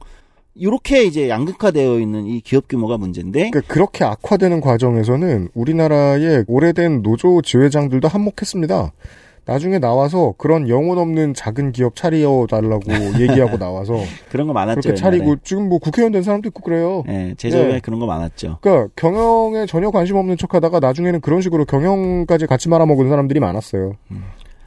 [0.55, 7.41] 이렇게 이제 양극화되어 있는 이 기업 규모가 문제인데 그러니까 그렇게 악화되는 과정에서는 우리나라의 오래된 노조
[7.41, 8.93] 지회장들도 한몫했습니다.
[9.45, 12.83] 나중에 나와서 그런 영혼 없는 작은 기업 차려 달라고
[13.21, 13.95] 얘기하고 나와서
[14.31, 14.81] 그런 거 많았죠.
[14.81, 15.41] 그렇게 차리고 옛날에.
[15.43, 17.03] 지금 뭐 국회의원 된 사람도 있고 그래요.
[17.07, 17.81] 네, 제조업에 네.
[17.81, 18.59] 그런 거 많았죠.
[18.61, 23.95] 그러니까 경영에 전혀 관심 없는 척하다가 나중에는 그런 식으로 경영까지 같이 말아먹은 사람들이 많았어요.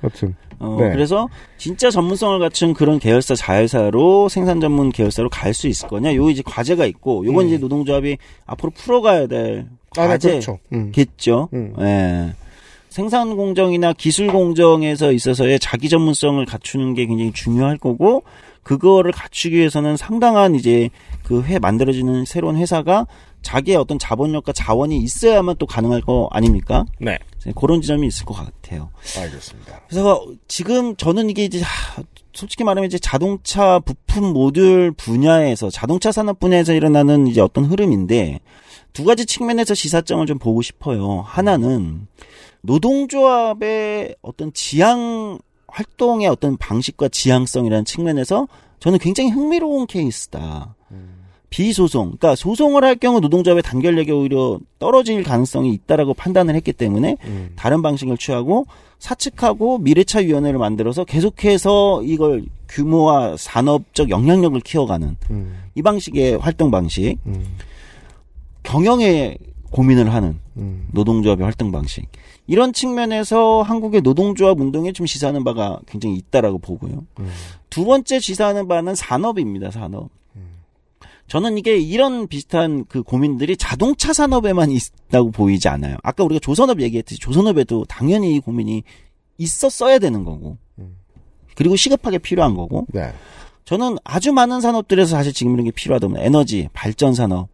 [0.03, 0.91] 여튼 어, 네.
[0.91, 6.13] 그래서 진짜 전문성을 갖춘 그런 계열사 자회사로 생산 전문 계열사로 갈 수 있을 거냐?
[6.15, 7.47] 요 이제 과제가 있고 요건 음.
[7.47, 9.67] 이제 노동조합이 앞으로 풀어가야 될
[9.97, 10.59] 아, 네, 과제겠죠.
[10.93, 11.49] 그렇죠.
[11.53, 11.73] 음.
[11.79, 12.33] 예.
[12.95, 18.23] 생산 공정이나 기술 공정에서 있어서의 자기 전문성을 갖추는 게 굉장히 중요할 거고
[18.63, 20.89] 그거를 갖추기 위해서는 상당한 이제
[21.21, 23.05] 그 회 만들어지는 새로운 회사가
[23.41, 26.85] 자기의 어떤 자본력과 자원이 있어야만 또 가능할 거 아닙니까?
[27.01, 27.19] 네.
[27.57, 28.91] 그런 지점이 있을 것 같아요.
[29.17, 29.81] 알겠습니다.
[29.89, 36.39] 그래서 지금 저는 이게 이제 하, 솔직히 말하면 이제 자동차 부품 모듈 분야에서 자동차 산업
[36.39, 38.39] 분야에서 일어나는 이제 어떤 흐름인데
[38.93, 41.25] 두 가지 측면에서 시사점을 좀 보고 싶어요.
[41.27, 42.07] 하나는
[42.65, 48.47] 노동조합의 어떤 지향 활동의 어떤 방식과 지향성이라는 측면에서
[48.79, 50.75] 저는 굉장히 흥미로운 케이스다.
[51.49, 57.17] 비소송, 그러니까 소송을 할 경우 노동조합의 단결력이 오히려 떨어질 가능성이 있다라고 판단을 했기 때문에
[57.55, 58.65] 다른 방식을 취하고
[58.99, 65.17] 사측하고 미래차 위원회를 만들어서 계속해서 이걸 규모와 산업적 영향력을 키워가는
[65.75, 67.17] 이 방식의 활동 방식,
[68.63, 69.37] 경영에
[69.71, 70.39] 고민을 하는
[70.91, 72.05] 노동조합의 활동 방식
[72.47, 77.05] 이런 측면에서 한국의 노동조합 운동에 좀 시사하는 바가 굉장히 있다라고 보고요.
[77.69, 79.71] 두 번째 시사하는 바는 산업입니다.
[79.71, 80.09] 산업.
[81.27, 85.97] 저는 이게 이런 비슷한 그 고민들이 자동차 산업에만 있다고 보이지 않아요.
[86.03, 88.83] 아까 우리가 조선업 얘기했듯이 조선업에도 당연히 이 고민이
[89.39, 90.57] 있었어야 되는 거고.
[91.55, 92.85] 그리고 시급하게 필요한 거고.
[92.93, 93.11] 네.
[93.63, 97.47] 저는 아주 많은 산업들에서 사실 지금 이런 게 필요하다면 에너지, 발전 산업.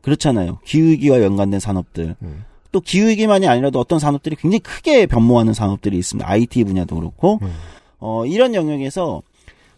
[0.00, 0.58] 그렇잖아요.
[0.64, 2.16] 기후위기와 연관된 산업들.
[2.74, 6.28] 또 기후위기만이 아니라도 어떤 산업들이 굉장히 크게 변모하는 산업들이 있습니다.
[6.28, 7.38] IT 분야도 그렇고.
[8.00, 9.22] 어, 이런 영역에서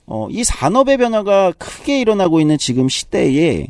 [0.06, 3.66] 어, 이 산업의 변화가 크게 일어나고 있는 지금 시대에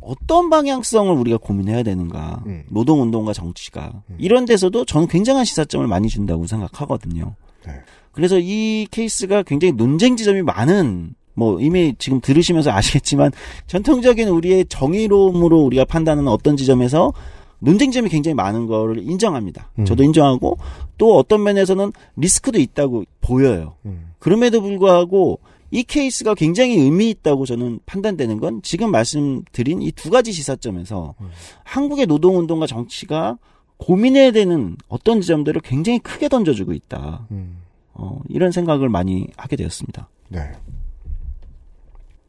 [0.00, 2.44] 어떤 방향성을 우리가 고민해야 되는가.
[2.46, 2.62] 음.
[2.68, 3.92] 노동운동과 정치가.
[4.18, 7.34] 이런 데서도 저는 굉장한 시사점을 많이 준다고 생각하거든요.
[7.66, 7.72] 네.
[8.12, 13.32] 그래서 이 케이스가 굉장히 논쟁 지점이 많은 뭐 이미 지금 들으시면서 아시겠지만
[13.66, 17.12] 전통적인 우리의 정의로움으로 우리가 판단하는 어떤 지점에서
[17.60, 19.70] 논쟁 점이 굉장히 많은 거를 인정합니다.
[19.78, 19.84] 음.
[19.84, 20.58] 저도 인정하고
[20.98, 23.74] 또 어떤 면에서는 리스크도 있다고 보여요.
[23.86, 24.12] 음.
[24.18, 25.38] 그럼에도 불구하고
[25.70, 31.14] 이 케이스가 굉장히 의미 있다고 저는 판단되는 건 지금 말씀드린 이 두 가지 시사점에서
[31.62, 33.38] 한국의 노동운동과 정치가
[33.76, 37.26] 고민해야 되는 어떤 지점들을 굉장히 크게 던져주고 있다.
[37.30, 37.58] 음.
[37.94, 40.08] 어, 이런 생각을 많이 하게 되었습니다.
[40.28, 40.50] 네.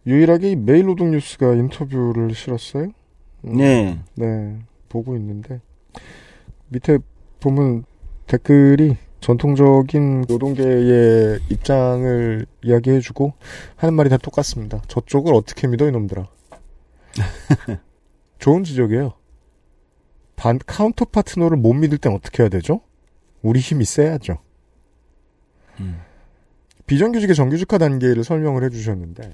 [0.05, 2.89] 유일하게 이 메일 노동 뉴스가 인터뷰를 실었어요.
[3.45, 3.99] 음, 네.
[4.15, 4.57] 네.
[4.91, 5.61] 보고 있는데
[6.67, 6.99] 밑에
[7.39, 7.85] 보면
[8.27, 13.33] 댓글이 전통적인 노동계의 입장을 이야기해주고
[13.75, 14.81] 하는 말이 다 똑같습니다.
[14.87, 16.27] 저쪽을 어떻게 믿어 이놈들아.
[18.39, 19.13] 좋은 지적이에요.
[20.35, 22.81] 반 카운터 파트너를 못 믿을 땐 어떻게 해야 되죠?
[23.43, 24.39] 우리 힘이 세야죠.
[26.87, 29.33] 비정규직의 정규직화 단계를 설명을 해주셨는데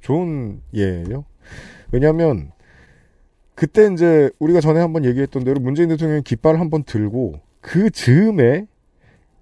[0.00, 1.24] 좋은 예예요.
[1.92, 2.52] 왜냐하면
[3.60, 8.64] 그때 이제 우리가 전에 한번 얘기했던 대로 문재인 대통령이 깃발을 한번 들고 그 즈음에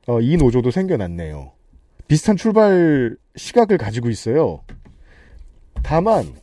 [0.09, 1.53] 어, 이 노조도 생겨났네요.
[2.09, 4.65] 비슷한 출발 시각을 가지고 있어요.
[5.85, 6.35] 다만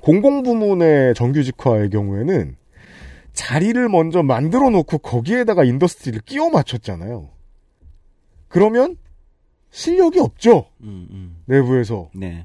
[0.00, 2.56] 공공부문의 정규직화의 경우에는
[3.32, 7.28] 자리를 먼저 만들어 놓고 거기에다가 industry를 끼워 맞췄잖아요.
[8.48, 8.96] 그러면
[9.70, 10.66] 실력이 없죠.
[11.44, 12.10] 내부에서.
[12.12, 12.44] 네.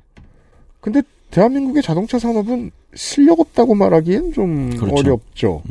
[0.80, 4.96] 근데 대한민국의 자동차 산업은 실력 없다고 말하기엔 좀 그렇죠.
[4.96, 5.62] 어렵죠.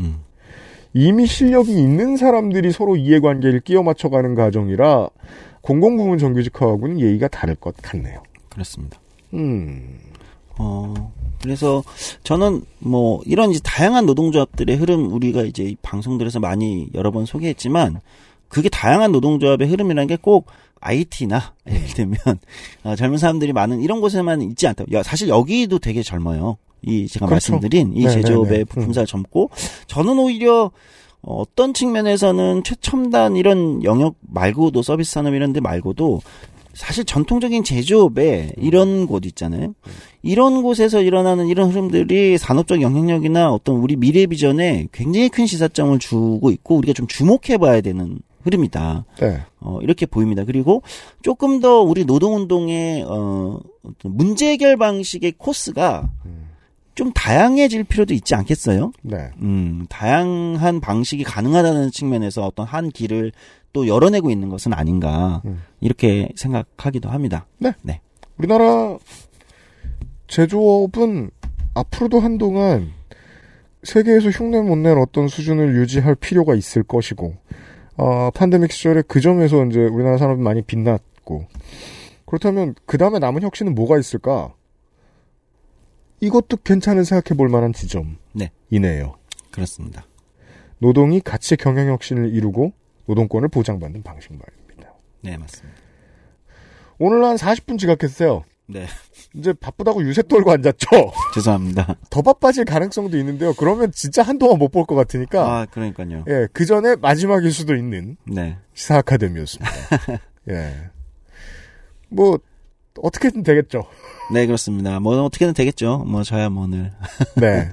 [0.94, 5.08] 이미 실력이 있는 사람들이 서로 이해관계를 끼워 맞춰가는 과정이라
[5.60, 8.22] 공공부문 정규직화하고는 얘기가 다를 것 같네요.
[8.48, 8.98] 그렇습니다.
[9.34, 9.98] 음.
[10.56, 11.12] 어,
[11.42, 11.82] 그래서
[12.24, 18.00] 저는 뭐 이런 이제 다양한 노동조합들의 흐름 우리가 이제 이 방송들에서 많이 여러 번 소개했지만
[18.48, 20.46] 그게 다양한 노동조합의 흐름이라는 게 꼭
[20.80, 22.18] IT나 예를 들면
[22.84, 24.84] 어, 젊은 사람들이 많은 이런 곳에만 있지 않다.
[24.92, 26.56] 야, 사실 여기도 되게 젊어요.
[26.82, 27.52] 이 제가 그렇죠.
[27.52, 28.22] 말씀드린 이 네네네.
[28.22, 28.64] 제조업의 음.
[28.66, 29.50] 부품사를 젊고
[29.88, 30.70] 저는 오히려
[31.22, 36.20] 어, 어떤 측면에서는 최첨단 이런 영역 말고도 서비스 산업 이런 데 말고도
[36.74, 39.74] 사실 전통적인 제조업에 이런 곳 있잖아요.
[40.22, 46.52] 이런 곳에서 일어나는 이런 흐름들이 산업적 영향력이나 어떤 우리 미래 비전에 굉장히 큰 시사점을 주고
[46.52, 49.04] 있고 우리가 좀 주목해 봐야 되는 흐름이다.
[49.20, 49.42] 네.
[49.60, 50.44] 어, 이렇게 보입니다.
[50.44, 50.82] 그리고
[51.22, 56.10] 조금 더 우리 노동운동의, 어, 어떤 문제 해결 방식의 코스가
[56.94, 58.92] 좀 다양해질 필요도 있지 않겠어요?
[59.02, 59.30] 네.
[59.40, 63.32] 음, 다양한 방식이 가능하다는 측면에서 어떤 한 길을
[63.72, 65.42] 또 열어내고 있는 것은 아닌가,
[65.80, 67.46] 이렇게 생각하기도 합니다.
[67.58, 67.72] 네.
[67.82, 68.00] 네.
[68.38, 68.96] 우리나라
[70.26, 71.30] 제조업은
[71.74, 72.90] 앞으로도 한동안
[73.84, 77.36] 세계에서 흉내 못 낼 어떤 수준을 유지할 필요가 있을 것이고,
[77.98, 81.46] 어, 팬데믹 시절에 그 점에서 이제 우리나라 산업이 많이 빛났고,
[82.24, 84.54] 그렇다면 그 다음에 남은 혁신은 뭐가 있을까?
[86.20, 88.50] 이것도 괜찮은 생각해 볼 만한 네.
[88.70, 89.16] 지점이네요.
[89.50, 90.06] 그렇습니다.
[90.78, 92.72] 노동이 가치 경영 혁신을 이루고
[93.06, 94.94] 노동권을 보장받는 방식 말입니다.
[95.22, 95.78] 네, 맞습니다.
[96.98, 98.44] 오늘 한 40분 지각했어요.
[98.66, 98.86] 네.
[99.34, 100.86] 이제 바쁘다고 유세 떨고 앉았죠?
[101.34, 101.96] 죄송합니다.
[102.10, 103.52] 더 바빠질 가능성도 있는데요.
[103.54, 105.42] 그러면 진짜 한동안 못 볼 것 같으니까.
[105.60, 106.24] 아, 그러니까요.
[106.28, 108.56] 예, 그 전에 마지막일 수도 있는 네.
[108.74, 109.70] 시사 아카데미였습니다.
[110.50, 110.90] 예.
[112.08, 112.38] 뭐,
[113.00, 113.84] 어떻게든 되겠죠.
[114.32, 114.98] 네, 그렇습니다.
[114.98, 115.98] 뭐, 어떻게든 되겠죠.
[116.06, 116.92] 뭐, 저야 뭐 오늘.
[117.36, 117.70] 네.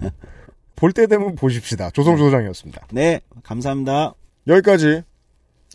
[0.75, 1.89] 볼 때 되면 보십시다.
[1.91, 2.87] 조성 조장이었습니다.
[2.91, 4.13] 네, 감사합니다.
[4.47, 5.03] 여기까지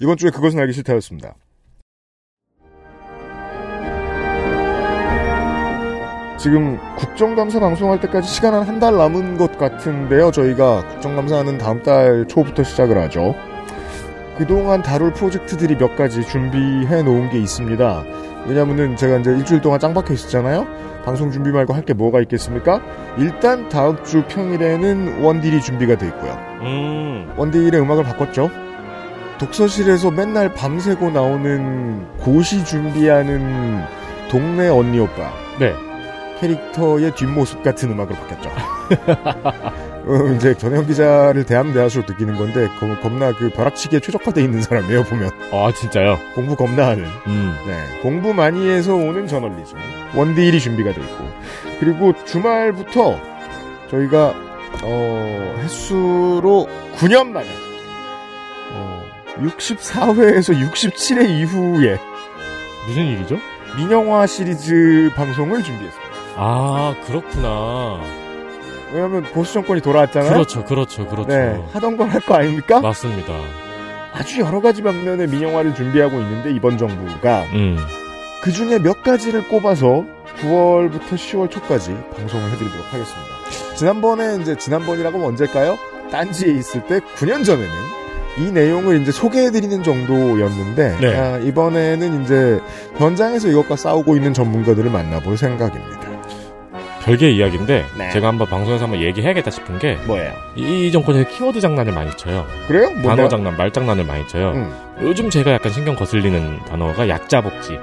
[0.02, 1.34] 이번 주에 그것은 알기 싫다였습니다.
[6.40, 10.30] 지금 국정감사 방송할 때까지 시간 한 한 달 남은 것 같은데요.
[10.30, 13.34] 저희가 국정감사는 다음 달 초부터 시작을 하죠.
[14.38, 18.04] 그동안 다룰 프로젝트들이 몇 가지 준비해 놓은 게 있습니다.
[18.46, 20.66] 왜냐면은 제가 이제 일주일 동안 짱 박혀 있었잖아요.
[21.04, 22.80] 방송 준비 말고 할 게 뭐가 있겠습니까?
[23.18, 26.38] 일단 다음 주 평일에는 원딜이 준비가 돼 있고요.
[26.62, 27.30] 음.
[27.36, 28.50] 원딜의 음악을 바꿨죠.
[29.38, 33.82] 독서실에서 맨날 밤새고 나오는 고시 준비하는
[34.30, 35.30] 동네 언니 오빠.
[35.58, 35.74] 네.
[36.40, 38.50] 캐릭터의 뒷모습 같은 음악으로 바뀌었죠.
[40.06, 45.04] 어, 이제 전혜영 기자를 대하면 대할수록 느끼는 건데 겁- 겁나 그 벼락치기에 최적화돼 있는 사람이에요
[45.04, 45.30] 보면.
[45.52, 46.18] 아 진짜요?
[46.34, 47.04] 공부 겁나 하는.
[47.26, 47.54] 음.
[47.66, 49.76] 네, 공부 많이 해서 오는 저널리즘.
[50.14, 51.28] 원데일이 준비가 돼 있고.
[51.78, 53.20] 그리고 주말부터
[53.90, 54.34] 저희가
[54.82, 57.48] 어, 횟수로 9년 만에
[58.72, 59.04] 어,
[59.38, 61.98] 64회에서 67회 이후에
[62.86, 63.38] 무슨 일이죠?
[63.76, 65.99] 민영화 시리즈 방송을 준비했습니다.
[66.42, 68.00] 아, 그렇구나.
[68.92, 70.32] 왜냐면 보수 정권이 돌아왔잖아요.
[70.32, 71.28] 그렇죠, 그렇죠, 그렇죠.
[71.28, 72.80] 네, 하던 걸 할 거 아닙니까?
[72.80, 73.34] 맞습니다.
[74.14, 77.78] 아주 여러 가지 방면의 민영화를 준비하고 있는데 이번 정부가 음.
[78.42, 80.04] 그 중에 몇 가지를 꼽아서
[80.40, 83.76] 9월부터 10월 초까지 방송을 해드리도록 하겠습니다.
[83.76, 85.76] 지난번에 이제 지난번이라고 언제일까요?
[86.10, 87.68] 딴지에 있을 때 9년 전에는
[88.38, 91.16] 이 내용을 이제 소개해드리는 정도였는데 네.
[91.16, 92.60] 아, 이번에는 이제
[92.96, 96.09] 현장에서 이것과 싸우고 있는 전문가들을 만나볼 생각입니다.
[97.10, 98.10] 별개 이야기인데 네.
[98.10, 100.32] 제가 한번 방송에서 한번 얘기해야겠다 싶은 게 뭐예요?
[100.54, 102.46] 이, 이 정권에서 키워드 장난을 많이 쳐요.
[102.68, 102.86] 그래요?
[102.88, 103.28] 단어 뭔데요?
[103.28, 104.52] 장난, 말 장난을 많이 쳐요.
[104.52, 104.72] 음.
[105.02, 107.80] 요즘 제가 약간 신경 거슬리는 단어가 약자 복지.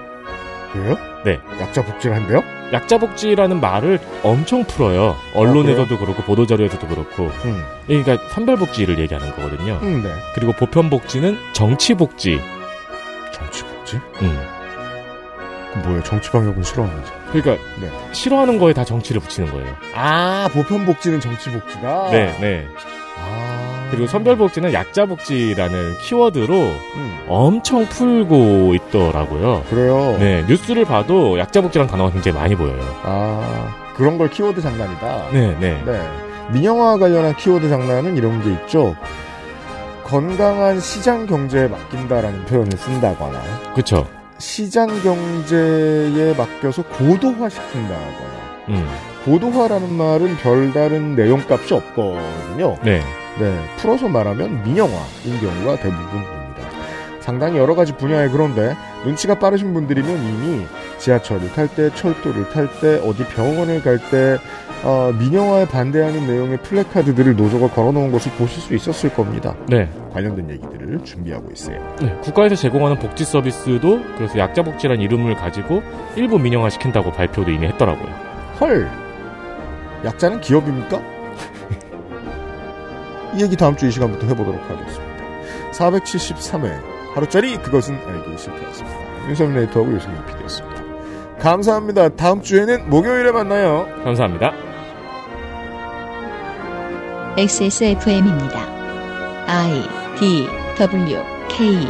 [0.71, 0.97] 그래요?
[1.25, 1.39] 네.
[1.59, 2.41] 약자 복지를 한대요?
[2.71, 5.17] 약자 복지라는 말을 엄청 풀어요.
[5.33, 7.29] 언론에서도 그렇고 보도 자료에서도 그렇고.
[7.43, 7.65] 음.
[7.85, 9.79] 그러니까 선별 복지를 얘기하는 거거든요.
[9.83, 10.09] 음, 네.
[10.35, 12.39] 그리고 보편 복지는 정치 복지.
[13.33, 13.97] 정치 복지?
[14.21, 14.39] 음.
[15.73, 16.03] 그 뭐예요?
[16.03, 17.16] 정치 방역은 싫어하는지.
[17.31, 17.89] 그러니까 네.
[18.13, 19.67] 싫어하는 거에 다 정치를 붙이는 거예요.
[19.93, 22.09] 아, 보편복지는 정치복지다?
[22.11, 22.67] 네, 네.
[23.19, 23.87] 아.
[23.91, 27.25] 그리고 선별복지는 약자복지라는 키워드로 음.
[27.27, 29.63] 엄청 풀고 있더라고요.
[29.69, 30.17] 그래요?
[30.19, 32.81] 네, 뉴스를 봐도 약자복지라는 단어가 굉장히 많이 보여요.
[33.03, 35.29] 아, 그런 걸 키워드 장난이다?
[35.31, 35.81] 네, 네.
[35.85, 36.09] 네.
[36.51, 38.95] 민영화 관련한 키워드 장난은 이런 게 있죠.
[40.03, 43.41] 건강한 시장 경제에 맡긴다라는 표현을 쓴다거나,
[43.73, 44.07] 그쵸.
[44.37, 48.87] 시장 경제에 맡겨서 고도화 시킨다거나, 음.
[49.25, 52.77] 고도화라는 말은 별다른 내용값이 없거든요.
[52.83, 53.01] 네.
[53.39, 56.37] 네, 풀어서 말하면 민영화인 경우가 대부분입니다.
[57.19, 60.65] 상당히 여러 가지 분야에 그런데 눈치가 빠르신 분들이면 이미
[60.97, 64.37] 지하철을 탈 때, 철도를 탈 때, 어디 병원을 갈 때,
[64.83, 69.55] 어, 민영화에 반대하는 내용의 플래카드들을 노조가 걸어놓은 것을 보실 수 있었을 겁니다.
[69.67, 69.89] 네.
[70.13, 71.77] 관련된 얘기들을 준비하고 있어요.
[71.99, 75.81] 네, 국가에서 제공하는 복지 서비스도 그래서 약자 복지라는 이름을 가지고
[76.15, 78.07] 일부 민영화 시킨다고 발표도 이미 했더라고요.
[78.61, 78.89] 헐,
[80.05, 81.01] 약자는 기업입니까?
[83.35, 85.17] 이 얘기 다음 주 이 시간부터 해보도록 하겠습니다.
[85.73, 86.71] 473회
[87.13, 89.27] 하루짜리 그것은 알기 싫다였습니다.
[89.27, 90.81] 윤세민 레이터하고 유승민 PD였습니다.
[91.39, 92.09] 감사합니다.
[92.09, 93.87] 다음 주에는 목요일에 만나요.
[94.03, 94.66] 감사합니다.
[97.37, 98.65] XSFM입니다.
[99.45, 99.83] I
[100.19, 100.47] D
[100.79, 101.87] W K